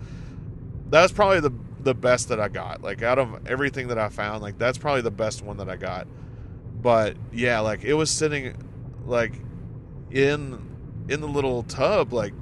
That 0.90 1.02
was 1.02 1.12
probably 1.12 1.40
the 1.40 1.52
the 1.82 1.94
best 1.94 2.28
that 2.28 2.40
I 2.40 2.48
got. 2.48 2.82
Like 2.82 3.02
out 3.02 3.18
of 3.18 3.46
everything 3.46 3.88
that 3.88 3.98
I 3.98 4.08
found, 4.08 4.42
like 4.42 4.58
that's 4.58 4.78
probably 4.78 5.02
the 5.02 5.10
best 5.10 5.42
one 5.42 5.58
that 5.58 5.68
I 5.68 5.76
got. 5.76 6.06
But 6.80 7.16
yeah, 7.32 7.60
like 7.60 7.84
it 7.84 7.94
was 7.94 8.10
sitting 8.10 8.56
like 9.06 9.34
in 10.10 11.04
in 11.08 11.20
the 11.20 11.28
little 11.28 11.62
tub, 11.64 12.12
like 12.12 12.32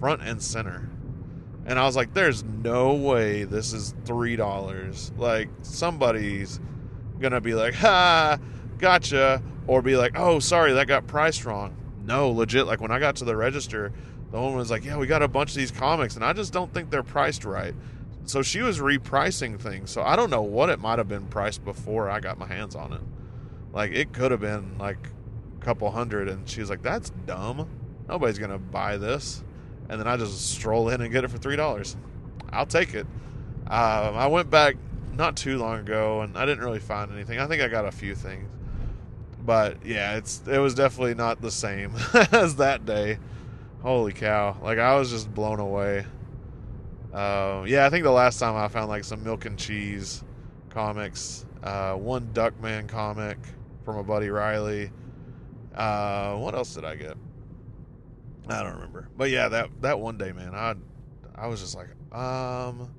front 0.00 0.22
and 0.22 0.42
center. 0.42 0.90
And 1.66 1.78
I 1.78 1.84
was 1.84 1.96
like, 1.96 2.12
there's 2.12 2.44
no 2.44 2.94
way 2.94 3.44
this 3.44 3.72
is 3.72 3.94
three 4.04 4.36
dollars. 4.36 5.12
Like 5.16 5.48
somebody's 5.62 6.60
gonna 7.20 7.40
be 7.40 7.54
like, 7.54 7.74
ha, 7.74 8.38
gotcha, 8.78 9.42
or 9.66 9.82
be 9.82 9.96
like, 9.96 10.18
oh, 10.18 10.38
sorry, 10.38 10.72
that 10.74 10.86
got 10.86 11.06
priced 11.06 11.44
wrong. 11.44 11.74
No, 12.04 12.30
legit. 12.30 12.66
Like 12.66 12.80
when 12.80 12.90
I 12.90 12.98
got 12.98 13.16
to 13.16 13.24
the 13.24 13.36
register, 13.36 13.92
the 14.30 14.40
woman 14.40 14.56
was 14.56 14.70
like, 14.70 14.84
yeah, 14.84 14.96
we 14.96 15.06
got 15.06 15.22
a 15.22 15.28
bunch 15.28 15.50
of 15.50 15.56
these 15.56 15.70
comics, 15.70 16.16
and 16.16 16.24
I 16.24 16.32
just 16.32 16.52
don't 16.52 16.72
think 16.72 16.90
they're 16.90 17.02
priced 17.02 17.44
right. 17.44 17.74
So 18.26 18.42
she 18.42 18.60
was 18.60 18.78
repricing 18.78 19.60
things. 19.60 19.90
So 19.90 20.02
I 20.02 20.16
don't 20.16 20.30
know 20.30 20.42
what 20.42 20.70
it 20.70 20.80
might 20.80 20.98
have 20.98 21.08
been 21.08 21.26
priced 21.26 21.64
before 21.64 22.10
I 22.10 22.20
got 22.20 22.38
my 22.38 22.46
hands 22.46 22.74
on 22.74 22.92
it. 22.92 23.00
Like 23.72 23.92
it 23.92 24.12
could 24.12 24.30
have 24.30 24.40
been 24.40 24.76
like 24.76 25.08
a 25.60 25.64
couple 25.64 25.90
hundred, 25.90 26.28
and 26.28 26.48
she 26.48 26.60
was 26.60 26.68
like, 26.68 26.82
that's 26.82 27.10
dumb. 27.26 27.68
Nobody's 28.08 28.38
gonna 28.38 28.58
buy 28.58 28.98
this. 28.98 29.42
And 29.88 30.00
then 30.00 30.06
I 30.08 30.16
just 30.16 30.50
stroll 30.50 30.88
in 30.88 31.00
and 31.00 31.12
get 31.12 31.24
it 31.24 31.30
for 31.30 31.38
three 31.38 31.56
dollars. 31.56 31.96
I'll 32.50 32.66
take 32.66 32.94
it. 32.94 33.06
Um, 33.66 34.16
I 34.16 34.26
went 34.26 34.50
back 34.50 34.76
not 35.14 35.36
too 35.36 35.58
long 35.58 35.80
ago, 35.80 36.20
and 36.20 36.36
I 36.36 36.46
didn't 36.46 36.64
really 36.64 36.78
find 36.80 37.12
anything. 37.12 37.38
I 37.38 37.46
think 37.46 37.62
I 37.62 37.68
got 37.68 37.84
a 37.84 37.92
few 37.92 38.14
things, 38.14 38.48
but 39.44 39.84
yeah, 39.84 40.16
it's 40.16 40.42
it 40.46 40.58
was 40.58 40.74
definitely 40.74 41.14
not 41.14 41.40
the 41.40 41.50
same 41.50 41.92
as 42.32 42.56
that 42.56 42.84
day. 42.86 43.18
Holy 43.82 44.12
cow! 44.12 44.56
Like 44.62 44.78
I 44.78 44.96
was 44.96 45.10
just 45.10 45.32
blown 45.32 45.60
away. 45.60 46.06
Uh, 47.12 47.64
yeah, 47.66 47.86
I 47.86 47.90
think 47.90 48.02
the 48.02 48.10
last 48.10 48.38
time 48.38 48.56
I 48.56 48.68
found 48.68 48.88
like 48.88 49.04
some 49.04 49.22
milk 49.22 49.44
and 49.44 49.56
cheese 49.58 50.24
comics, 50.70 51.46
uh, 51.62 51.94
one 51.94 52.28
Duckman 52.32 52.88
comic 52.88 53.38
from 53.84 53.96
a 53.96 54.02
buddy 54.02 54.30
Riley. 54.30 54.90
Uh, 55.74 56.36
what 56.36 56.54
else 56.54 56.74
did 56.74 56.84
I 56.84 56.96
get? 56.96 57.16
I 58.48 58.62
don't 58.62 58.74
remember. 58.74 59.08
But 59.16 59.30
yeah, 59.30 59.48
that 59.48 59.70
that 59.82 59.98
one 59.98 60.18
day, 60.18 60.32
man, 60.32 60.54
I 60.54 60.74
I 61.34 61.46
was 61.46 61.60
just 61.60 61.74
like, 61.74 61.88
um, 62.12 62.94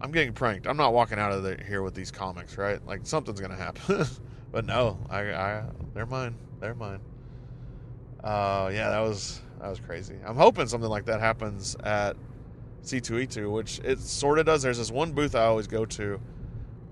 I'm 0.00 0.12
getting 0.12 0.32
pranked. 0.32 0.66
I'm 0.66 0.76
not 0.76 0.92
walking 0.92 1.18
out 1.18 1.32
of 1.32 1.42
the, 1.42 1.58
here 1.66 1.82
with 1.82 1.94
these 1.94 2.10
comics, 2.10 2.56
right? 2.58 2.84
Like 2.86 3.00
something's 3.04 3.40
gonna 3.40 3.56
happen. 3.56 4.06
but 4.52 4.64
no, 4.64 4.98
I, 5.10 5.32
I 5.32 5.64
they're 5.94 6.06
mine. 6.06 6.36
They're 6.60 6.74
mine. 6.74 7.00
Uh, 8.22 8.70
yeah, 8.72 8.90
that 8.90 9.00
was 9.00 9.40
that 9.60 9.68
was 9.68 9.80
crazy. 9.80 10.16
I'm 10.24 10.36
hoping 10.36 10.66
something 10.66 10.90
like 10.90 11.06
that 11.06 11.20
happens 11.20 11.76
at 11.82 12.16
C2E2, 12.84 13.50
which 13.50 13.80
it 13.80 13.98
sort 14.00 14.38
of 14.38 14.46
does. 14.46 14.62
There's 14.62 14.78
this 14.78 14.90
one 14.90 15.12
booth 15.12 15.34
I 15.34 15.44
always 15.44 15.66
go 15.66 15.84
to 15.86 16.20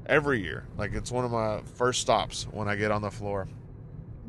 every 0.07 0.43
year. 0.43 0.67
Like 0.77 0.93
it's 0.93 1.11
one 1.13 1.25
of 1.25 1.31
my 1.31 1.61
first 1.77 2.01
stops 2.01 2.47
when 2.51 2.69
I 2.69 2.77
get 2.77 2.91
on 2.91 3.03
the 3.03 3.11
floor. 3.11 3.49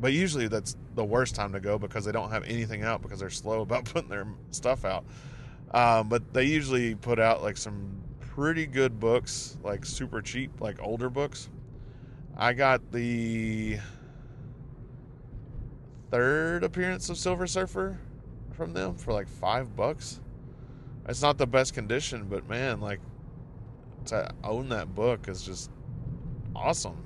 But 0.00 0.12
usually 0.12 0.48
that's 0.48 0.76
the 0.94 1.04
worst 1.04 1.34
time 1.34 1.52
to 1.52 1.60
go 1.60 1.78
because 1.78 2.04
they 2.04 2.12
don't 2.12 2.30
have 2.30 2.44
anything 2.44 2.82
out 2.82 3.02
because 3.02 3.20
they're 3.20 3.30
slow 3.30 3.62
about 3.62 3.84
putting 3.92 4.08
their 4.08 4.26
stuff 4.50 4.84
out. 4.84 5.04
Um, 5.72 6.08
but 6.08 6.32
they 6.32 6.44
usually 6.44 6.94
put 6.94 7.18
out 7.18 7.42
like 7.42 7.56
some 7.56 8.02
pretty 8.20 8.66
good 8.66 9.00
books, 9.00 9.56
like 9.62 9.84
super 9.84 10.20
cheap, 10.20 10.60
like 10.60 10.80
older 10.82 11.08
books. 11.08 11.48
I 12.36 12.52
got 12.52 12.92
the 12.92 13.78
third 16.10 16.64
appearance 16.64 17.08
of 17.08 17.16
Silver 17.16 17.46
Surfer 17.46 17.98
from 18.52 18.72
them 18.74 18.96
for 18.96 19.12
like 19.12 19.28
five 19.28 19.74
bucks. 19.74 20.20
It's 21.08 21.22
not 21.22 21.38
the 21.38 21.46
best 21.46 21.72
condition, 21.74 22.26
but 22.28 22.48
man, 22.48 22.80
like 22.80 23.00
to 24.06 24.30
own 24.44 24.68
that 24.68 24.94
book 24.94 25.28
is 25.28 25.42
just 25.42 25.70
awesome. 26.54 27.05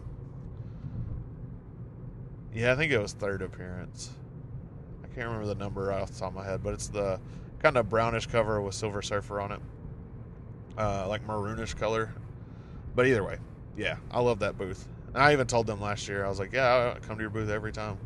Yeah, 2.55 2.73
I 2.73 2.77
think 2.77 2.93
it 2.93 2.99
was 2.99 3.13
third 3.13 3.43
appearance. 3.43 4.11
I 5.05 5.07
can't 5.09 5.27
remember 5.27 5.47
the 5.47 5.55
number 5.55 5.93
off 5.93 6.11
the 6.11 6.19
top 6.19 6.31
of 6.31 6.35
my 6.35 6.45
head, 6.45 6.63
but 6.63 6.75
it's 6.75 6.89
the 6.89 7.21
kind 7.61 7.77
of 7.77 7.89
brownish 7.89 8.27
cover 8.27 8.61
with 8.61 8.75
Silver 8.75 9.03
Surfer 9.03 9.41
on 9.41 9.53
it, 9.53 9.61
uh, 10.77 11.07
like 11.09 11.27
maroonish 11.27 11.77
color. 11.77 12.13
But 12.95 13.07
either 13.07 13.23
way, 13.23 13.39
yeah, 13.77 13.97
I 14.11 14.21
love 14.21 14.41
that 14.41 14.59
booth. 14.59 14.89
And 15.15 15.23
I 15.23 15.33
even 15.33 15.47
told 15.47 15.67
them 15.67 15.81
last 15.81 16.09
year, 16.09 16.25
I 16.25 16.29
was 16.29 16.39
like, 16.39 16.53
yeah, 16.53 16.95
I 16.97 16.99
come 17.01 17.17
to 17.17 17.23
your 17.23 17.31
booth 17.31 17.51
every 17.51 17.73
time. 17.73 17.99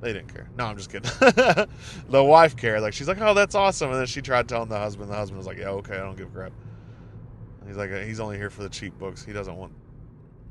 They 0.00 0.12
didn't 0.12 0.32
care. 0.32 0.48
No, 0.58 0.66
I'm 0.66 0.76
just 0.76 0.90
kidding. 0.90 1.10
the 2.08 2.22
wife 2.22 2.54
cared. 2.56 2.82
Like 2.82 2.92
she's 2.92 3.08
like, 3.08 3.20
oh, 3.20 3.32
that's 3.32 3.54
awesome. 3.54 3.90
And 3.90 3.98
then 3.98 4.06
she 4.06 4.20
tried 4.20 4.48
telling 4.48 4.68
the 4.68 4.78
husband. 4.78 5.10
The 5.10 5.14
husband 5.14 5.38
was 5.38 5.46
like, 5.46 5.58
yeah, 5.58 5.70
okay, 5.70 5.94
I 5.94 6.00
don't 6.00 6.16
give 6.16 6.28
a 6.28 6.30
crap. 6.30 6.52
He's 7.66 7.76
like, 7.76 7.90
he's 8.04 8.20
only 8.20 8.36
here 8.36 8.50
for 8.50 8.62
the 8.62 8.68
cheap 8.68 8.96
books. 8.98 9.24
He 9.24 9.32
doesn't 9.32 9.56
want 9.56 9.72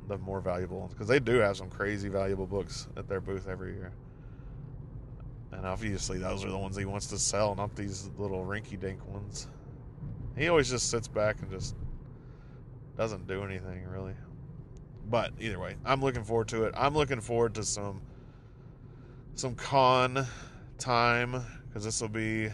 the 0.08 0.18
more 0.18 0.40
valuable 0.40 0.80
ones 0.80 0.92
because 0.92 1.08
they 1.08 1.18
do 1.18 1.36
have 1.36 1.56
some 1.56 1.68
crazy 1.68 2.08
valuable 2.08 2.46
books 2.46 2.88
at 2.96 3.08
their 3.08 3.20
booth 3.20 3.48
every 3.48 3.74
year. 3.74 3.92
And 5.52 5.66
obviously, 5.66 6.18
those 6.18 6.44
are 6.44 6.50
the 6.50 6.58
ones 6.58 6.76
he 6.76 6.84
wants 6.84 7.06
to 7.08 7.18
sell, 7.18 7.54
not 7.54 7.74
these 7.74 8.10
little 8.18 8.44
rinky-dink 8.44 9.04
ones. 9.06 9.48
He 10.36 10.48
always 10.48 10.68
just 10.68 10.90
sits 10.90 11.08
back 11.08 11.40
and 11.40 11.50
just 11.50 11.74
doesn't 12.96 13.26
do 13.26 13.42
anything 13.42 13.84
really. 13.86 14.14
But 15.08 15.32
either 15.40 15.58
way, 15.58 15.76
I'm 15.84 16.02
looking 16.02 16.24
forward 16.24 16.48
to 16.48 16.64
it. 16.64 16.74
I'm 16.76 16.94
looking 16.94 17.20
forward 17.20 17.54
to 17.54 17.62
some 17.62 18.02
some 19.34 19.54
con 19.54 20.26
time 20.78 21.42
because 21.68 21.84
this 21.84 22.00
will 22.00 22.08
be 22.08 22.48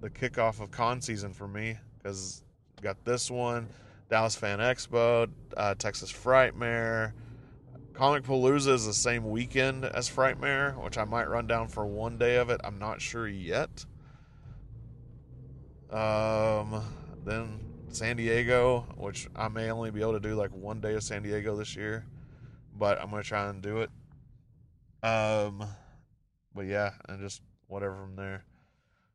the 0.00 0.10
kickoff 0.10 0.60
of 0.60 0.70
con 0.70 1.00
season 1.00 1.32
for 1.32 1.46
me 1.46 1.76
because 1.98 2.42
got 2.80 3.04
this 3.04 3.30
one 3.30 3.68
Dallas 4.12 4.36
Fan 4.36 4.58
Expo, 4.58 5.26
uh, 5.56 5.74
Texas 5.74 6.12
Frightmare. 6.12 7.14
Comicpalooza 7.94 8.74
is 8.74 8.84
the 8.84 8.92
same 8.92 9.30
weekend 9.30 9.86
as 9.86 10.06
Frightmare, 10.06 10.76
which 10.84 10.98
I 10.98 11.04
might 11.04 11.30
run 11.30 11.46
down 11.46 11.68
for 11.68 11.86
one 11.86 12.18
day 12.18 12.36
of 12.36 12.50
it. 12.50 12.60
I'm 12.62 12.78
not 12.78 13.00
sure 13.00 13.26
yet. 13.26 13.86
Um, 15.90 16.84
then 17.24 17.58
San 17.88 18.18
Diego, 18.18 18.80
which 18.98 19.28
I 19.34 19.48
may 19.48 19.70
only 19.70 19.90
be 19.90 20.02
able 20.02 20.12
to 20.12 20.20
do 20.20 20.34
like 20.34 20.52
one 20.52 20.82
day 20.82 20.92
of 20.92 21.02
San 21.02 21.22
Diego 21.22 21.56
this 21.56 21.74
year, 21.74 22.04
but 22.78 23.00
I'm 23.00 23.08
gonna 23.08 23.22
try 23.22 23.48
and 23.48 23.62
do 23.62 23.78
it. 23.78 23.88
Um, 25.02 25.64
but 26.54 26.66
yeah, 26.66 26.90
and 27.08 27.18
just 27.18 27.40
whatever 27.66 27.94
from 27.94 28.16
there. 28.16 28.44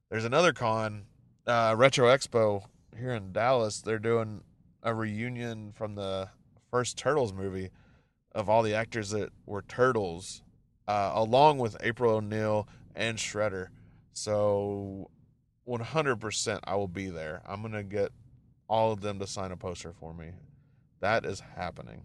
There's 0.10 0.26
another 0.26 0.54
con, 0.54 1.06
uh, 1.46 1.76
Retro 1.78 2.08
Expo 2.08 2.64
here 2.98 3.14
in 3.14 3.32
Dallas. 3.32 3.80
They're 3.82 4.00
doing 4.00 4.42
a 4.88 4.96
reunion 4.96 5.74
from 5.74 5.96
the 5.96 6.30
first 6.72 6.98
Turtles 6.98 7.34
movie 7.34 7.72
of 8.34 8.48
all 8.48 8.64
the 8.64 8.74
actors 8.74 9.10
that 9.10 9.34
were 9.46 9.62
Turtles, 9.62 10.44
uh, 10.88 11.12
along 11.14 11.58
with 11.58 11.76
April 11.82 12.16
O'Neil 12.16 12.70
and 12.96 13.18
Shredder. 13.18 13.68
So, 14.14 15.12
100% 15.68 16.60
I 16.64 16.76
will 16.76 16.88
be 16.88 17.10
there. 17.10 17.42
I'm 17.46 17.62
going 17.62 17.74
to 17.74 17.84
get 17.84 18.12
all 18.70 18.94
of 18.94 19.02
them 19.02 19.20
to 19.20 19.28
sign 19.28 19.52
a 19.52 19.58
poster 19.58 19.92
for 19.92 20.14
me. 20.14 20.32
That 21.02 21.26
is 21.26 21.42
happening. 21.42 22.04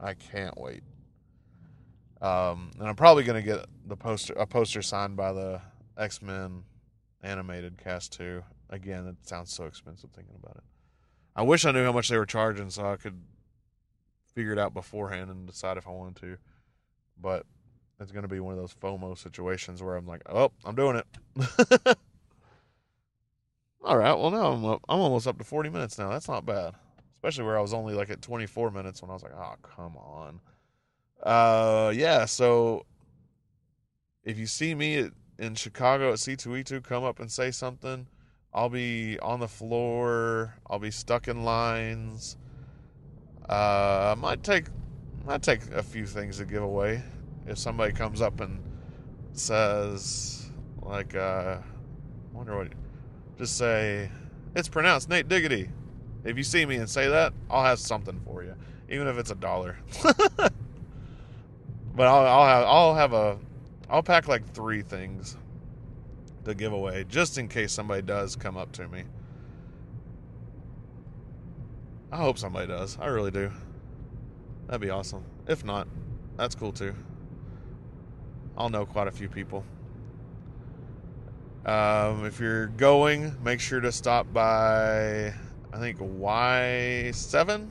I 0.00 0.14
can't 0.14 0.58
wait. 0.58 0.82
Um, 2.20 2.72
and 2.80 2.88
I'm 2.88 2.96
probably 2.96 3.22
going 3.22 3.40
to 3.40 3.48
get 3.48 3.66
the 3.86 3.96
poster 3.96 4.32
a 4.32 4.46
poster 4.46 4.82
signed 4.82 5.16
by 5.16 5.32
the 5.32 5.60
X 5.96 6.20
Men 6.20 6.64
animated 7.22 7.78
cast 7.78 8.14
too. 8.14 8.42
Again, 8.68 9.06
it 9.06 9.28
sounds 9.28 9.52
so 9.52 9.64
expensive 9.64 10.10
thinking 10.10 10.34
about 10.42 10.56
it. 10.56 10.64
I 11.36 11.42
wish 11.42 11.66
I 11.66 11.70
knew 11.70 11.84
how 11.84 11.92
much 11.92 12.08
they 12.08 12.16
were 12.16 12.24
charging 12.26 12.70
so 12.70 12.90
I 12.90 12.96
could 12.96 13.20
figure 14.34 14.52
it 14.52 14.58
out 14.58 14.72
beforehand 14.72 15.30
and 15.30 15.46
decide 15.46 15.76
if 15.76 15.86
I 15.86 15.90
wanted 15.90 16.16
to. 16.22 16.38
But 17.20 17.44
it's 18.00 18.10
going 18.10 18.22
to 18.22 18.28
be 18.28 18.40
one 18.40 18.54
of 18.54 18.58
those 18.58 18.74
FOMO 18.74 19.16
situations 19.18 19.82
where 19.82 19.96
I'm 19.96 20.06
like, 20.06 20.22
oh, 20.30 20.50
I'm 20.64 20.74
doing 20.74 20.96
it. 20.96 21.06
All 23.84 23.98
right. 23.98 24.14
Well, 24.14 24.30
now 24.30 24.52
I'm 24.52 24.64
up, 24.64 24.82
I'm 24.88 25.00
almost 25.00 25.26
up 25.26 25.36
to 25.36 25.44
40 25.44 25.68
minutes 25.68 25.98
now. 25.98 26.08
That's 26.08 26.28
not 26.28 26.46
bad, 26.46 26.74
especially 27.12 27.44
where 27.44 27.58
I 27.58 27.60
was 27.60 27.74
only 27.74 27.92
like 27.92 28.08
at 28.08 28.22
24 28.22 28.70
minutes 28.70 29.02
when 29.02 29.10
I 29.10 29.14
was 29.14 29.22
like, 29.22 29.34
oh, 29.36 29.54
come 29.62 29.96
on. 29.96 30.40
Uh, 31.22 31.92
yeah. 31.94 32.24
So 32.24 32.86
if 34.24 34.38
you 34.38 34.46
see 34.46 34.74
me 34.74 35.10
in 35.38 35.54
Chicago 35.54 36.12
at 36.12 36.18
C2E2, 36.18 36.82
come 36.82 37.04
up 37.04 37.20
and 37.20 37.30
say 37.30 37.50
something. 37.50 38.06
I'll 38.56 38.70
be 38.70 39.18
on 39.20 39.38
the 39.38 39.48
floor. 39.48 40.54
I'll 40.68 40.78
be 40.78 40.90
stuck 40.90 41.28
in 41.28 41.44
lines. 41.44 42.38
Uh, 43.46 44.14
I 44.16 44.18
might 44.18 44.42
take 44.42 44.68
might 45.26 45.42
take 45.42 45.60
a 45.72 45.82
few 45.82 46.06
things 46.06 46.38
to 46.38 46.46
give 46.46 46.62
away 46.62 47.02
if 47.46 47.58
somebody 47.58 47.92
comes 47.92 48.22
up 48.22 48.40
and 48.40 48.58
says 49.32 50.50
like 50.80 51.14
uh, 51.14 51.58
I 51.60 52.36
wonder 52.36 52.56
what 52.56 52.68
just 53.36 53.58
say 53.58 54.10
it's 54.54 54.68
pronounced 54.68 55.10
Nate 55.10 55.28
Diggity. 55.28 55.68
If 56.24 56.38
you 56.38 56.42
see 56.42 56.64
me 56.64 56.76
and 56.76 56.88
say 56.88 57.08
that, 57.08 57.34
I'll 57.50 57.62
have 57.62 57.78
something 57.78 58.18
for 58.24 58.42
you, 58.42 58.54
even 58.88 59.06
if 59.06 59.18
it's 59.18 59.30
a 59.30 59.34
dollar. 59.34 59.76
but 60.02 60.50
I'll, 61.98 62.26
I'll 62.26 62.46
have 62.46 62.64
I'll 62.64 62.94
have 62.94 63.12
a 63.12 63.38
I'll 63.90 64.02
pack 64.02 64.28
like 64.28 64.50
three 64.54 64.80
things 64.80 65.36
to 66.46 66.54
give 66.54 66.72
away 66.72 67.04
just 67.08 67.38
in 67.38 67.48
case 67.48 67.72
somebody 67.72 68.02
does 68.02 68.36
come 68.36 68.56
up 68.56 68.70
to 68.70 68.86
me. 68.86 69.02
I 72.12 72.18
hope 72.18 72.38
somebody 72.38 72.68
does. 72.68 72.96
I 73.00 73.06
really 73.06 73.32
do. 73.32 73.50
That'd 74.66 74.80
be 74.80 74.90
awesome. 74.90 75.24
If 75.48 75.64
not, 75.64 75.88
that's 76.36 76.54
cool 76.54 76.70
too. 76.70 76.94
I'll 78.56 78.70
know 78.70 78.86
quite 78.86 79.08
a 79.08 79.10
few 79.10 79.28
people. 79.28 79.64
Um, 81.64 82.24
if 82.24 82.38
you're 82.38 82.68
going, 82.68 83.34
make 83.42 83.58
sure 83.58 83.80
to 83.80 83.90
stop 83.90 84.32
by, 84.32 85.34
I 85.72 85.78
think, 85.78 85.98
Y7. 85.98 87.68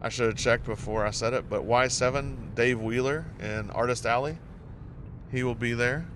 I 0.00 0.08
should 0.08 0.26
have 0.26 0.36
checked 0.36 0.66
before 0.66 1.04
I 1.04 1.10
said 1.10 1.32
it, 1.34 1.50
but 1.50 1.66
Y7, 1.66 2.54
Dave 2.54 2.80
Wheeler 2.80 3.26
in 3.40 3.70
Artist 3.70 4.06
Alley. 4.06 4.38
He 5.32 5.42
will 5.42 5.56
be 5.56 5.74
there. 5.74 6.06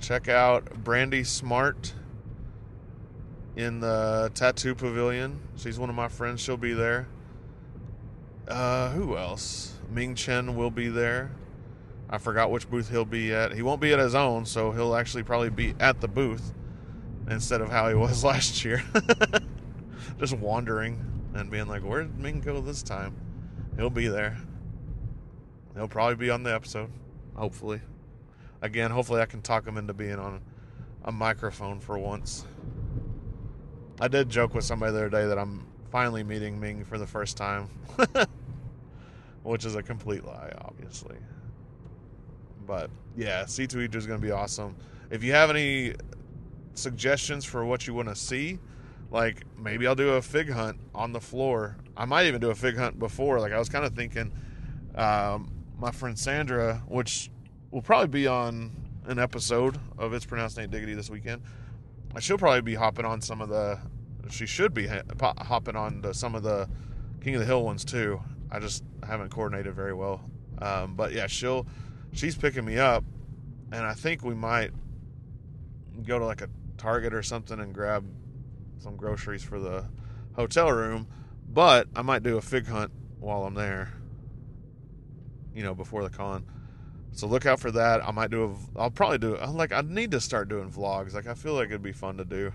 Check 0.00 0.28
out 0.28 0.84
Brandy 0.84 1.24
Smart 1.24 1.92
in 3.56 3.80
the 3.80 4.30
Tattoo 4.34 4.74
Pavilion. 4.74 5.40
She's 5.56 5.78
one 5.78 5.88
of 5.88 5.96
my 5.96 6.08
friends. 6.08 6.40
She'll 6.40 6.56
be 6.56 6.74
there. 6.74 7.08
Uh, 8.46 8.90
who 8.90 9.16
else? 9.16 9.74
Ming 9.90 10.14
Chen 10.14 10.56
will 10.56 10.70
be 10.70 10.88
there. 10.88 11.32
I 12.08 12.18
forgot 12.18 12.50
which 12.50 12.70
booth 12.70 12.90
he'll 12.90 13.04
be 13.04 13.34
at. 13.34 13.52
He 13.52 13.62
won't 13.62 13.80
be 13.80 13.92
at 13.92 13.98
his 13.98 14.14
own, 14.14 14.44
so 14.46 14.70
he'll 14.70 14.94
actually 14.94 15.24
probably 15.24 15.50
be 15.50 15.74
at 15.80 16.00
the 16.00 16.08
booth 16.08 16.52
instead 17.28 17.60
of 17.60 17.70
how 17.70 17.88
he 17.88 17.94
was 17.96 18.22
last 18.22 18.64
year. 18.64 18.84
Just 20.18 20.34
wandering 20.34 21.04
and 21.34 21.50
being 21.50 21.66
like, 21.66 21.82
where 21.82 22.02
did 22.02 22.18
Ming 22.18 22.40
go 22.40 22.60
this 22.60 22.82
time? 22.82 23.16
He'll 23.76 23.90
be 23.90 24.08
there. 24.08 24.36
He'll 25.74 25.88
probably 25.88 26.14
be 26.14 26.30
on 26.30 26.42
the 26.42 26.54
episode, 26.54 26.90
hopefully. 27.34 27.80
Again, 28.66 28.90
hopefully 28.90 29.20
I 29.20 29.26
can 29.26 29.42
talk 29.42 29.64
him 29.64 29.76
into 29.76 29.94
being 29.94 30.18
on 30.18 30.40
a 31.04 31.12
microphone 31.12 31.78
for 31.78 31.96
once. 31.96 32.44
I 34.00 34.08
did 34.08 34.28
joke 34.28 34.54
with 34.54 34.64
somebody 34.64 34.90
the 34.90 34.98
other 34.98 35.08
day 35.08 35.24
that 35.24 35.38
I'm 35.38 35.68
finally 35.92 36.24
meeting 36.24 36.58
Ming 36.58 36.84
for 36.84 36.98
the 36.98 37.06
first 37.06 37.36
time, 37.36 37.70
which 39.44 39.64
is 39.64 39.76
a 39.76 39.84
complete 39.84 40.24
lie, 40.24 40.52
obviously. 40.62 41.14
But 42.66 42.90
yeah, 43.16 43.44
C2E2 43.44 43.94
is 43.94 44.04
going 44.04 44.20
to 44.20 44.26
be 44.26 44.32
awesome. 44.32 44.74
If 45.10 45.22
you 45.22 45.30
have 45.30 45.48
any 45.48 45.94
suggestions 46.74 47.44
for 47.44 47.64
what 47.64 47.86
you 47.86 47.94
want 47.94 48.08
to 48.08 48.16
see, 48.16 48.58
like 49.12 49.44
maybe 49.56 49.86
I'll 49.86 49.94
do 49.94 50.14
a 50.14 50.22
fig 50.22 50.50
hunt 50.50 50.80
on 50.92 51.12
the 51.12 51.20
floor. 51.20 51.76
I 51.96 52.04
might 52.04 52.26
even 52.26 52.40
do 52.40 52.50
a 52.50 52.54
fig 52.56 52.76
hunt 52.76 52.98
before. 52.98 53.38
Like 53.38 53.52
I 53.52 53.60
was 53.60 53.68
kind 53.68 53.84
of 53.84 53.94
thinking, 53.94 54.32
um, 54.96 55.52
my 55.78 55.92
friend 55.92 56.18
Sandra, 56.18 56.82
which 56.88 57.30
will 57.70 57.82
probably 57.82 58.08
be 58.08 58.26
on 58.26 58.70
an 59.06 59.18
episode 59.18 59.78
of 59.98 60.12
It's 60.12 60.24
Pronounced 60.24 60.56
Nate 60.56 60.70
Diggity 60.70 60.94
this 60.94 61.10
weekend. 61.10 61.42
She'll 62.20 62.38
probably 62.38 62.62
be 62.62 62.74
hopping 62.74 63.04
on 63.04 63.20
some 63.20 63.40
of 63.40 63.48
the. 63.48 63.78
She 64.30 64.46
should 64.46 64.74
be 64.74 64.88
hopping 64.88 65.76
on 65.76 66.02
to 66.02 66.14
some 66.14 66.34
of 66.34 66.42
the 66.42 66.68
King 67.20 67.34
of 67.34 67.40
the 67.40 67.46
Hill 67.46 67.62
ones 67.62 67.84
too. 67.84 68.20
I 68.50 68.58
just 68.58 68.82
haven't 69.06 69.30
coordinated 69.30 69.74
very 69.74 69.92
well. 69.92 70.22
Um, 70.58 70.94
but 70.94 71.12
yeah, 71.12 71.26
she'll 71.26 71.66
she's 72.12 72.36
picking 72.36 72.64
me 72.64 72.78
up, 72.78 73.04
and 73.72 73.84
I 73.84 73.92
think 73.92 74.24
we 74.24 74.34
might 74.34 74.70
go 76.04 76.18
to 76.18 76.24
like 76.24 76.40
a 76.40 76.48
Target 76.78 77.14
or 77.14 77.22
something 77.22 77.58
and 77.60 77.74
grab 77.74 78.04
some 78.78 78.96
groceries 78.96 79.42
for 79.42 79.58
the 79.58 79.84
hotel 80.34 80.70
room. 80.70 81.06
But 81.48 81.88
I 81.94 82.02
might 82.02 82.22
do 82.22 82.36
a 82.38 82.42
fig 82.42 82.66
hunt 82.66 82.92
while 83.18 83.44
I'm 83.44 83.54
there. 83.54 83.92
You 85.54 85.62
know, 85.62 85.74
before 85.74 86.02
the 86.02 86.10
con. 86.10 86.44
So 87.16 87.26
look 87.26 87.46
out 87.46 87.58
for 87.58 87.70
that. 87.70 88.06
I 88.06 88.10
might 88.10 88.30
do 88.30 88.44
a. 88.44 88.78
I'll 88.78 88.90
probably 88.90 89.16
do. 89.16 89.38
Like 89.38 89.72
I 89.72 89.80
need 89.80 90.10
to 90.10 90.20
start 90.20 90.50
doing 90.50 90.70
vlogs. 90.70 91.14
Like 91.14 91.26
I 91.26 91.32
feel 91.32 91.54
like 91.54 91.68
it'd 91.68 91.82
be 91.82 91.92
fun 91.92 92.18
to 92.18 92.26
do. 92.26 92.52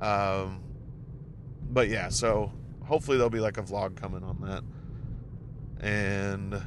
Um, 0.00 0.64
but 1.70 1.88
yeah. 1.88 2.08
So 2.08 2.52
hopefully 2.84 3.18
there'll 3.18 3.30
be 3.30 3.38
like 3.38 3.56
a 3.56 3.62
vlog 3.62 3.94
coming 3.94 4.24
on 4.24 4.40
that, 4.40 4.64
and 5.86 6.60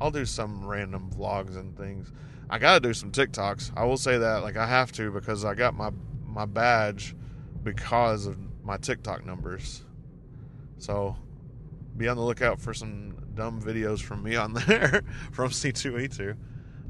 I'll 0.00 0.12
do 0.12 0.24
some 0.24 0.64
random 0.64 1.10
vlogs 1.12 1.56
and 1.56 1.76
things. 1.76 2.12
I 2.48 2.60
gotta 2.60 2.78
do 2.78 2.94
some 2.94 3.10
TikToks. 3.10 3.72
I 3.76 3.86
will 3.86 3.96
say 3.96 4.18
that. 4.18 4.44
Like 4.44 4.56
I 4.56 4.68
have 4.68 4.92
to 4.92 5.10
because 5.10 5.44
I 5.44 5.54
got 5.54 5.74
my 5.74 5.90
my 6.24 6.44
badge 6.44 7.16
because 7.64 8.26
of 8.26 8.38
my 8.62 8.76
TikTok 8.76 9.26
numbers. 9.26 9.82
So 10.78 11.16
be 11.96 12.08
on 12.08 12.16
the 12.16 12.22
lookout 12.22 12.60
for 12.60 12.74
some 12.74 13.16
dumb 13.34 13.60
videos 13.60 14.00
from 14.00 14.22
me 14.22 14.36
on 14.36 14.52
there 14.66 15.02
from 15.32 15.50
C2E2. 15.50 16.36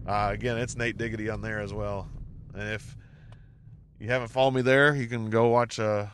Uh, 0.07 0.31
again, 0.33 0.59
it's 0.59 0.77
Nate 0.77 0.97
Diggity 0.97 1.31
on 1.31 1.41
there 1.41 1.61
as 1.61 1.73
well. 1.73 2.09
And 2.55 2.71
if 2.71 2.97
you 3.99 4.09
haven't 4.09 4.29
followed 4.29 4.53
me 4.53 4.63
there, 4.63 4.95
you 4.95 5.07
can 5.07 5.31
go 5.31 5.49
watch 5.49 5.79
a 5.79 6.13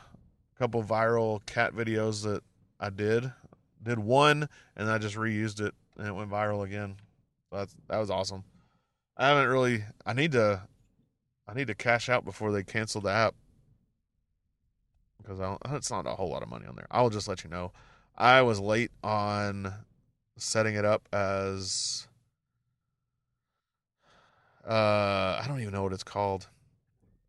couple 0.59 0.83
viral 0.83 1.45
cat 1.47 1.75
videos 1.75 2.23
that 2.25 2.43
I 2.79 2.91
did. 2.91 3.33
Did 3.83 3.99
one, 3.99 4.49
and 4.77 4.91
I 4.91 4.99
just 4.99 5.17
reused 5.17 5.61
it, 5.61 5.75
and 5.97 6.07
it 6.07 6.13
went 6.15 6.31
viral 6.31 6.65
again. 6.65 6.97
That's 7.51 7.75
that 7.89 7.99
was 7.99 8.11
awesome. 8.11 8.45
I 9.17 9.29
haven't 9.29 9.49
really. 9.49 9.85
I 10.05 10.13
need 10.13 10.33
to. 10.33 10.63
I 11.49 11.55
need 11.55 11.69
to 11.69 11.75
cash 11.75 12.11
out 12.11 12.25
before 12.25 12.53
they 12.53 12.63
cancel 12.63 13.01
the 13.01 13.11
app 13.11 13.35
because 15.31 15.41
I 15.41 15.45
don't, 15.45 15.77
it's 15.77 15.91
not 15.91 16.07
a 16.07 16.11
whole 16.11 16.29
lot 16.29 16.43
of 16.43 16.49
money 16.49 16.67
on 16.67 16.77
there. 16.77 16.87
I'll 16.91 17.11
just 17.11 17.29
let 17.29 17.45
you 17.45 17.51
know. 17.51 17.73
I 18.21 18.43
was 18.43 18.61
late 18.61 18.91
on 19.03 19.73
setting 20.37 20.75
it 20.75 20.85
up 20.85 21.09
as 21.11 22.07
uh 24.69 25.41
I 25.43 25.45
don't 25.49 25.61
even 25.61 25.73
know 25.73 25.83
what 25.83 25.95
it's 25.95 26.05
called. 26.05 26.47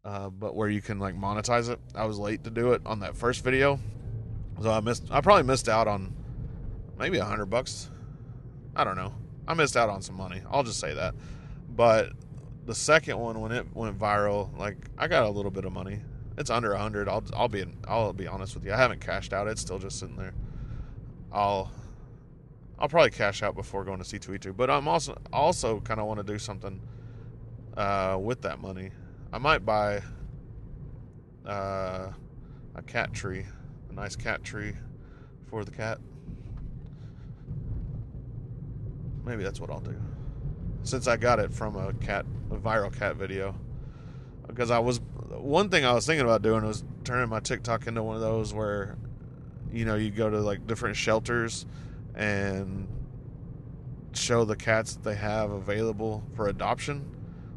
Uh, 0.03 0.29
but 0.29 0.55
where 0.55 0.67
you 0.67 0.81
can 0.81 0.99
like 0.99 1.15
monetize 1.15 1.69
it. 1.69 1.79
I 1.95 2.05
was 2.05 2.19
late 2.19 2.43
to 2.43 2.49
do 2.49 2.73
it 2.73 2.81
on 2.85 2.99
that 2.99 3.15
first 3.15 3.41
video. 3.41 3.79
So 4.61 4.69
I 4.69 4.81
missed 4.81 5.05
I 5.09 5.21
probably 5.21 5.43
missed 5.43 5.69
out 5.69 5.87
on 5.87 6.13
maybe 6.99 7.19
a 7.19 7.23
hundred 7.23 7.45
bucks. 7.45 7.89
I 8.75 8.83
don't 8.83 8.97
know. 8.97 9.13
I 9.47 9.53
missed 9.53 9.77
out 9.77 9.87
on 9.87 10.01
some 10.01 10.15
money. 10.15 10.41
I'll 10.51 10.63
just 10.63 10.81
say 10.81 10.93
that. 10.93 11.15
But 11.73 12.11
the 12.65 12.75
second 12.75 13.17
one 13.17 13.39
when 13.39 13.53
it 13.53 13.65
went 13.73 13.97
viral, 13.97 14.57
like 14.57 14.89
I 14.97 15.07
got 15.07 15.23
a 15.23 15.29
little 15.29 15.51
bit 15.51 15.63
of 15.63 15.71
money. 15.71 16.01
It's 16.37 16.49
under 16.49 16.73
a 16.73 16.79
hundred. 16.79 17.07
I'll 17.07 17.23
I'll 17.33 17.47
be 17.47 17.63
I'll 17.87 18.11
be 18.11 18.27
honest 18.27 18.55
with 18.55 18.65
you. 18.65 18.73
I 18.73 18.77
haven't 18.77 18.99
cashed 18.99 19.31
out. 19.31 19.47
It's 19.47 19.61
still 19.61 19.79
just 19.79 19.97
sitting 19.97 20.17
there. 20.17 20.33
I'll 21.31 21.71
I'll 22.79 22.89
probably 22.89 23.11
cash 23.11 23.43
out 23.43 23.55
before 23.55 23.83
going 23.83 24.01
to 24.01 24.03
C2E2. 24.03 24.55
But 24.57 24.69
I'm 24.69 24.87
also 24.87 25.15
also 25.31 25.79
kind 25.81 25.99
of 25.99 26.07
want 26.07 26.19
to 26.19 26.25
do 26.25 26.39
something 26.39 26.81
uh, 27.77 28.17
with 28.19 28.41
that 28.41 28.59
money. 28.59 28.91
I 29.31 29.37
might 29.37 29.65
buy 29.65 30.01
uh, 31.45 32.11
a 32.75 32.81
cat 32.85 33.13
tree, 33.13 33.45
a 33.89 33.93
nice 33.93 34.15
cat 34.15 34.43
tree 34.43 34.73
for 35.49 35.63
the 35.63 35.71
cat. 35.71 35.99
Maybe 39.23 39.43
that's 39.43 39.59
what 39.59 39.69
I'll 39.69 39.79
do. 39.79 39.95
Since 40.83 41.07
I 41.07 41.17
got 41.17 41.39
it 41.39 41.53
from 41.53 41.75
a 41.75 41.93
cat, 41.93 42.25
a 42.49 42.55
viral 42.55 42.95
cat 42.97 43.15
video. 43.15 43.55
Because 44.47 44.71
I 44.71 44.79
was, 44.79 44.99
one 45.29 45.69
thing 45.69 45.85
I 45.85 45.93
was 45.93 46.05
thinking 46.05 46.25
about 46.25 46.41
doing 46.41 46.65
was 46.65 46.83
turning 47.03 47.29
my 47.29 47.39
TikTok 47.39 47.85
into 47.87 48.01
one 48.01 48.15
of 48.15 48.21
those 48.21 48.53
where 48.53 48.97
you 49.71 49.85
know, 49.85 49.95
you 49.95 50.11
go 50.11 50.29
to 50.29 50.39
like 50.39 50.67
different 50.67 50.95
shelters 50.95 51.65
and 52.15 52.87
show 54.13 54.43
the 54.43 54.55
cats 54.55 54.93
that 54.93 55.03
they 55.03 55.15
have 55.15 55.51
available 55.51 56.23
for 56.35 56.47
adoption. 56.47 57.05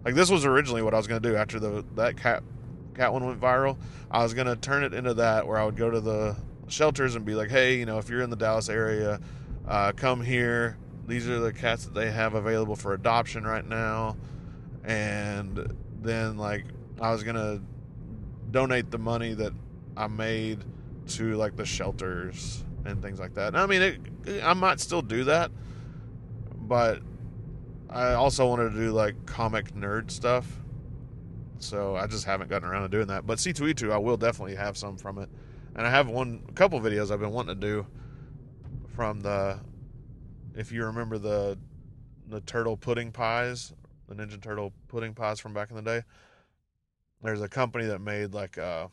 Like 0.05 0.15
this 0.15 0.31
was 0.31 0.45
originally 0.45 0.83
what 0.83 0.95
I 0.95 0.97
was 0.97 1.07
going 1.07 1.23
to 1.23 1.29
do 1.29 1.37
after 1.37 1.59
the 1.59 1.85
that 1.97 2.17
cat 2.17 2.43
cat 2.95 3.13
one 3.13 3.27
went 3.27 3.41
viral. 3.41 3.77
I 4.11 4.23
was 4.23 4.35
going 4.35 4.47
to 4.47 4.57
turn 4.57 4.85
it 4.85 4.95
into 4.95 5.15
that 5.15 5.47
where 5.47 5.59
I 5.59 5.65
would 5.65 5.77
go 5.77 5.91
to 5.91 6.01
the 6.01 6.37
shelters 6.69 7.15
and 7.17 7.25
be 7.25 7.35
like, 7.35 7.51
"Hey, 7.51 7.79
you 7.79 7.87
know, 7.87 7.99
if 7.99 8.09
you're 8.09 8.23
in 8.23 8.31
the 8.31 8.37
Dallas 8.37 8.69
area, 8.69 9.21
uh, 9.67 9.93
come 9.93 10.23
here. 10.23 10.79
These 11.07 11.29
are 11.29 11.39
the 11.39 11.53
cats 11.53 11.85
that 11.85 11.95
they 11.95 12.11
have 12.11 12.35
available 12.35 12.77
for 12.77 12.95
adoption 12.95 13.45
right 13.45 13.67
now." 13.67 14.17
And 14.85 15.75
then 16.03 16.37
like 16.37 16.67
I 17.01 17.11
was 17.11 17.23
going 17.23 17.37
to 17.37 17.63
donate 18.51 18.91
the 18.91 18.99
money 18.99 19.35
that 19.35 19.53
I 19.97 20.07
made 20.07 20.63
to 21.09 21.37
like 21.37 21.57
the 21.57 21.65
shelters 21.65 22.65
and 22.85 23.01
things 23.03 23.19
like 23.19 23.35
that. 23.35 23.55
I 23.55 23.67
mean, 23.67 23.83
it, 23.83 24.01
I 24.43 24.55
might 24.55 24.81
still 24.81 25.03
do 25.03 25.25
that, 25.25 25.51
but 26.55 27.01
I 27.89 28.15
also 28.15 28.49
wanted 28.49 28.71
to 28.71 28.77
do 28.77 28.93
like 28.93 29.27
comic 29.27 29.75
nerd 29.75 30.11
stuff. 30.11 30.47
So 31.59 31.97
I 31.97 32.07
just 32.07 32.25
haven't 32.25 32.51
gotten 32.51 32.69
around 32.69 32.83
to 32.83 32.89
doing 32.89 33.07
that. 33.07 33.27
But 33.27 33.39
C2E2, 33.39 33.91
I 33.91 33.99
will 33.99 34.17
definitely 34.17 34.57
have 34.57 34.77
some 34.77 34.97
from 34.97 35.19
it. 35.19 35.31
And 35.77 35.87
I 35.87 35.91
have 35.91 36.09
one, 36.09 36.43
a 36.49 36.53
couple 36.53 36.81
videos 36.81 37.11
I've 37.11 37.21
been 37.21 37.33
wanting 37.33 37.59
to 37.59 37.61
do 37.61 37.87
from 38.95 39.21
the, 39.21 39.61
if 40.55 40.73
you 40.73 40.85
remember 40.85 41.19
the, 41.19 41.59
the 42.29 42.41
turtle 42.43 42.77
pudding 42.77 43.13
pies, 43.13 43.73
the 44.09 44.15
Ninja 44.15 44.41
Turtle 44.41 44.73
pudding 44.89 45.15
pies 45.15 45.41
from 45.41 45.55
back 45.55 45.71
in 45.71 45.77
the 45.77 45.83
day. 45.83 46.03
There's 47.23 47.41
a 47.41 47.49
company 47.49 47.87
that 47.87 48.01
made 48.01 48.35
like, 48.35 48.59
uh, 48.59 48.89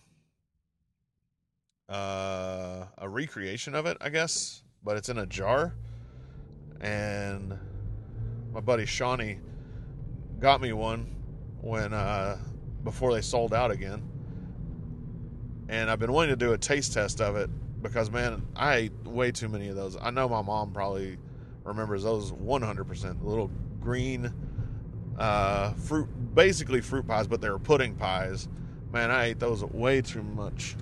uh, 1.92 2.86
a 2.98 3.10
recreation 3.10 3.76
of 3.76 3.86
it, 3.86 3.98
I 4.02 4.10
guess, 4.10 4.64
but 4.84 4.98
it's 4.98 5.10
in 5.10 5.20
a 5.20 5.28
jar. 5.28 5.76
and 6.82 7.58
my 8.54 8.60
buddy 8.62 8.86
Shawnee 8.86 9.40
got 10.40 10.62
me 10.62 10.74
one 10.74 11.16
when 11.62 11.94
uh, 11.94 12.38
before 12.84 13.14
they 13.14 13.22
sold 13.22 13.54
out 13.54 13.72
again. 13.72 14.04
And 15.70 15.90
I've 15.90 16.00
been 16.00 16.12
wanting 16.12 16.32
to 16.32 16.36
do 16.36 16.54
a 16.54 16.58
taste 16.58 16.94
test 16.94 17.22
of 17.22 17.36
it 17.36 17.50
because 17.82 18.12
man, 18.12 18.46
I 18.56 18.76
ate 18.76 18.94
way 19.06 19.32
too 19.32 19.50
many 19.50 19.70
of 19.70 19.76
those. 19.76 19.98
I 20.02 20.12
know 20.12 20.28
my 20.30 20.42
mom 20.42 20.74
probably 20.74 21.18
remembers 21.64 22.04
those 22.04 22.32
100%. 22.32 23.20
The 23.22 23.28
little 23.28 23.52
green 23.80 24.34
uh, 25.18 25.74
fruit, 25.74 26.10
basically 26.36 26.82
fruit 26.82 27.08
pies, 27.08 27.28
but 27.28 27.42
they 27.42 27.50
were 27.50 27.60
pudding 27.60 27.96
pies. 27.96 28.50
Man, 28.92 29.12
I 29.12 29.26
ate 29.26 29.40
those 29.40 29.64
way 29.64 30.02
too 30.02 30.24
much, 30.24 30.76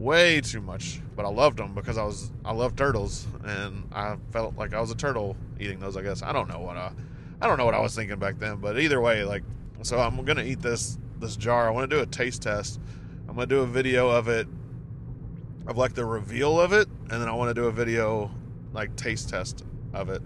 way 0.00 0.40
too 0.40 0.60
much. 0.60 1.00
But 1.14 1.26
I 1.26 1.28
loved 1.28 1.58
them 1.58 1.74
because 1.74 1.98
I 1.98 2.02
was 2.02 2.32
I 2.44 2.52
love 2.52 2.74
turtles, 2.74 3.26
and 3.44 3.88
I 3.92 4.16
felt 4.32 4.56
like 4.56 4.74
I 4.74 4.80
was 4.80 4.90
a 4.90 4.96
turtle 4.96 5.36
eating 5.60 5.78
those. 5.78 5.96
I 5.96 6.02
guess 6.02 6.22
I 6.22 6.32
don't 6.32 6.48
know 6.48 6.58
what 6.58 6.76
I, 6.76 6.90
I 7.40 7.46
don't 7.46 7.58
know 7.58 7.66
what 7.66 7.74
I 7.74 7.80
was 7.80 7.94
thinking 7.94 8.18
back 8.18 8.38
then. 8.38 8.56
But 8.56 8.80
either 8.80 9.00
way, 9.00 9.22
like, 9.22 9.44
so 9.82 10.00
I'm 10.00 10.24
gonna 10.24 10.42
eat 10.42 10.60
this 10.60 10.98
this 11.20 11.36
jar. 11.36 11.68
I 11.68 11.70
want 11.70 11.88
to 11.88 11.96
do 11.96 12.02
a 12.02 12.06
taste 12.06 12.42
test. 12.42 12.80
I'm 13.28 13.34
gonna 13.36 13.46
do 13.46 13.60
a 13.60 13.66
video 13.66 14.08
of 14.08 14.26
it, 14.26 14.48
of 15.68 15.76
like 15.76 15.94
the 15.94 16.04
reveal 16.04 16.58
of 16.58 16.72
it, 16.72 16.88
and 16.88 17.20
then 17.20 17.28
I 17.28 17.32
want 17.32 17.50
to 17.50 17.54
do 17.54 17.66
a 17.66 17.72
video 17.72 18.30
like 18.72 18.96
taste 18.96 19.28
test 19.28 19.64
of 19.92 20.08
it. 20.08 20.22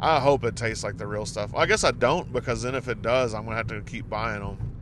I 0.00 0.20
hope 0.20 0.44
it 0.44 0.54
tastes 0.54 0.84
like 0.84 0.96
the 0.96 1.06
real 1.06 1.26
stuff. 1.26 1.52
I 1.56 1.66
guess 1.66 1.82
I 1.82 1.90
don't 1.90 2.32
because 2.32 2.62
then 2.62 2.74
if 2.74 2.86
it 2.86 3.02
does, 3.02 3.34
I'm 3.34 3.44
gonna 3.44 3.56
have 3.56 3.66
to 3.68 3.80
keep 3.80 4.08
buying 4.08 4.40
them, 4.40 4.72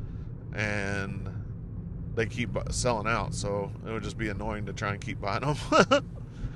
and 0.55 1.36
they 2.17 2.27
keep 2.27 2.51
selling 2.71 3.07
out. 3.07 3.35
So 3.35 3.71
it 3.87 3.93
would 3.93 4.03
just 4.03 4.19
be 4.19 4.29
annoying 4.29 4.67
to 4.67 4.73
try 4.73 4.93
and 4.93 5.01
keep 5.01 5.21
buying 5.21 5.43
them. 5.43 5.57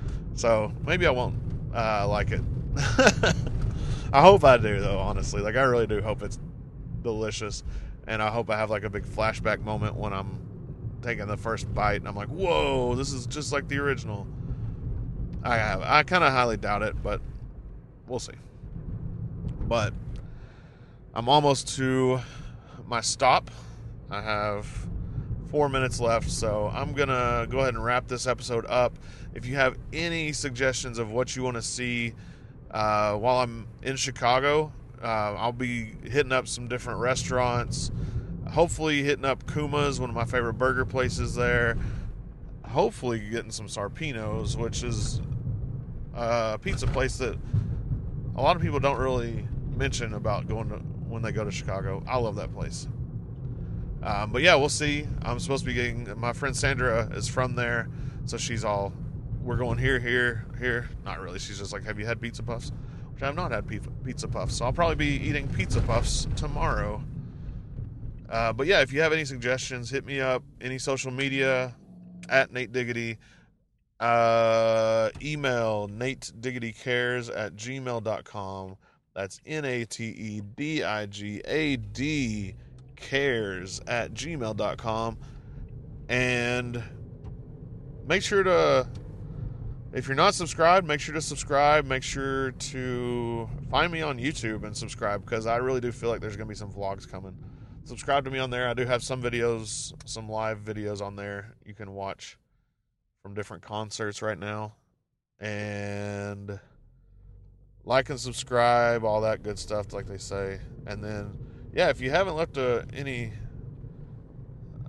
so 0.35 0.73
maybe 0.85 1.07
I 1.07 1.11
won't 1.11 1.35
uh, 1.73 2.07
like 2.07 2.31
it. 2.31 2.41
I 4.13 4.21
hope 4.21 4.43
I 4.43 4.57
do 4.57 4.81
though. 4.81 4.99
Honestly, 4.99 5.41
like 5.41 5.55
I 5.55 5.61
really 5.61 5.87
do 5.87 6.01
hope 6.01 6.21
it's 6.23 6.39
delicious, 7.01 7.63
and 8.07 8.21
I 8.21 8.29
hope 8.29 8.49
I 8.49 8.57
have 8.57 8.69
like 8.69 8.83
a 8.83 8.89
big 8.89 9.05
flashback 9.05 9.61
moment 9.61 9.95
when 9.95 10.11
I'm 10.11 10.39
taking 11.01 11.27
the 11.27 11.37
first 11.37 11.73
bite 11.73 11.95
and 11.95 12.07
I'm 12.07 12.15
like, 12.15 12.29
whoa, 12.29 12.95
this 12.95 13.11
is 13.11 13.25
just 13.25 13.51
like 13.51 13.67
the 13.67 13.77
original. 13.77 14.27
I 15.43 15.57
have. 15.57 15.81
I 15.81 16.03
kind 16.03 16.23
of 16.23 16.31
highly 16.31 16.57
doubt 16.57 16.83
it, 16.83 17.01
but 17.01 17.21
we'll 18.07 18.19
see. 18.19 18.33
But 19.61 19.93
I'm 21.13 21.29
almost 21.29 21.75
to 21.77 22.19
my 22.85 23.01
stop. 23.01 23.49
I 24.09 24.21
have 24.21 24.87
four 25.51 25.67
minutes 25.67 25.99
left, 25.99 26.31
so 26.31 26.71
I'm 26.73 26.93
gonna 26.93 27.45
go 27.49 27.59
ahead 27.59 27.73
and 27.73 27.83
wrap 27.83 28.07
this 28.07 28.25
episode 28.25 28.65
up. 28.67 28.97
If 29.35 29.45
you 29.45 29.55
have 29.55 29.77
any 29.91 30.31
suggestions 30.31 30.97
of 30.97 31.11
what 31.11 31.35
you 31.35 31.43
want 31.43 31.57
to 31.57 31.61
see 31.61 32.13
uh, 32.71 33.15
while 33.15 33.39
I'm 33.39 33.67
in 33.81 33.97
Chicago, 33.97 34.71
uh, 35.03 35.05
I'll 35.05 35.51
be 35.51 35.93
hitting 36.03 36.31
up 36.31 36.47
some 36.47 36.69
different 36.69 36.99
restaurants. 36.99 37.91
Hopefully, 38.49 39.03
hitting 39.03 39.25
up 39.25 39.45
Kuma's, 39.45 39.99
one 39.99 40.09
of 40.09 40.15
my 40.15 40.25
favorite 40.25 40.53
burger 40.53 40.85
places 40.85 41.35
there. 41.35 41.77
Hopefully, 42.65 43.19
getting 43.19 43.51
some 43.51 43.67
Sarpinos, 43.67 44.55
which 44.55 44.83
is 44.83 45.21
a 46.13 46.57
pizza 46.61 46.87
place 46.87 47.17
that 47.17 47.37
a 48.37 48.41
lot 48.41 48.55
of 48.55 48.61
people 48.61 48.79
don't 48.79 48.99
really 48.99 49.45
mention 49.75 50.13
about 50.13 50.47
going 50.47 50.69
to 50.69 50.75
when 51.09 51.21
they 51.21 51.33
go 51.33 51.43
to 51.43 51.51
Chicago. 51.51 52.01
I 52.07 52.17
love 52.17 52.37
that 52.37 52.53
place. 52.53 52.87
Um, 54.03 54.31
but 54.31 54.41
yeah, 54.41 54.55
we'll 54.55 54.69
see. 54.69 55.05
I'm 55.21 55.39
supposed 55.39 55.63
to 55.63 55.67
be 55.69 55.73
getting 55.73 56.11
my 56.19 56.33
friend 56.33 56.55
Sandra 56.55 57.09
is 57.13 57.27
from 57.27 57.55
there, 57.55 57.87
so 58.25 58.37
she's 58.37 58.63
all 58.63 58.93
we're 59.43 59.57
going 59.57 59.77
here, 59.77 59.99
here, 59.99 60.45
here. 60.59 60.89
Not 61.05 61.19
really. 61.19 61.39
She's 61.39 61.59
just 61.59 61.73
like, 61.73 61.83
have 61.83 61.99
you 61.99 62.05
had 62.05 62.21
pizza 62.21 62.43
puffs? 62.43 62.71
Which 63.13 63.23
I 63.23 63.27
have 63.27 63.35
not 63.35 63.51
had 63.51 63.67
pizza 63.67 64.27
puffs, 64.27 64.55
so 64.55 64.65
I'll 64.65 64.73
probably 64.73 64.95
be 64.95 65.27
eating 65.27 65.47
pizza 65.47 65.81
puffs 65.81 66.27
tomorrow. 66.35 67.03
Uh, 68.29 68.53
but 68.53 68.65
yeah, 68.65 68.81
if 68.81 68.93
you 68.93 69.01
have 69.01 69.13
any 69.13 69.25
suggestions, 69.25 69.89
hit 69.89 70.05
me 70.05 70.21
up. 70.21 70.43
Any 70.61 70.79
social 70.79 71.11
media 71.11 71.75
at 72.29 72.51
Nate 72.51 72.71
Diggity. 72.71 73.17
Uh, 73.99 75.09
email 75.21 75.87
Nate 75.89 76.31
Diggity 76.39 76.71
Cares 76.71 77.29
at 77.29 77.55
gmail.com. 77.55 78.77
That's 79.13 79.41
N 79.45 79.65
A 79.65 79.85
T 79.85 80.05
E 80.05 80.41
D 80.55 80.83
I 80.83 81.05
G 81.05 81.41
A 81.45 81.75
D 81.75 82.55
cares 83.01 83.81
at 83.87 84.13
gmail.com. 84.13 85.17
And 86.07 86.83
make 88.07 88.21
sure 88.23 88.43
to, 88.43 88.87
if 89.93 90.07
you're 90.07 90.15
not 90.15 90.35
subscribed, 90.35 90.87
make 90.87 90.99
sure 91.01 91.15
to 91.15 91.21
subscribe. 91.21 91.85
Make 91.85 92.03
sure 92.03 92.51
to 92.51 93.49
find 93.69 93.91
me 93.91 94.01
on 94.01 94.17
YouTube 94.17 94.63
and 94.63 94.75
subscribe 94.75 95.25
because 95.25 95.45
I 95.45 95.57
really 95.57 95.81
do 95.81 95.91
feel 95.91 96.09
like 96.09 96.21
there's 96.21 96.37
going 96.37 96.47
to 96.47 96.51
be 96.51 96.55
some 96.55 96.71
vlogs 96.71 97.09
coming. 97.09 97.37
Subscribe 97.83 98.23
to 98.25 98.31
me 98.31 98.39
on 98.39 98.49
there. 98.49 98.69
I 98.69 98.73
do 98.73 98.85
have 98.85 99.03
some 99.03 99.21
videos, 99.21 99.93
some 100.05 100.29
live 100.29 100.59
videos 100.59 101.01
on 101.01 101.15
there 101.15 101.55
you 101.65 101.73
can 101.73 101.93
watch 101.93 102.37
from 103.23 103.33
different 103.33 103.63
concerts 103.63 104.21
right 104.21 104.37
now. 104.37 104.75
And 105.39 106.59
like 107.83 108.09
and 108.09 108.19
subscribe, 108.19 109.03
all 109.03 109.21
that 109.21 109.41
good 109.41 109.57
stuff, 109.57 109.93
like 109.93 110.07
they 110.07 110.17
say. 110.17 110.59
And 110.85 111.03
then, 111.03 111.37
yeah, 111.73 111.89
if 111.89 112.01
you 112.01 112.09
haven't 112.09 112.35
left 112.35 112.57
a, 112.57 112.85
any 112.93 113.33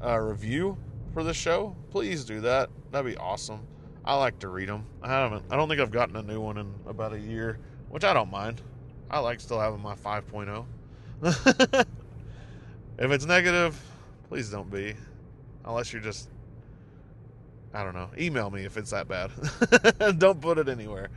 uh, 0.02 0.18
review 0.18 0.76
for 1.12 1.22
the 1.24 1.34
show, 1.34 1.76
please 1.90 2.24
do 2.24 2.40
that. 2.40 2.70
That'd 2.90 3.12
be 3.12 3.16
awesome. 3.18 3.66
I 4.04 4.16
like 4.16 4.38
to 4.40 4.48
read 4.48 4.68
them. 4.68 4.86
I 5.02 5.08
haven't. 5.08 5.44
I 5.50 5.56
don't 5.56 5.68
think 5.68 5.80
I've 5.80 5.90
gotten 5.90 6.16
a 6.16 6.22
new 6.22 6.40
one 6.40 6.58
in 6.58 6.74
about 6.86 7.12
a 7.12 7.18
year, 7.18 7.58
which 7.88 8.04
I 8.04 8.12
don't 8.12 8.30
mind. 8.30 8.60
I 9.10 9.20
like 9.20 9.40
still 9.40 9.60
having 9.60 9.80
my 9.80 9.94
5.0. 9.94 10.64
if 12.98 13.10
it's 13.10 13.26
negative, 13.26 13.80
please 14.28 14.50
don't 14.50 14.70
be, 14.70 14.94
unless 15.64 15.92
you're 15.92 16.02
just. 16.02 16.28
I 17.74 17.84
don't 17.84 17.94
know. 17.94 18.10
Email 18.18 18.50
me 18.50 18.64
if 18.64 18.76
it's 18.76 18.90
that 18.90 19.08
bad. 19.08 19.30
don't 20.18 20.40
put 20.40 20.58
it 20.58 20.68
anywhere 20.68 21.10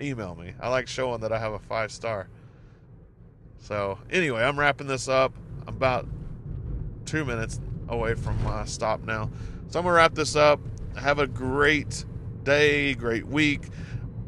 email 0.00 0.34
me. 0.34 0.54
I 0.60 0.68
like 0.68 0.88
showing 0.88 1.20
that 1.20 1.32
I 1.32 1.38
have 1.38 1.52
a 1.52 1.58
five 1.58 1.92
star. 1.92 2.28
So, 3.62 3.96
anyway, 4.10 4.42
I'm 4.42 4.58
wrapping 4.58 4.88
this 4.88 5.06
up. 5.06 5.32
I'm 5.68 5.74
about 5.74 6.08
two 7.06 7.24
minutes 7.24 7.60
away 7.88 8.14
from 8.14 8.42
my 8.42 8.64
stop 8.64 9.04
now. 9.04 9.30
So, 9.68 9.78
I'm 9.78 9.84
going 9.84 9.92
to 9.94 9.98
wrap 9.98 10.14
this 10.14 10.34
up. 10.34 10.58
Have 10.96 11.20
a 11.20 11.28
great 11.28 12.04
day, 12.42 12.94
great 12.94 13.24
week. 13.24 13.62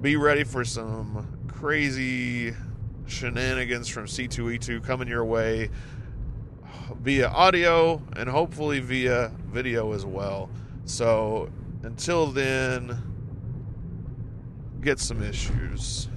Be 0.00 0.14
ready 0.14 0.44
for 0.44 0.64
some 0.64 1.36
crazy 1.48 2.54
shenanigans 3.06 3.88
from 3.88 4.06
C2E2 4.06 4.84
coming 4.84 5.08
your 5.08 5.24
way 5.24 5.68
via 7.00 7.28
audio 7.28 8.00
and 8.14 8.28
hopefully 8.28 8.78
via 8.78 9.32
video 9.46 9.94
as 9.94 10.06
well. 10.06 10.48
So, 10.84 11.50
until 11.82 12.28
then 12.28 12.96
get 14.80 15.00
some 15.00 15.24
issues. 15.24 16.08